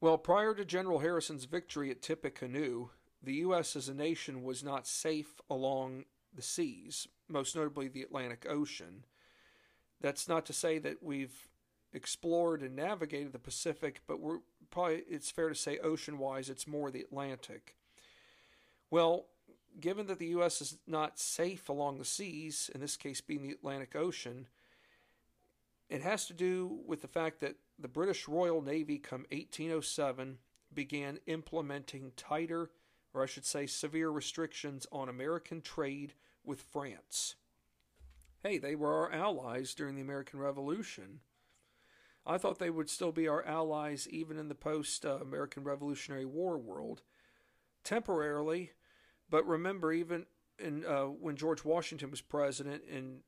Well, 0.00 0.18
prior 0.18 0.54
to 0.54 0.64
General 0.64 0.98
Harrison's 0.98 1.46
victory 1.46 1.90
at 1.90 2.02
Tippecanoe, 2.02 2.90
the 3.22 3.34
U.S. 3.34 3.74
as 3.76 3.88
a 3.88 3.94
nation 3.94 4.42
was 4.42 4.62
not 4.62 4.86
safe 4.86 5.40
along 5.48 6.04
the 6.34 6.42
seas, 6.42 7.08
most 7.28 7.56
notably 7.56 7.88
the 7.88 8.02
Atlantic 8.02 8.46
Ocean. 8.48 9.04
That's 10.00 10.28
not 10.28 10.44
to 10.46 10.52
say 10.52 10.78
that 10.78 11.02
we've 11.02 11.48
explored 11.92 12.62
and 12.62 12.76
navigated 12.76 13.32
the 13.32 13.38
Pacific, 13.38 14.02
but 14.06 14.20
we're 14.20 14.40
probably 14.70 15.02
it's 15.08 15.30
fair 15.30 15.48
to 15.48 15.54
say 15.54 15.78
ocean 15.78 16.18
wise 16.18 16.48
it's 16.50 16.66
more 16.66 16.90
the 16.90 17.02
Atlantic. 17.02 17.76
Well, 18.90 19.26
given 19.80 20.06
that 20.06 20.18
the 20.18 20.28
US 20.28 20.60
is 20.60 20.78
not 20.86 21.18
safe 21.18 21.68
along 21.68 21.98
the 21.98 22.04
seas, 22.04 22.70
in 22.74 22.80
this 22.80 22.96
case 22.96 23.20
being 23.20 23.42
the 23.42 23.52
Atlantic 23.52 23.94
Ocean, 23.94 24.46
it 25.88 26.02
has 26.02 26.26
to 26.26 26.32
do 26.32 26.80
with 26.86 27.02
the 27.02 27.08
fact 27.08 27.40
that 27.40 27.56
the 27.78 27.88
British 27.88 28.26
Royal 28.26 28.62
Navy 28.62 28.98
come 28.98 29.26
1807 29.30 30.38
began 30.74 31.18
implementing 31.26 32.12
tighter 32.16 32.70
or 33.16 33.22
I 33.22 33.26
should 33.26 33.46
say 33.46 33.66
severe 33.66 34.10
restrictions 34.10 34.86
on 34.92 35.08
American 35.08 35.62
trade 35.62 36.12
with 36.44 36.60
France. 36.60 37.34
Hey, 38.42 38.58
they 38.58 38.74
were 38.74 38.92
our 38.92 39.10
allies 39.10 39.74
during 39.74 39.96
the 39.96 40.02
American 40.02 40.38
Revolution. 40.38 41.20
I 42.26 42.38
thought 42.38 42.58
they 42.58 42.70
would 42.70 42.90
still 42.90 43.12
be 43.12 43.28
our 43.28 43.44
allies 43.44 44.08
even 44.10 44.38
in 44.38 44.48
the 44.48 44.54
post 44.54 45.04
American 45.04 45.62
Revolutionary 45.62 46.24
War 46.24 46.58
world. 46.58 47.02
Temporarily, 47.84 48.72
but 49.30 49.46
remember, 49.46 49.92
even 49.92 50.26
in, 50.58 50.84
uh, 50.84 51.04
when 51.04 51.36
George 51.36 51.64
Washington 51.64 52.10
was 52.10 52.20
president 52.20 52.82
and 52.92 53.20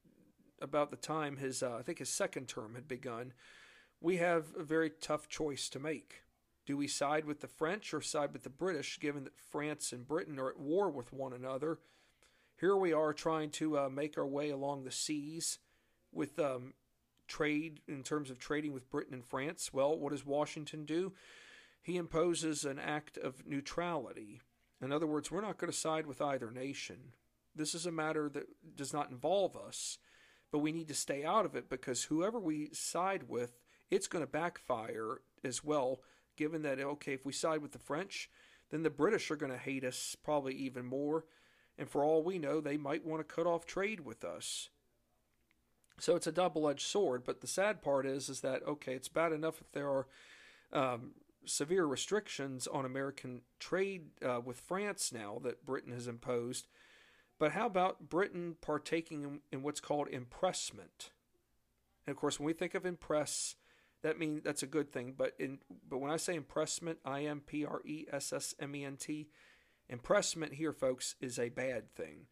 about 0.60 0.90
the 0.90 0.96
time 0.96 1.36
his 1.36 1.62
uh, 1.62 1.76
I 1.78 1.82
think 1.82 1.98
his 1.98 2.08
second 2.08 2.48
term 2.48 2.74
had 2.74 2.88
begun, 2.88 3.32
we 4.00 4.16
have 4.16 4.46
a 4.58 4.64
very 4.64 4.90
tough 4.90 5.28
choice 5.28 5.68
to 5.70 5.78
make. 5.78 6.22
Do 6.66 6.76
we 6.76 6.88
side 6.88 7.24
with 7.24 7.40
the 7.40 7.46
French 7.46 7.94
or 7.94 8.00
side 8.00 8.32
with 8.32 8.42
the 8.42 8.50
British, 8.50 8.98
given 9.00 9.24
that 9.24 9.38
France 9.38 9.92
and 9.92 10.06
Britain 10.06 10.38
are 10.38 10.50
at 10.50 10.58
war 10.58 10.90
with 10.90 11.12
one 11.12 11.32
another? 11.32 11.78
Here 12.60 12.76
we 12.76 12.92
are 12.92 13.12
trying 13.12 13.50
to 13.52 13.78
uh, 13.78 13.88
make 13.88 14.18
our 14.18 14.26
way 14.26 14.50
along 14.50 14.84
the 14.84 14.90
seas 14.90 15.60
with 16.12 16.38
um, 16.38 16.74
trade 17.28 17.80
in 17.86 18.02
terms 18.02 18.30
of 18.30 18.38
trading 18.38 18.72
with 18.72 18.90
Britain 18.90 19.14
and 19.14 19.24
France. 19.24 19.72
Well, 19.72 19.96
what 19.96 20.12
does 20.12 20.26
Washington 20.26 20.84
do? 20.84 21.12
He 21.82 21.96
imposes 21.96 22.64
an 22.64 22.78
act 22.78 23.16
of 23.16 23.46
neutrality. 23.46 24.40
In 24.82 24.92
other 24.92 25.06
words, 25.06 25.30
we're 25.30 25.40
not 25.40 25.58
going 25.58 25.70
to 25.70 25.78
side 25.78 26.06
with 26.06 26.20
either 26.20 26.50
nation. 26.50 27.12
This 27.54 27.74
is 27.74 27.86
a 27.86 27.92
matter 27.92 28.28
that 28.28 28.76
does 28.76 28.92
not 28.92 29.10
involve 29.10 29.56
us, 29.56 29.98
but 30.50 30.58
we 30.58 30.72
need 30.72 30.88
to 30.88 30.94
stay 30.94 31.24
out 31.24 31.44
of 31.44 31.54
it 31.54 31.68
because 31.68 32.04
whoever 32.04 32.38
we 32.38 32.70
side 32.72 33.24
with, 33.28 33.58
it's 33.90 34.06
going 34.06 34.24
to 34.24 34.30
backfire 34.30 35.20
as 35.44 35.64
well 35.64 36.00
given 36.36 36.62
that, 36.62 36.78
okay, 36.78 37.14
if 37.14 37.26
we 37.26 37.32
side 37.32 37.60
with 37.60 37.72
the 37.72 37.78
French, 37.78 38.30
then 38.70 38.82
the 38.82 38.90
British 38.90 39.30
are 39.30 39.36
going 39.36 39.52
to 39.52 39.58
hate 39.58 39.84
us 39.84 40.16
probably 40.22 40.54
even 40.54 40.86
more. 40.86 41.24
And 41.76 41.88
for 41.88 42.04
all 42.04 42.22
we 42.22 42.38
know, 42.38 42.60
they 42.60 42.76
might 42.76 43.04
want 43.04 43.26
to 43.26 43.34
cut 43.34 43.46
off 43.46 43.66
trade 43.66 44.00
with 44.00 44.24
us. 44.24 44.70
So 46.00 46.16
it's 46.16 46.26
a 46.26 46.32
double-edged 46.32 46.86
sword. 46.86 47.24
But 47.24 47.40
the 47.40 47.46
sad 47.46 47.82
part 47.82 48.06
is, 48.06 48.28
is 48.28 48.40
that 48.40 48.66
okay, 48.66 48.94
it's 48.94 49.08
bad 49.08 49.32
enough 49.32 49.60
if 49.60 49.72
there 49.72 49.88
are 49.88 50.06
um, 50.72 51.12
severe 51.44 51.86
restrictions 51.86 52.66
on 52.66 52.84
American 52.84 53.42
trade 53.58 54.10
uh, 54.24 54.40
with 54.44 54.60
France 54.60 55.12
now 55.12 55.40
that 55.42 55.64
Britain 55.64 55.92
has 55.92 56.06
imposed. 56.06 56.66
But 57.38 57.52
how 57.52 57.66
about 57.66 58.08
Britain 58.08 58.56
partaking 58.60 59.22
in, 59.22 59.40
in 59.52 59.62
what's 59.62 59.80
called 59.80 60.08
impressment? 60.08 61.10
And 62.06 62.14
of 62.14 62.20
course, 62.20 62.38
when 62.38 62.46
we 62.46 62.52
think 62.52 62.74
of 62.74 62.84
impress, 62.84 63.54
that 64.02 64.18
means 64.18 64.42
that's 64.42 64.62
a 64.62 64.66
good 64.66 64.92
thing. 64.92 65.14
But 65.16 65.34
in 65.38 65.58
but 65.88 65.98
when 65.98 66.10
I 66.10 66.16
say 66.16 66.34
impressment, 66.34 66.98
I 67.04 67.24
M 67.24 67.40
P 67.40 67.64
R 67.64 67.80
E 67.84 68.06
S 68.12 68.32
S 68.32 68.54
M 68.60 68.74
E 68.74 68.84
N 68.84 68.96
T, 68.96 69.28
impressment 69.88 70.54
here, 70.54 70.72
folks, 70.72 71.14
is 71.20 71.38
a 71.38 71.48
bad 71.48 71.94
thing. 71.94 72.26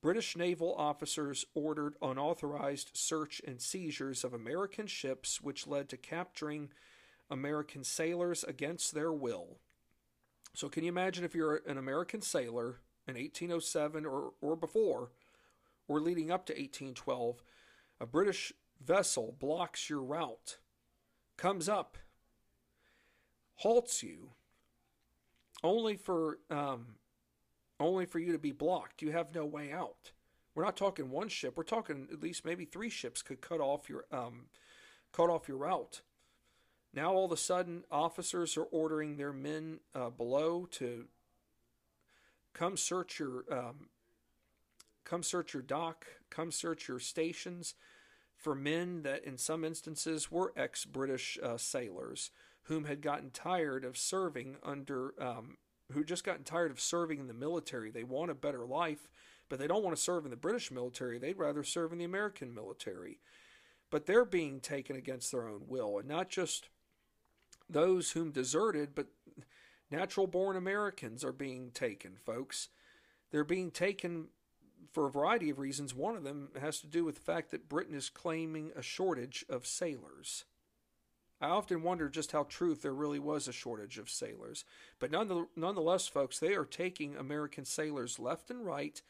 British 0.00 0.36
naval 0.36 0.74
officers 0.76 1.44
ordered 1.54 1.94
unauthorized 2.00 2.90
search 2.94 3.40
and 3.46 3.60
seizures 3.60 4.22
of 4.22 4.32
American 4.32 4.86
ships, 4.86 5.40
which 5.40 5.66
led 5.66 5.88
to 5.88 5.96
capturing 5.96 6.70
American 7.30 7.82
sailors 7.82 8.44
against 8.44 8.94
their 8.94 9.12
will. 9.12 9.58
So, 10.54 10.68
can 10.68 10.84
you 10.84 10.88
imagine 10.88 11.24
if 11.24 11.34
you're 11.34 11.62
an 11.66 11.78
American 11.78 12.22
sailor 12.22 12.80
in 13.06 13.14
1807 13.14 14.06
or, 14.06 14.32
or 14.40 14.56
before, 14.56 15.10
or 15.88 16.00
leading 16.00 16.30
up 16.30 16.46
to 16.46 16.52
1812, 16.52 17.42
a 18.00 18.06
British 18.06 18.52
vessel 18.84 19.34
blocks 19.38 19.90
your 19.90 20.02
route 20.02 20.58
comes 21.36 21.68
up, 21.68 21.98
halts 23.56 24.02
you, 24.02 24.30
only 25.62 25.96
for 25.96 26.38
um, 26.50 26.97
only 27.80 28.06
for 28.06 28.18
you 28.18 28.32
to 28.32 28.38
be 28.38 28.52
blocked. 28.52 29.02
You 29.02 29.12
have 29.12 29.34
no 29.34 29.44
way 29.44 29.72
out. 29.72 30.12
We're 30.54 30.64
not 30.64 30.76
talking 30.76 31.10
one 31.10 31.28
ship. 31.28 31.56
We're 31.56 31.62
talking 31.62 32.08
at 32.12 32.22
least 32.22 32.44
maybe 32.44 32.64
three 32.64 32.90
ships 32.90 33.22
could 33.22 33.40
cut 33.40 33.60
off 33.60 33.88
your 33.88 34.04
um, 34.10 34.46
cut 35.12 35.30
off 35.30 35.48
your 35.48 35.58
route. 35.58 36.02
Now 36.92 37.12
all 37.12 37.26
of 37.26 37.32
a 37.32 37.36
sudden, 37.36 37.84
officers 37.90 38.56
are 38.56 38.64
ordering 38.64 39.16
their 39.16 39.32
men 39.32 39.80
uh, 39.94 40.10
below 40.10 40.66
to 40.72 41.06
come 42.54 42.76
search 42.76 43.20
your 43.20 43.44
um, 43.50 43.88
come 45.04 45.22
search 45.22 45.54
your 45.54 45.62
dock, 45.62 46.06
come 46.28 46.50
search 46.50 46.88
your 46.88 46.98
stations, 46.98 47.74
for 48.36 48.54
men 48.54 49.02
that, 49.02 49.24
in 49.24 49.38
some 49.38 49.64
instances, 49.64 50.30
were 50.30 50.52
ex 50.56 50.84
British 50.84 51.38
uh, 51.42 51.56
sailors 51.56 52.30
whom 52.64 52.84
had 52.84 53.00
gotten 53.00 53.30
tired 53.30 53.84
of 53.84 53.96
serving 53.96 54.56
under, 54.62 55.14
um, 55.20 55.56
who 55.92 56.04
just 56.04 56.24
gotten 56.24 56.44
tired 56.44 56.70
of 56.70 56.80
serving 56.80 57.18
in 57.18 57.28
the 57.28 57.34
military. 57.34 57.90
They 57.90 58.04
want 58.04 58.30
a 58.30 58.34
better 58.34 58.64
life, 58.66 59.08
but 59.48 59.58
they 59.58 59.66
don't 59.66 59.82
want 59.82 59.96
to 59.96 60.02
serve 60.02 60.24
in 60.24 60.30
the 60.30 60.36
British 60.36 60.70
military. 60.70 61.18
They'd 61.18 61.38
rather 61.38 61.64
serve 61.64 61.92
in 61.92 61.98
the 61.98 62.04
American 62.04 62.54
military. 62.54 63.20
But 63.90 64.06
they're 64.06 64.24
being 64.26 64.60
taken 64.60 64.96
against 64.96 65.32
their 65.32 65.48
own 65.48 65.62
will, 65.66 65.98
and 65.98 66.06
not 66.06 66.28
just 66.28 66.68
those 67.70 68.12
whom 68.12 68.30
deserted, 68.30 68.94
but 68.94 69.06
natural 69.90 70.26
born 70.26 70.56
Americans 70.56 71.24
are 71.24 71.32
being 71.32 71.70
taken, 71.70 72.16
folks. 72.24 72.68
They're 73.30 73.44
being 73.44 73.70
taken 73.70 74.28
for 74.92 75.06
a 75.06 75.10
variety 75.10 75.50
of 75.50 75.58
reasons. 75.58 75.94
One 75.94 76.16
of 76.16 76.24
them 76.24 76.50
has 76.60 76.80
to 76.80 76.86
do 76.86 77.04
with 77.04 77.16
the 77.16 77.20
fact 77.20 77.50
that 77.50 77.68
Britain 77.68 77.94
is 77.94 78.10
claiming 78.10 78.72
a 78.76 78.82
shortage 78.82 79.44
of 79.48 79.66
sailors. 79.66 80.44
I 81.40 81.48
often 81.48 81.82
wonder 81.82 82.08
just 82.08 82.32
how 82.32 82.44
true 82.44 82.74
there 82.74 82.92
really 82.92 83.20
was 83.20 83.46
a 83.46 83.52
shortage 83.52 83.98
of 83.98 84.10
sailors. 84.10 84.64
But 84.98 85.12
nonetheless, 85.12 86.08
folks, 86.08 86.38
they 86.38 86.54
are 86.54 86.64
taking 86.64 87.16
American 87.16 87.64
sailors 87.64 88.18
left 88.18 88.50
and 88.50 88.66
right, 88.66 89.00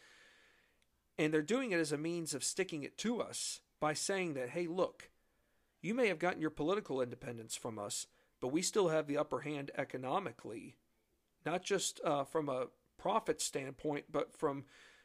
and 1.16 1.32
they're 1.32 1.42
doing 1.42 1.72
it 1.72 1.80
as 1.80 1.90
a 1.90 1.98
means 1.98 2.34
of 2.34 2.44
sticking 2.44 2.82
it 2.82 2.98
to 2.98 3.20
us 3.20 3.60
by 3.80 3.94
saying 3.94 4.34
that, 4.34 4.50
hey, 4.50 4.66
look, 4.66 5.10
you 5.80 5.94
may 5.94 6.08
have 6.08 6.18
gotten 6.18 6.40
your 6.40 6.50
political 6.50 7.00
independence 7.00 7.56
from 7.56 7.78
us, 7.78 8.06
but 8.40 8.48
we 8.52 8.62
still 8.62 8.88
have 8.88 9.06
the 9.06 9.18
upper 9.18 9.40
hand 9.40 9.70
economically, 9.76 10.76
not 11.46 11.62
just 11.62 12.00
uh, 12.04 12.24
from 12.24 12.48
a 12.48 12.66
profit 12.98 13.40
standpoint, 13.40 14.06
but 14.10 14.36
from 14.36 14.64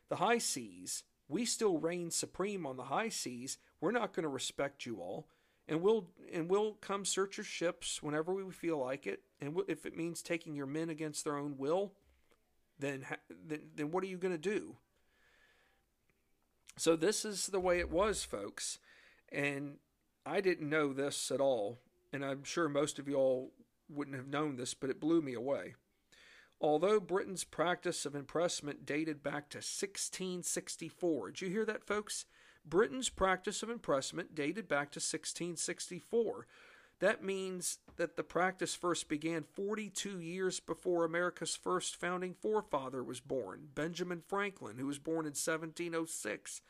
the 0.09 0.17
high 0.17 0.39
seas, 0.39 1.03
we 1.29 1.45
still 1.45 1.77
reign 1.77 2.11
supreme 2.11 2.65
on 2.65 2.75
the 2.75 2.83
high 2.83 3.09
seas. 3.09 3.57
We're 3.79 3.91
not 3.91 4.13
going 4.13 4.23
to 4.23 4.29
respect 4.29 4.85
you 4.85 4.97
all, 4.97 5.27
and 5.67 5.81
we'll 5.81 6.07
and 6.31 6.49
we'll 6.49 6.73
come 6.73 7.05
search 7.05 7.37
your 7.37 7.43
ships 7.43 8.01
whenever 8.01 8.33
we 8.33 8.51
feel 8.51 8.77
like 8.77 9.07
it. 9.07 9.21
And 9.39 9.59
if 9.67 9.85
it 9.85 9.95
means 9.95 10.21
taking 10.21 10.55
your 10.55 10.65
men 10.65 10.89
against 10.89 11.23
their 11.23 11.37
own 11.37 11.57
will, 11.57 11.93
then 12.79 13.05
then, 13.29 13.61
then 13.75 13.91
what 13.91 14.03
are 14.03 14.07
you 14.07 14.17
going 14.17 14.33
to 14.33 14.37
do? 14.37 14.77
So 16.77 16.95
this 16.95 17.23
is 17.23 17.47
the 17.47 17.59
way 17.59 17.79
it 17.79 17.91
was, 17.91 18.23
folks, 18.23 18.79
and 19.31 19.77
I 20.25 20.41
didn't 20.41 20.69
know 20.69 20.91
this 20.91 21.29
at 21.29 21.39
all, 21.39 21.79
and 22.11 22.25
I'm 22.25 22.43
sure 22.43 22.67
most 22.67 22.97
of 22.97 23.07
you 23.07 23.15
all 23.15 23.51
wouldn't 23.87 24.17
have 24.17 24.27
known 24.27 24.55
this, 24.55 24.73
but 24.73 24.89
it 24.89 24.99
blew 24.99 25.21
me 25.21 25.33
away. 25.33 25.75
Although 26.59 26.99
Britain's 26.99 27.43
practice 27.43 28.05
of 28.05 28.15
impressment 28.15 28.85
dated 28.85 29.21
back 29.21 29.49
to 29.49 29.57
1664. 29.57 31.31
Did 31.31 31.41
you 31.41 31.49
hear 31.49 31.65
that, 31.65 31.85
folks? 31.85 32.25
Britain's 32.65 33.09
practice 33.09 33.61
of 33.63 33.69
impressment 33.69 34.35
dated 34.35 34.67
back 34.67 34.91
to 34.91 34.99
1664. 34.99 36.47
That 36.99 37.23
means 37.23 37.79
that 37.97 38.15
the 38.15 38.23
practice 38.23 38.75
first 38.75 39.09
began 39.09 39.43
42 39.43 40.19
years 40.19 40.59
before 40.59 41.03
America's 41.03 41.55
first 41.55 41.95
founding 41.95 42.33
forefather 42.33 43.03
was 43.03 43.19
born, 43.19 43.67
Benjamin 43.75 44.21
Franklin, 44.25 44.77
who 44.77 44.87
was 44.87 44.99
born 44.99 45.25
in 45.25 45.33
1706. 45.33 46.61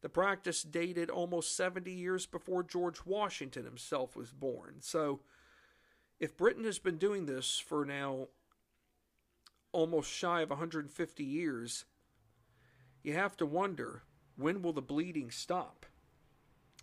The 0.00 0.08
practice 0.08 0.62
dated 0.62 1.10
almost 1.10 1.56
70 1.56 1.92
years 1.92 2.26
before 2.26 2.62
George 2.62 3.04
Washington 3.04 3.64
himself 3.64 4.16
was 4.16 4.32
born. 4.32 4.76
So, 4.80 5.20
if 6.18 6.36
Britain 6.36 6.64
has 6.64 6.78
been 6.78 6.98
doing 6.98 7.26
this 7.26 7.58
for 7.58 7.84
now 7.84 8.28
almost 9.72 10.10
shy 10.10 10.40
of 10.40 10.50
150 10.50 11.24
years, 11.24 11.84
you 13.02 13.12
have 13.12 13.36
to 13.36 13.46
wonder 13.46 14.02
when 14.36 14.62
will 14.62 14.72
the 14.72 14.82
bleeding 14.82 15.30
stop? 15.30 15.86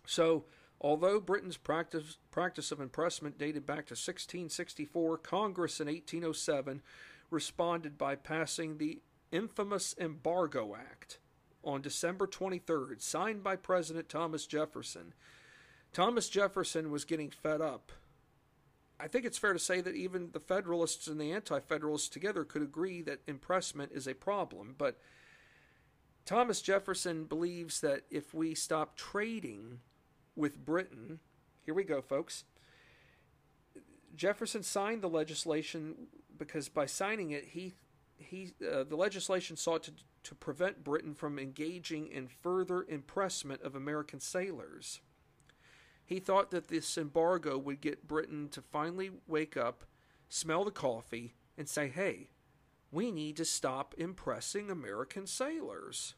So, 0.06 0.44
although 0.80 1.20
Britain's 1.20 1.56
practice, 1.56 2.18
practice 2.30 2.72
of 2.72 2.80
impressment 2.80 3.38
dated 3.38 3.66
back 3.66 3.86
to 3.86 3.92
1664, 3.92 5.18
Congress 5.18 5.80
in 5.80 5.86
1807 5.86 6.82
responded 7.30 7.96
by 7.96 8.16
passing 8.16 8.78
the 8.78 9.00
infamous 9.30 9.94
Embargo 9.98 10.74
Act 10.74 11.18
on 11.62 11.82
December 11.82 12.26
23rd, 12.26 13.00
signed 13.00 13.42
by 13.42 13.54
President 13.54 14.08
Thomas 14.08 14.46
Jefferson. 14.46 15.12
Thomas 15.92 16.28
Jefferson 16.28 16.90
was 16.90 17.04
getting 17.04 17.30
fed 17.30 17.60
up 17.60 17.92
I 19.00 19.08
think 19.08 19.24
it's 19.24 19.38
fair 19.38 19.52
to 19.52 19.58
say 19.58 19.80
that 19.80 19.94
even 19.94 20.30
the 20.32 20.40
Federalists 20.40 21.06
and 21.06 21.20
the 21.20 21.32
Anti 21.32 21.58
Federalists 21.60 22.08
together 22.08 22.44
could 22.44 22.62
agree 22.62 23.00
that 23.02 23.20
impressment 23.26 23.92
is 23.94 24.06
a 24.06 24.14
problem. 24.14 24.74
But 24.76 24.98
Thomas 26.24 26.60
Jefferson 26.60 27.24
believes 27.24 27.80
that 27.80 28.02
if 28.10 28.32
we 28.32 28.54
stop 28.54 28.96
trading 28.96 29.80
with 30.36 30.64
Britain, 30.64 31.20
here 31.64 31.74
we 31.74 31.84
go, 31.84 32.00
folks. 32.00 32.44
Jefferson 34.14 34.62
signed 34.62 35.02
the 35.02 35.08
legislation 35.08 36.08
because 36.36 36.68
by 36.68 36.86
signing 36.86 37.30
it, 37.30 37.46
he 37.46 37.74
he 38.16 38.52
uh, 38.70 38.84
the 38.84 38.96
legislation 38.96 39.56
sought 39.56 39.82
to 39.84 39.92
to 40.22 40.34
prevent 40.34 40.84
Britain 40.84 41.14
from 41.14 41.38
engaging 41.38 42.06
in 42.06 42.28
further 42.28 42.84
impressment 42.88 43.62
of 43.62 43.74
American 43.74 44.20
sailors. 44.20 45.00
He 46.04 46.18
thought 46.18 46.50
that 46.50 46.68
this 46.68 46.98
embargo 46.98 47.56
would 47.56 47.80
get 47.80 48.08
Britain 48.08 48.48
to 48.50 48.60
finally 48.60 49.10
wake 49.26 49.56
up, 49.56 49.84
smell 50.28 50.64
the 50.64 50.70
coffee, 50.70 51.34
and 51.56 51.68
say, 51.68 51.88
hey, 51.88 52.30
we 52.92 53.12
need 53.12 53.36
to 53.36 53.44
stop 53.44 53.94
impressing 53.96 54.70
American 54.70 55.26
sailors. 55.26 56.14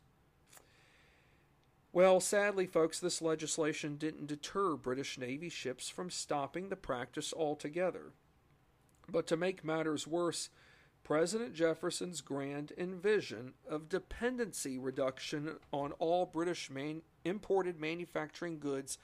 Well, 1.93 2.21
sadly, 2.21 2.67
folks, 2.67 2.99
this 2.99 3.21
legislation 3.21 3.97
didn't 3.97 4.29
deter 4.29 4.77
British 4.77 5.19
Navy 5.19 5.51
ships 5.51 5.91
from 5.91 6.09
stopping 6.09 6.71
the 6.71 6.77
practice 6.77 7.35
altogether. 7.37 8.13
But 9.11 9.27
to 9.27 9.37
make 9.37 9.63
matters 9.63 10.07
worse, 10.07 10.49
President 11.05 11.53
Jefferson's 11.53 12.23
grand 12.23 12.73
envision 12.79 13.53
of 13.69 13.91
dependency 13.91 14.79
reduction 14.79 15.57
on 15.71 15.93
all 15.99 16.25
British 16.25 16.71
man- 16.71 17.03
imported 17.25 17.79
manufacturing 17.79 18.59
goods 18.59 18.97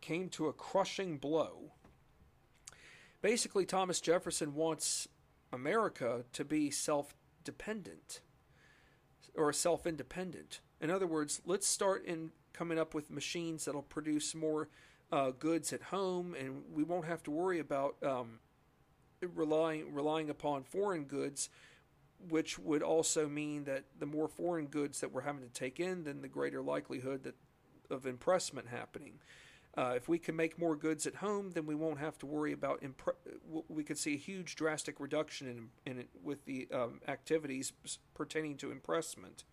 came 0.00 0.28
to 0.30 0.48
a 0.48 0.52
crushing 0.52 1.18
blow. 1.18 1.72
Basically, 3.20 3.64
Thomas 3.64 4.00
Jefferson 4.00 4.54
wants 4.54 5.06
America 5.52 6.24
to 6.32 6.44
be 6.44 6.70
self 6.70 7.14
dependent 7.44 8.20
or 9.34 9.52
self 9.52 9.86
independent. 9.86 10.60
In 10.80 10.90
other 10.90 11.06
words, 11.06 11.40
let's 11.44 11.66
start 11.66 12.04
in 12.04 12.30
coming 12.52 12.78
up 12.78 12.94
with 12.94 13.10
machines 13.10 13.64
that'll 13.64 13.82
produce 13.82 14.34
more 14.34 14.68
uh, 15.10 15.30
goods 15.30 15.72
at 15.72 15.82
home, 15.82 16.34
and 16.38 16.62
we 16.72 16.82
won't 16.82 17.06
have 17.06 17.22
to 17.24 17.30
worry 17.30 17.58
about 17.58 17.96
um, 18.02 18.38
relying 19.20 19.92
relying 19.94 20.30
upon 20.30 20.64
foreign 20.64 21.04
goods, 21.04 21.48
which 22.28 22.58
would 22.58 22.82
also 22.82 23.28
mean 23.28 23.64
that 23.64 23.84
the 23.98 24.06
more 24.06 24.28
foreign 24.28 24.66
goods 24.66 25.00
that 25.00 25.12
we're 25.12 25.22
having 25.22 25.42
to 25.42 25.52
take 25.52 25.80
in, 25.80 26.04
then 26.04 26.22
the 26.22 26.28
greater 26.28 26.62
likelihood 26.62 27.24
that 27.24 27.34
of 27.90 28.06
impressment 28.06 28.68
happening. 28.68 29.18
Uh, 29.74 29.94
if 29.96 30.06
we 30.06 30.18
can 30.18 30.36
make 30.36 30.58
more 30.58 30.76
goods 30.76 31.06
at 31.06 31.16
home, 31.16 31.52
then 31.52 31.64
we 31.64 31.74
won't 31.74 31.98
have 31.98 32.18
to 32.18 32.26
worry 32.26 32.52
about. 32.52 32.82
Impre- 32.82 33.14
we 33.68 33.82
could 33.82 33.96
see 33.96 34.14
a 34.14 34.18
huge 34.18 34.54
drastic 34.54 35.00
reduction 35.00 35.70
in, 35.86 35.90
in 35.90 36.04
with 36.22 36.44
the 36.44 36.68
um, 36.72 37.00
activities 37.08 37.72
pertaining 38.14 38.56
to 38.58 38.70
impressment. 38.70 39.44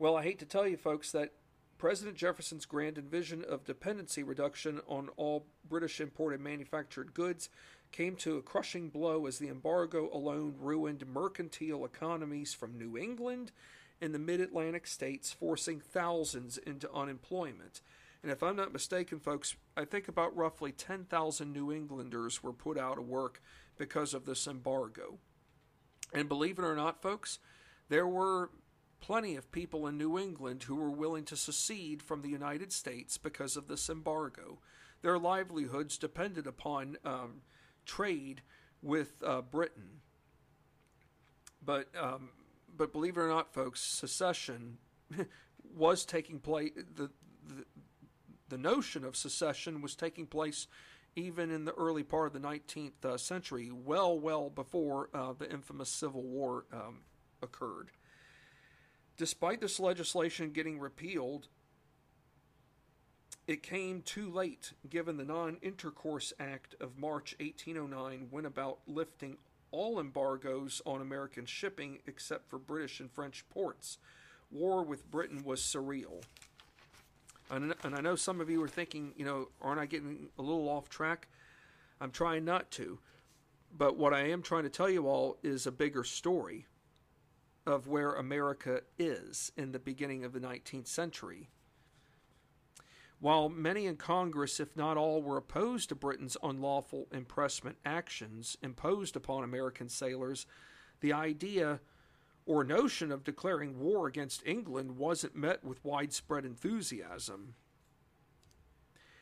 Well, 0.00 0.16
I 0.16 0.24
hate 0.24 0.40
to 0.40 0.46
tell 0.46 0.66
you, 0.66 0.76
folks, 0.76 1.12
that 1.12 1.32
President 1.78 2.16
Jefferson's 2.16 2.66
grand 2.66 2.98
envision 2.98 3.44
of 3.44 3.64
dependency 3.64 4.22
reduction 4.22 4.80
on 4.86 5.10
all 5.16 5.46
British 5.68 6.00
imported 6.00 6.40
manufactured 6.40 7.14
goods 7.14 7.48
came 7.92 8.16
to 8.16 8.36
a 8.36 8.42
crushing 8.42 8.88
blow 8.88 9.26
as 9.26 9.38
the 9.38 9.48
embargo 9.48 10.10
alone 10.12 10.54
ruined 10.58 11.06
mercantile 11.06 11.84
economies 11.84 12.52
from 12.52 12.76
New 12.76 12.98
England 12.98 13.52
and 14.00 14.14
the 14.14 14.18
mid 14.18 14.40
Atlantic 14.40 14.86
states, 14.86 15.32
forcing 15.32 15.80
thousands 15.80 16.58
into 16.58 16.92
unemployment. 16.92 17.80
And 18.22 18.30
if 18.30 18.42
I'm 18.42 18.56
not 18.56 18.72
mistaken, 18.72 19.18
folks, 19.18 19.56
I 19.76 19.84
think 19.84 20.06
about 20.08 20.36
roughly 20.36 20.72
10,000 20.72 21.52
New 21.52 21.72
Englanders 21.72 22.42
were 22.42 22.52
put 22.52 22.76
out 22.76 22.98
of 22.98 23.08
work 23.08 23.40
because 23.78 24.12
of 24.12 24.26
this 24.26 24.46
embargo. 24.46 25.18
And 26.12 26.28
believe 26.28 26.58
it 26.58 26.64
or 26.64 26.76
not, 26.76 27.00
folks, 27.00 27.38
there 27.88 28.06
were 28.06 28.50
plenty 29.00 29.36
of 29.36 29.50
people 29.50 29.86
in 29.86 29.96
New 29.96 30.18
England 30.18 30.64
who 30.64 30.76
were 30.76 30.90
willing 30.90 31.24
to 31.24 31.36
secede 31.36 32.02
from 32.02 32.20
the 32.20 32.28
United 32.28 32.72
States 32.72 33.16
because 33.16 33.56
of 33.56 33.68
this 33.68 33.88
embargo. 33.88 34.58
Their 35.02 35.18
livelihoods 35.18 35.96
depended 35.96 36.46
upon 36.46 36.98
um, 37.04 37.40
trade 37.86 38.42
with 38.82 39.22
uh, 39.24 39.40
Britain. 39.40 40.00
But 41.64 41.88
um, 41.98 42.30
but 42.76 42.92
believe 42.92 43.16
it 43.16 43.20
or 43.20 43.28
not, 43.28 43.52
folks, 43.52 43.80
secession 43.80 44.78
was 45.76 46.04
taking 46.04 46.38
place. 46.38 46.72
The, 46.74 47.10
the 47.46 47.64
the 48.50 48.58
notion 48.58 49.04
of 49.04 49.16
secession 49.16 49.80
was 49.80 49.94
taking 49.94 50.26
place 50.26 50.66
even 51.16 51.50
in 51.50 51.64
the 51.64 51.74
early 51.74 52.02
part 52.02 52.28
of 52.28 52.40
the 52.40 52.48
19th 52.48 53.04
uh, 53.04 53.16
century, 53.16 53.70
well, 53.72 54.18
well 54.18 54.50
before 54.50 55.08
uh, 55.12 55.32
the 55.36 55.50
infamous 55.50 55.88
Civil 55.88 56.22
War 56.22 56.66
um, 56.72 57.00
occurred. 57.42 57.90
Despite 59.16 59.60
this 59.60 59.80
legislation 59.80 60.52
getting 60.52 60.78
repealed, 60.78 61.48
it 63.46 63.62
came 63.62 64.02
too 64.02 64.30
late, 64.30 64.72
given 64.88 65.16
the 65.16 65.24
Non 65.24 65.58
Intercourse 65.62 66.32
Act 66.38 66.76
of 66.80 66.96
March 66.96 67.34
1809 67.40 68.28
went 68.30 68.46
about 68.46 68.78
lifting 68.86 69.36
all 69.72 69.98
embargoes 69.98 70.80
on 70.86 71.00
American 71.00 71.46
shipping 71.46 71.98
except 72.06 72.48
for 72.48 72.58
British 72.58 73.00
and 73.00 73.10
French 73.10 73.44
ports. 73.50 73.98
War 74.50 74.84
with 74.84 75.10
Britain 75.10 75.42
was 75.44 75.60
surreal. 75.60 76.22
And, 77.50 77.74
and 77.82 77.94
I 77.94 78.00
know 78.00 78.14
some 78.14 78.40
of 78.40 78.48
you 78.48 78.62
are 78.62 78.68
thinking, 78.68 79.12
you 79.16 79.24
know, 79.24 79.48
aren't 79.60 79.80
I 79.80 79.86
getting 79.86 80.28
a 80.38 80.42
little 80.42 80.68
off 80.68 80.88
track? 80.88 81.28
I'm 82.00 82.12
trying 82.12 82.44
not 82.44 82.70
to. 82.72 82.98
But 83.76 83.96
what 83.96 84.14
I 84.14 84.28
am 84.28 84.42
trying 84.42 84.64
to 84.64 84.70
tell 84.70 84.88
you 84.88 85.06
all 85.06 85.36
is 85.42 85.66
a 85.66 85.72
bigger 85.72 86.04
story 86.04 86.66
of 87.66 87.86
where 87.86 88.12
America 88.14 88.82
is 88.98 89.52
in 89.56 89.72
the 89.72 89.78
beginning 89.78 90.24
of 90.24 90.32
the 90.32 90.40
19th 90.40 90.86
century. 90.86 91.48
While 93.20 93.50
many 93.50 93.86
in 93.86 93.96
Congress, 93.96 94.60
if 94.60 94.76
not 94.76 94.96
all, 94.96 95.22
were 95.22 95.36
opposed 95.36 95.90
to 95.90 95.94
Britain's 95.94 96.38
unlawful 96.42 97.06
impressment 97.12 97.76
actions 97.84 98.56
imposed 98.62 99.14
upon 99.14 99.44
American 99.44 99.88
sailors, 99.90 100.46
the 101.00 101.12
idea 101.12 101.80
or 102.50 102.64
notion 102.64 103.12
of 103.12 103.22
declaring 103.22 103.78
war 103.78 104.08
against 104.08 104.44
England 104.44 104.96
wasn't 104.96 105.36
met 105.36 105.62
with 105.62 105.84
widespread 105.84 106.44
enthusiasm. 106.44 107.54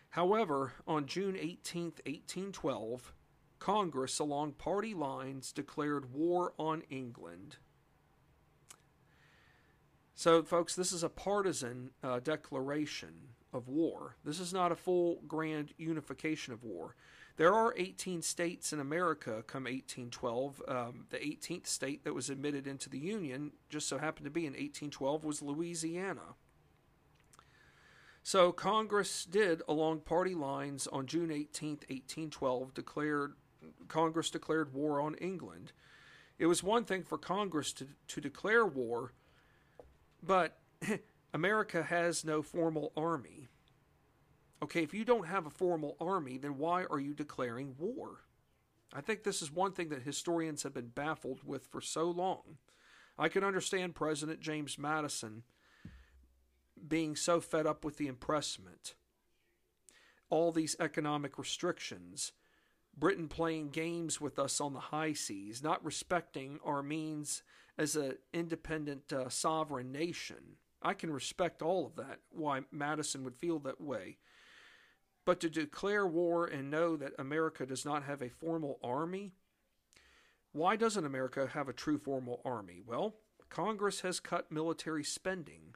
However, 0.09 0.73
on 0.87 1.05
June 1.05 1.37
18, 1.39 1.83
1812, 2.07 3.13
Congress, 3.59 4.19
along 4.19 4.53
party 4.53 4.95
lines, 4.95 5.53
declared 5.53 6.11
war 6.11 6.55
on 6.59 6.81
England. 6.89 7.59
So, 10.15 10.43
folks, 10.43 10.75
this 10.75 10.91
is 10.91 11.03
a 11.03 11.11
partisan 11.11 11.91
uh, 12.03 12.21
declaration 12.21 13.13
of 13.53 13.69
war. 13.69 14.17
This 14.25 14.41
is 14.41 14.55
not 14.55 14.73
a 14.73 14.77
full 14.77 15.21
grand 15.29 15.75
unification 15.77 16.55
of 16.55 16.65
war. 16.65 16.97
There 17.39 17.55
are 17.55 17.73
18 17.77 18.23
states 18.23 18.73
in 18.73 18.81
America 18.81 19.45
come 19.47 19.65
1812. 19.65 20.61
Um, 20.67 21.07
the 21.11 21.19
18th 21.19 21.69
state 21.69 22.03
that 22.03 22.13
was 22.13 22.29
admitted 22.29 22.67
into 22.67 22.91
the 22.91 22.99
Union, 22.99 23.53
just 23.71 23.89
so 23.89 23.99
happened 23.99 24.25
to 24.25 24.31
be 24.31 24.41
in 24.41 24.55
1812, 24.55 25.25
was 25.25 25.41
Louisiana. 25.41 26.35
So 28.25 28.51
Congress 28.51 29.25
did, 29.25 29.63
along 29.69 30.01
party 30.01 30.35
lines, 30.35 30.89
on 30.89 31.07
June 31.07 31.31
18, 31.31 31.71
1812, 31.89 32.75
declared 32.75 33.35
Congress 33.87 34.31
declared 34.31 34.75
war 34.75 35.01
on 35.01 35.15
England. 35.15 35.73
It 36.41 36.47
was 36.47 36.65
one 36.65 36.85
thing 36.85 37.05
for 37.05 37.19
Congress 37.19 37.73
to, 37.75 37.87
to 38.09 38.21
declare 38.21 38.67
war, 38.67 39.13
but 40.23 40.59
America 41.33 41.85
has 41.85 42.25
no 42.25 42.43
formal 42.43 42.93
army. 42.97 43.47
Okay, 44.63 44.83
if 44.83 44.93
you 44.93 45.05
don't 45.05 45.27
have 45.27 45.47
a 45.47 45.51
formal 45.51 45.97
army, 46.01 46.37
then 46.37 46.59
why 46.59 46.85
are 46.85 46.99
you 46.99 47.15
declaring 47.15 47.77
war? 47.79 48.25
I 48.93 49.01
think 49.01 49.23
this 49.23 49.43
is 49.43 49.53
one 49.53 49.73
thing 49.73 49.91
that 49.91 50.03
historians 50.03 50.63
have 50.63 50.75
been 50.75 50.89
baffled 50.89 51.41
with 51.45 51.67
for 51.67 51.81
so 51.81 52.11
long. 52.11 52.59
I 53.19 53.29
can 53.29 53.45
understand 53.45 53.95
President 53.95 54.41
James 54.41 54.79
Madison 54.79 55.43
being 56.87 57.17
so 57.17 57.41
fed 57.41 57.67
up 57.67 57.85
with 57.85 57.97
the 57.97 58.07
impressment, 58.07 58.95
all 60.31 60.53
these 60.53 60.77
economic 60.81 61.39
restrictions, 61.39 62.33
Britain 62.97 63.29
playing 63.29 63.71
games 63.71 64.21
with 64.21 64.39
us 64.39 64.61
on 64.61 64.73
the 64.73 64.81
high 64.81 65.13
seas, 65.13 65.63
not 65.63 65.85
respecting 65.85 66.59
our 66.65 66.83
means 66.83 67.43
as 67.77 67.95
an 67.95 68.15
independent 68.33 69.13
uh, 69.13 69.29
sovereign 69.29 69.93
nation. 69.93 70.57
I 70.83 70.95
can 70.95 71.13
respect 71.13 71.63
all 71.63 71.87
of 71.87 71.97
that, 71.97 72.21
why 72.31 72.63
Madison 72.71 73.25
would 73.25 73.37
feel 73.37 73.59
that 73.61 73.81
way. 73.81 74.19
But 75.29 75.41
to 75.41 75.51
declare 75.51 76.07
war 76.07 76.47
and 76.47 76.71
know 76.71 76.97
that 76.97 77.13
America 77.19 77.67
does 77.67 77.85
not 77.85 78.05
have 78.05 78.23
a 78.23 78.31
formal 78.31 78.79
army, 78.83 79.33
why 80.53 80.75
doesn't 80.75 81.05
America 81.05 81.51
have 81.53 81.69
a 81.69 81.75
true 81.75 81.99
formal 81.99 82.41
army? 82.47 82.81
Well, 82.87 83.17
Congress 83.51 84.01
has 84.01 84.21
cut 84.21 84.51
military 84.51 85.05
spending. 85.05 85.75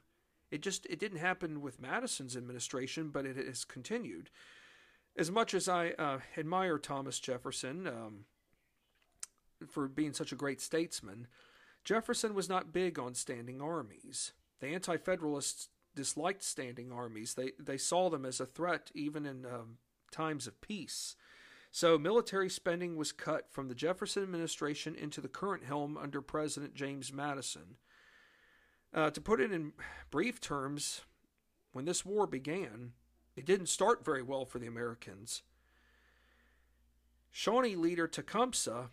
It 0.49 0.63
just 0.63 0.87
it 0.87 0.97
didn't 0.97 1.19
happen 1.19 1.61
with 1.61 1.79
Madison's 1.79 2.35
administration, 2.35 3.09
but 3.09 3.27
it 3.27 3.37
has 3.37 3.63
continued. 3.63 4.31
As 5.15 5.29
much 5.29 5.53
as 5.53 5.69
I 5.69 5.89
uh, 5.99 6.21
admire 6.35 6.79
Thomas 6.79 7.19
Jefferson 7.19 7.85
um, 7.85 8.25
for 9.69 9.87
being 9.87 10.13
such 10.13 10.31
a 10.31 10.35
great 10.35 10.61
statesman, 10.61 11.27
Jefferson 11.85 12.33
was 12.33 12.49
not 12.49 12.73
big 12.73 12.97
on 12.97 13.13
standing 13.13 13.61
armies. 13.61 14.31
The 14.61 14.69
Anti 14.69 14.97
Federalists 14.97 15.69
disliked 15.95 16.43
standing 16.43 16.91
armies. 16.91 17.33
They 17.33 17.51
they 17.59 17.77
saw 17.77 18.09
them 18.09 18.25
as 18.25 18.39
a 18.39 18.45
threat 18.45 18.91
even 18.93 19.25
in 19.25 19.45
um, 19.45 19.77
times 20.11 20.47
of 20.47 20.61
peace. 20.61 21.15
So 21.71 21.97
military 21.97 22.49
spending 22.49 22.97
was 22.97 23.11
cut 23.11 23.51
from 23.51 23.67
the 23.67 23.75
Jefferson 23.75 24.21
administration 24.21 24.95
into 24.95 25.21
the 25.21 25.27
current 25.27 25.63
helm 25.63 25.97
under 25.97 26.21
President 26.21 26.75
James 26.75 27.11
Madison. 27.11 27.77
Uh, 28.93 29.09
to 29.09 29.19
put 29.19 29.41
it 29.41 29.51
in 29.51 29.73
brief 30.11 30.39
terms, 30.39 31.01
when 31.71 31.85
this 31.85 32.05
war 32.05 32.27
began, 32.27 32.91
it 33.35 33.45
didn't 33.45 33.67
start 33.69 34.05
very 34.05 34.21
well 34.21 34.45
for 34.45 34.59
the 34.59 34.67
Americans. 34.67 35.41
Shawnee 37.31 37.75
leader 37.75 38.07
Tecumseh 38.07 38.89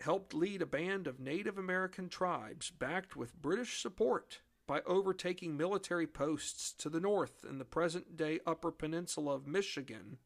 helped 0.00 0.34
lead 0.34 0.60
a 0.60 0.66
band 0.66 1.06
of 1.06 1.18
Native 1.18 1.56
American 1.56 2.10
tribes 2.10 2.70
backed 2.70 3.16
with 3.16 3.40
British 3.40 3.80
support 3.80 4.40
by 4.66 4.80
overtaking 4.86 5.56
military 5.56 6.06
posts 6.06 6.72
to 6.72 6.88
the 6.88 7.00
north 7.00 7.44
in 7.48 7.58
the 7.58 7.64
present 7.64 8.16
day 8.16 8.40
Upper 8.46 8.70
Peninsula 8.70 9.34
of 9.34 9.46
Michigan, 9.46 10.18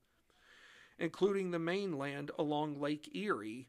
including 0.98 1.50
the 1.50 1.58
mainland 1.58 2.30
along 2.38 2.80
Lake 2.80 3.14
Erie, 3.14 3.68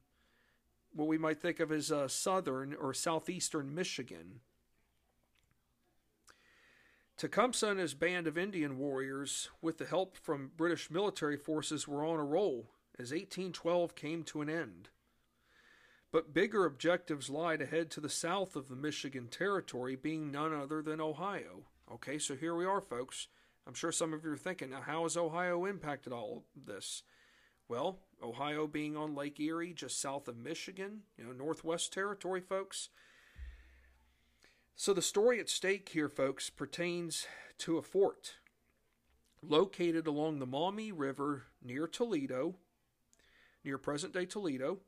what 0.94 1.08
we 1.08 1.18
might 1.18 1.42
think 1.42 1.60
of 1.60 1.72
as 1.72 1.92
uh, 1.92 2.08
southern 2.08 2.74
or 2.74 2.94
southeastern 2.94 3.74
Michigan. 3.74 4.42
Tecumseh 7.18 7.68
and 7.68 7.80
his 7.80 7.94
band 7.94 8.28
of 8.28 8.38
Indian 8.38 8.78
warriors, 8.78 9.50
with 9.62 9.78
the 9.78 9.86
help 9.86 10.16
from 10.16 10.52
British 10.56 10.90
military 10.90 11.36
forces, 11.36 11.88
were 11.88 12.06
on 12.06 12.18
a 12.18 12.24
roll 12.24 12.70
as 12.98 13.12
1812 13.12 13.94
came 13.94 14.24
to 14.24 14.42
an 14.42 14.50
end. 14.50 14.90
But 16.12 16.34
bigger 16.34 16.66
objectives 16.66 17.30
lied 17.30 17.62
ahead 17.62 17.92
to 17.92 18.02
the 18.02 18.10
south 18.10 18.56
of 18.56 18.68
the 18.68 18.76
Michigan 18.76 19.28
Territory, 19.28 19.96
being 19.96 20.32
none 20.32 20.54
other 20.54 20.82
than 20.82 21.00
Ohio. 21.00 21.66
Okay, 21.92 22.18
so 22.18 22.36
here 22.36 22.56
we 22.56 22.66
are, 22.66 22.82
folks. 22.82 23.28
I'm 23.68 23.76
sure 23.76 23.92
some 23.92 24.14
of 24.14 24.24
you 24.24 24.32
are 24.32 24.38
thinking, 24.38 24.72
now, 24.72 24.82
how 24.82 25.04
has 25.04 25.16
Ohio 25.16 25.66
impacted 25.66 26.12
all 26.12 26.46
this? 26.56 27.04
Well, 27.68 28.00
Ohio 28.24 28.66
being 28.66 28.98
on 28.98 29.14
Lake 29.14 29.40
Erie, 29.40 29.74
just 29.74 30.02
south 30.02 30.28
of 30.28 30.38
Michigan, 30.38 31.02
you 31.18 31.24
know, 31.24 31.32
Northwest 31.32 31.94
Territory, 31.94 32.42
folks. 32.42 32.90
So 34.76 34.94
the 34.94 35.04
story 35.04 35.40
at 35.40 35.50
stake 35.50 35.90
here, 35.90 36.10
folks, 36.10 36.50
pertains 36.50 37.28
to 37.60 37.78
a 37.78 37.84
fort 37.84 38.36
located 39.42 40.08
along 40.08 40.40
the 40.40 40.46
Maumee 40.46 40.92
River 40.92 41.44
near 41.64 41.88
Toledo, 41.88 42.56
near 43.64 43.78
present 43.78 44.14
day 44.14 44.26
Toledo. 44.26 44.80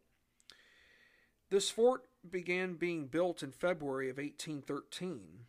This 1.52 1.70
fort 1.70 2.06
began 2.28 2.76
being 2.76 3.08
built 3.08 3.44
in 3.44 3.52
February 3.52 4.10
of 4.10 4.16
1813. 4.16 5.48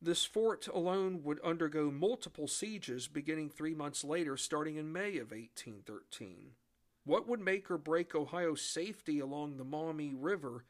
This 0.00 0.24
fort 0.24 0.66
alone 0.66 1.22
would 1.24 1.40
undergo 1.40 1.90
multiple 1.90 2.48
sieges 2.48 3.06
beginning 3.06 3.50
three 3.50 3.74
months 3.74 4.02
later, 4.02 4.38
starting 4.38 4.76
in 4.76 4.90
May 4.90 5.18
of 5.18 5.30
1813. 5.30 6.52
What 7.04 7.28
would 7.28 7.40
make 7.40 7.70
or 7.70 7.76
break 7.76 8.14
Ohio's 8.14 8.62
safety 8.62 9.18
along 9.20 9.58
the 9.58 9.64
Maumee 9.64 10.14
River 10.16 10.64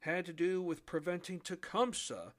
had 0.00 0.24
to 0.26 0.32
do 0.32 0.62
with 0.62 0.86
preventing 0.86 1.40
Tecumseh 1.40 2.34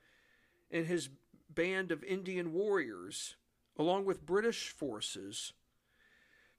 and 0.72 0.86
his 0.86 1.10
band 1.50 1.92
of 1.92 2.06
Indian 2.06 2.54
warriors, 2.54 3.36
along 3.78 4.06
with 4.06 4.26
British 4.26 4.70
forces, 4.70 5.52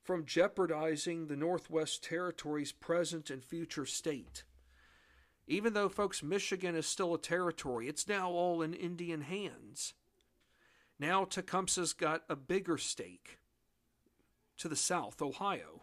from 0.03 0.24
jeopardizing 0.24 1.26
the 1.26 1.36
Northwest 1.36 2.03
Territory's 2.03 2.72
present 2.72 3.30
and 3.30 3.44
future 3.44 3.86
state. 3.86 4.44
Even 5.46 5.72
though, 5.72 5.88
folks, 5.88 6.22
Michigan 6.22 6.74
is 6.74 6.86
still 6.86 7.14
a 7.14 7.18
territory, 7.18 7.88
it's 7.88 8.09
now 8.09 8.30
all 8.30 8.62
in 8.62 8.72
Indian 8.72 9.22
hands. 9.22 9.94
Now 10.98 11.24
Tecumseh's 11.24 11.92
got 11.92 12.22
a 12.28 12.36
bigger 12.36 12.78
stake 12.78 13.38
to 14.59 14.68
the 14.68 14.76
south, 14.76 15.22
Ohio. 15.22 15.82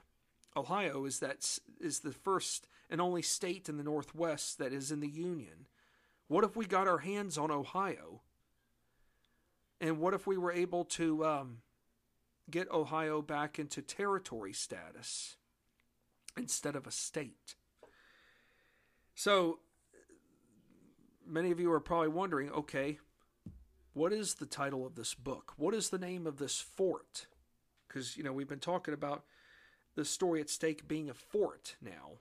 Ohio 0.55 1.05
is 1.05 1.19
that 1.19 1.59
is 1.79 1.99
the 1.99 2.11
first 2.11 2.67
and 2.89 3.01
only 3.01 3.21
state 3.21 3.67
in 3.67 3.77
the 3.77 3.83
Northwest 3.83 4.57
that 4.57 4.73
is 4.73 4.91
in 4.91 4.99
the 4.99 5.09
Union. 5.09 5.67
What 6.27 6.43
if 6.43 6.55
we 6.55 6.65
got 6.65 6.87
our 6.87 6.99
hands 6.99 7.37
on 7.37 7.51
Ohio? 7.51 8.21
And 9.79 9.99
what 9.99 10.13
if 10.13 10.25
we 10.25 10.37
were 10.37 10.51
able 10.51 10.85
to 10.85 11.25
um, 11.25 11.57
get 12.49 12.71
Ohio 12.71 13.21
back 13.21 13.59
into 13.59 13.81
territory 13.81 14.53
status 14.53 15.35
instead 16.37 16.75
of 16.75 16.87
a 16.87 16.91
state? 16.91 17.55
So, 19.15 19.59
many 21.25 21.51
of 21.51 21.59
you 21.59 21.71
are 21.71 21.79
probably 21.79 22.09
wondering 22.09 22.51
okay, 22.51 22.99
what 23.93 24.13
is 24.13 24.35
the 24.35 24.45
title 24.45 24.85
of 24.85 24.95
this 24.95 25.15
book? 25.15 25.53
What 25.57 25.73
is 25.73 25.89
the 25.89 25.97
name 25.97 26.27
of 26.27 26.37
this 26.37 26.59
fort? 26.59 27.25
Because, 27.87 28.15
you 28.15 28.23
know, 28.23 28.31
we've 28.31 28.47
been 28.47 28.59
talking 28.59 28.93
about 28.93 29.23
the 29.95 30.05
story 30.05 30.39
at 30.39 30.51
stake 30.51 30.87
being 30.87 31.09
a 31.09 31.15
fort 31.15 31.75
now. 31.81 32.19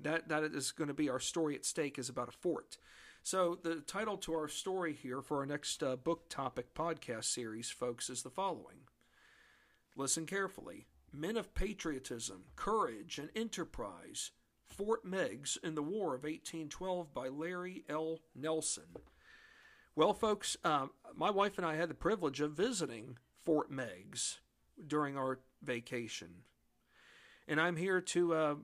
That, 0.00 0.28
that 0.28 0.42
is 0.42 0.72
going 0.72 0.88
to 0.88 0.94
be 0.94 1.08
our 1.08 1.20
story 1.20 1.54
at 1.54 1.64
stake 1.64 1.96
is 1.96 2.08
about 2.08 2.28
a 2.28 2.32
fort. 2.32 2.76
So, 3.24 3.56
the 3.62 3.76
title 3.76 4.16
to 4.18 4.32
our 4.34 4.48
story 4.48 4.92
here 4.92 5.22
for 5.22 5.38
our 5.38 5.46
next 5.46 5.80
uh, 5.80 5.94
book 5.94 6.28
topic 6.28 6.74
podcast 6.74 7.26
series, 7.26 7.70
folks, 7.70 8.10
is 8.10 8.22
the 8.22 8.30
following. 8.30 8.88
Listen 9.96 10.26
carefully. 10.26 10.88
Men 11.12 11.36
of 11.36 11.54
patriotism, 11.54 12.46
courage, 12.56 13.18
and 13.18 13.30
enterprise 13.36 14.32
Fort 14.66 15.04
Meigs 15.04 15.56
in 15.62 15.76
the 15.76 15.84
War 15.84 16.14
of 16.14 16.24
1812 16.24 17.14
by 17.14 17.28
Larry 17.28 17.84
L. 17.88 18.18
Nelson. 18.34 18.96
Well, 19.94 20.14
folks, 20.14 20.56
uh, 20.64 20.86
my 21.14 21.30
wife 21.30 21.58
and 21.58 21.66
I 21.66 21.76
had 21.76 21.90
the 21.90 21.94
privilege 21.94 22.40
of 22.40 22.52
visiting 22.52 23.18
Fort 23.44 23.70
Meigs 23.70 24.40
during 24.84 25.16
our 25.16 25.38
vacation. 25.62 26.42
And 27.46 27.60
I'm 27.60 27.76
here 27.76 28.00
to 28.00 28.34
uh, 28.34 28.54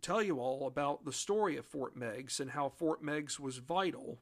tell 0.00 0.22
you 0.22 0.38
all 0.38 0.66
about 0.66 1.04
the 1.04 1.12
story 1.12 1.56
of 1.56 1.66
Fort 1.66 1.96
Meigs 1.96 2.40
and 2.40 2.50
how 2.50 2.68
Fort 2.68 3.02
Meigs 3.02 3.38
was 3.38 3.58
vital, 3.58 4.18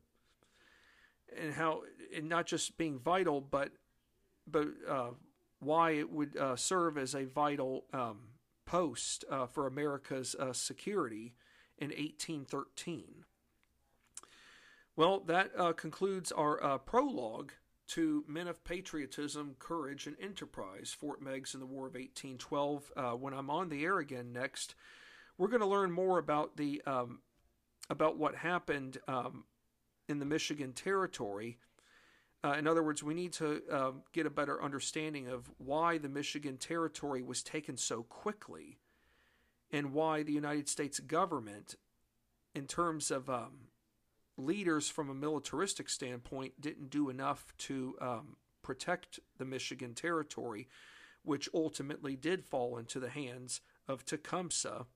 and 1.36 1.54
how, 1.54 1.82
and 2.14 2.28
not 2.28 2.46
just 2.46 2.78
being 2.78 2.98
vital, 2.98 3.40
but 3.40 3.72
but 4.46 4.68
uh, 4.88 5.10
why 5.60 5.92
it 5.92 6.10
would 6.10 6.36
uh, 6.36 6.56
serve 6.56 6.96
as 6.96 7.14
a 7.14 7.24
vital 7.24 7.84
um, 7.92 8.18
post 8.64 9.24
uh, 9.30 9.46
for 9.46 9.66
America's 9.66 10.34
uh, 10.38 10.52
security 10.52 11.34
in 11.78 11.88
1813. 11.88 13.24
Well, 14.96 15.20
that 15.20 15.52
uh, 15.56 15.72
concludes 15.74 16.32
our 16.32 16.62
uh, 16.62 16.78
prologue 16.78 17.52
to 17.88 18.24
Men 18.28 18.48
of 18.48 18.64
Patriotism, 18.64 19.56
Courage, 19.58 20.06
and 20.06 20.16
Enterprise, 20.20 20.94
Fort 20.98 21.22
Meigs 21.22 21.54
in 21.54 21.60
the 21.60 21.66
War 21.66 21.86
of 21.86 21.94
1812. 21.94 22.92
Uh, 22.96 23.10
when 23.12 23.32
I'm 23.32 23.48
on 23.48 23.68
the 23.68 23.84
air 23.84 23.98
again 23.98 24.32
next, 24.32 24.74
we're 25.38 25.48
going 25.48 25.60
to 25.60 25.66
learn 25.66 25.92
more 25.92 26.18
about 26.18 26.56
the 26.56 26.82
um, 26.84 27.20
about 27.88 28.18
what 28.18 28.34
happened 28.34 28.98
um, 29.06 29.44
in 30.08 30.18
the 30.18 30.26
Michigan 30.26 30.72
Territory. 30.72 31.58
Uh, 32.44 32.52
in 32.52 32.66
other 32.66 32.82
words, 32.82 33.02
we 33.02 33.14
need 33.14 33.32
to 33.32 33.62
uh, 33.72 33.90
get 34.12 34.26
a 34.26 34.30
better 34.30 34.62
understanding 34.62 35.28
of 35.28 35.50
why 35.58 35.98
the 35.98 36.08
Michigan 36.08 36.56
Territory 36.56 37.22
was 37.22 37.42
taken 37.42 37.76
so 37.76 38.02
quickly 38.02 38.78
and 39.72 39.92
why 39.92 40.22
the 40.22 40.32
United 40.32 40.68
States 40.68 41.00
government, 41.00 41.74
in 42.54 42.66
terms 42.66 43.10
of 43.10 43.28
um, 43.28 43.68
leaders 44.36 44.88
from 44.88 45.10
a 45.10 45.14
militaristic 45.14 45.88
standpoint, 45.88 46.60
didn't 46.60 46.90
do 46.90 47.10
enough 47.10 47.52
to 47.58 47.96
um, 48.00 48.36
protect 48.62 49.18
the 49.38 49.44
Michigan 49.44 49.94
Territory, 49.94 50.68
which 51.24 51.48
ultimately 51.52 52.14
did 52.14 52.44
fall 52.44 52.76
into 52.78 53.00
the 53.00 53.10
hands 53.10 53.60
of 53.88 54.04
Tecumseh 54.04 54.86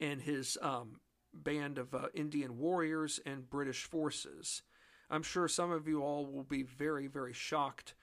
and 0.00 0.22
his 0.22 0.56
um, 0.62 1.00
band 1.32 1.78
of 1.78 1.94
uh, 1.94 2.06
Indian 2.14 2.58
warriors 2.58 3.20
and 3.26 3.50
British 3.50 3.84
forces. 3.84 4.62
I'm 5.10 5.22
sure 5.22 5.48
some 5.48 5.70
of 5.70 5.88
you 5.88 6.02
all 6.02 6.26
will 6.26 6.44
be 6.44 6.62
very, 6.62 7.06
very 7.06 7.32
shocked. 7.32 7.94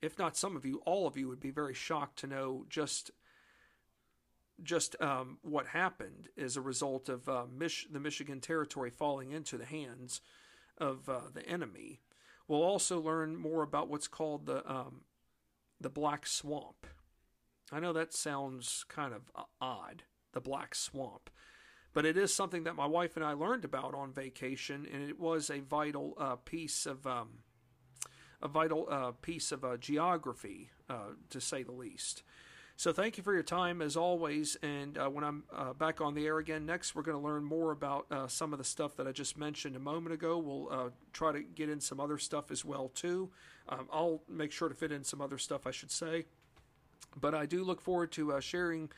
If 0.00 0.18
not 0.18 0.36
some 0.36 0.56
of 0.56 0.64
you, 0.64 0.80
all 0.84 1.06
of 1.06 1.16
you 1.16 1.28
would 1.28 1.40
be 1.40 1.50
very 1.50 1.74
shocked 1.74 2.18
to 2.20 2.26
know 2.26 2.64
just 2.68 3.10
just 4.62 4.94
um, 5.00 5.38
what 5.42 5.66
happened 5.68 6.28
as 6.38 6.56
a 6.56 6.60
result 6.60 7.08
of 7.08 7.28
uh, 7.28 7.46
Mich- 7.50 7.88
the 7.90 7.98
Michigan 7.98 8.40
Territory 8.40 8.90
falling 8.90 9.32
into 9.32 9.58
the 9.58 9.64
hands 9.64 10.20
of 10.78 11.08
uh, 11.08 11.20
the 11.32 11.44
enemy. 11.48 12.00
We'll 12.46 12.62
also 12.62 13.00
learn 13.00 13.36
more 13.36 13.62
about 13.62 13.88
what's 13.88 14.08
called 14.08 14.46
the 14.46 14.68
um, 14.70 15.02
the 15.80 15.90
Black 15.90 16.26
Swamp. 16.26 16.86
I 17.72 17.80
know 17.80 17.92
that 17.92 18.12
sounds 18.12 18.84
kind 18.88 19.14
of 19.14 19.22
uh, 19.34 19.44
odd, 19.60 20.04
the 20.32 20.40
Black 20.40 20.74
Swamp, 20.74 21.30
but 21.92 22.04
it 22.04 22.16
is 22.16 22.34
something 22.34 22.64
that 22.64 22.74
my 22.74 22.86
wife 22.86 23.16
and 23.16 23.24
I 23.24 23.32
learned 23.32 23.64
about 23.64 23.94
on 23.94 24.12
vacation, 24.12 24.86
and 24.92 25.08
it 25.08 25.18
was 25.20 25.50
a 25.50 25.60
vital 25.60 26.14
uh, 26.18 26.36
piece 26.36 26.86
of 26.86 27.06
um, 27.06 27.40
a 28.42 28.48
vital 28.48 28.88
uh, 28.90 29.12
piece 29.22 29.52
of 29.52 29.64
uh, 29.64 29.76
geography, 29.76 30.70
uh, 30.90 31.14
to 31.30 31.40
say 31.40 31.62
the 31.62 31.72
least. 31.72 32.22
So 32.76 32.92
thank 32.92 33.16
you 33.16 33.22
for 33.22 33.32
your 33.32 33.44
time 33.44 33.80
as 33.80 33.96
always. 33.96 34.56
And 34.62 34.98
uh, 34.98 35.08
when 35.08 35.22
I'm 35.22 35.44
uh, 35.54 35.72
back 35.74 36.00
on 36.00 36.14
the 36.14 36.26
air 36.26 36.38
again 36.38 36.66
next, 36.66 36.94
we're 36.96 37.02
going 37.02 37.16
to 37.16 37.22
learn 37.22 37.44
more 37.44 37.70
about 37.70 38.06
some 38.28 38.52
of 38.52 38.58
the 38.58 38.64
stuff 38.64 38.96
that 38.96 39.06
I 39.06 39.12
just 39.12 39.38
mentioned 39.38 39.76
a 39.76 39.78
moment 39.78 40.14
ago. 40.14 40.38
We'll 40.38 40.92
try 41.12 41.30
to 41.32 41.42
get 41.42 41.68
in 41.68 41.80
some 41.80 42.00
other 42.00 42.18
stuff 42.18 42.50
as 42.50 42.64
well 42.64 42.88
too. 42.88 43.30
Um, 43.68 43.88
I'll 43.92 44.22
make 44.28 44.50
sure 44.50 44.68
to 44.68 44.74
fit 44.74 44.90
in 44.90 45.04
some 45.04 45.20
other 45.20 45.38
stuff, 45.38 45.66
I 45.66 45.70
should 45.70 45.92
say. 45.92 46.24
But 47.14 47.34
I 47.34 47.46
do 47.46 47.62
look 47.62 47.80
forward 47.80 48.10
to 48.12 48.40
sharing 48.40 48.90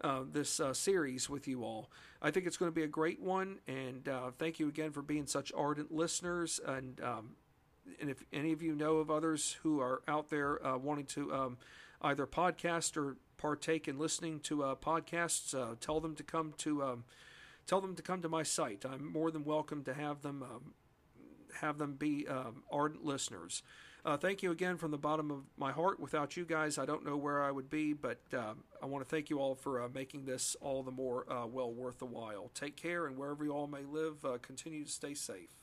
uh, 0.00 0.22
this 0.30 0.60
uh, 0.60 0.72
series 0.72 1.28
with 1.28 1.46
you 1.46 1.64
all. 1.64 1.90
I 2.22 2.30
think 2.30 2.46
it's 2.46 2.56
going 2.56 2.70
to 2.70 2.74
be 2.74 2.82
a 2.82 2.88
great 2.88 3.20
one, 3.20 3.58
and 3.66 4.08
uh, 4.08 4.30
thank 4.38 4.58
you 4.58 4.68
again 4.68 4.92
for 4.92 5.02
being 5.02 5.26
such 5.26 5.52
ardent 5.56 5.92
listeners. 5.92 6.60
And 6.66 7.00
um, 7.02 7.30
and 8.00 8.10
if 8.10 8.24
any 8.32 8.52
of 8.52 8.62
you 8.62 8.74
know 8.74 8.96
of 8.96 9.10
others 9.10 9.58
who 9.62 9.80
are 9.80 10.02
out 10.06 10.30
there 10.30 10.64
uh, 10.66 10.76
wanting 10.78 11.06
to 11.06 11.32
um, 11.32 11.58
either 12.02 12.26
podcast 12.26 12.96
or 12.96 13.16
partake 13.36 13.88
in 13.88 13.98
listening 13.98 14.40
to 14.40 14.62
uh, 14.62 14.74
podcasts, 14.74 15.54
tell 15.80 16.00
them 16.00 16.14
to 16.14 16.22
come 16.22 16.54
to 16.58 16.82
um, 16.82 17.04
tell 17.66 17.80
them 17.80 17.94
to 17.94 18.02
come 18.02 18.22
to 18.22 18.28
my 18.28 18.42
site. 18.42 18.84
I'm 18.84 19.10
more 19.12 19.30
than 19.30 19.44
welcome 19.44 19.84
to 19.84 19.94
have 19.94 20.22
them 20.22 20.42
um, 20.42 20.74
have 21.60 21.78
them 21.78 21.94
be 21.94 22.26
um, 22.28 22.62
ardent 22.70 23.04
listeners. 23.04 23.62
Uh, 24.04 24.16
thank 24.16 24.42
you 24.42 24.50
again 24.50 24.76
from 24.76 24.90
the 24.90 24.98
bottom 24.98 25.30
of 25.30 25.42
my 25.58 25.72
heart. 25.72 26.00
Without 26.00 26.36
you 26.36 26.44
guys, 26.44 26.78
I 26.78 26.86
don't 26.86 27.04
know 27.04 27.16
where 27.16 27.42
I 27.42 27.50
would 27.50 27.68
be, 27.68 27.92
but 27.92 28.20
um, 28.32 28.64
I 28.82 28.86
want 28.86 29.06
to 29.06 29.08
thank 29.08 29.28
you 29.28 29.38
all 29.38 29.54
for 29.54 29.82
uh, 29.82 29.88
making 29.92 30.24
this 30.24 30.56
all 30.60 30.82
the 30.82 30.90
more 30.90 31.30
uh, 31.30 31.46
well 31.46 31.70
worth 31.70 31.98
the 31.98 32.06
while. 32.06 32.50
Take 32.54 32.76
care, 32.76 33.06
and 33.06 33.16
wherever 33.16 33.44
you 33.44 33.52
all 33.52 33.66
may 33.66 33.84
live, 33.84 34.24
uh, 34.24 34.38
continue 34.40 34.84
to 34.84 34.90
stay 34.90 35.14
safe. 35.14 35.59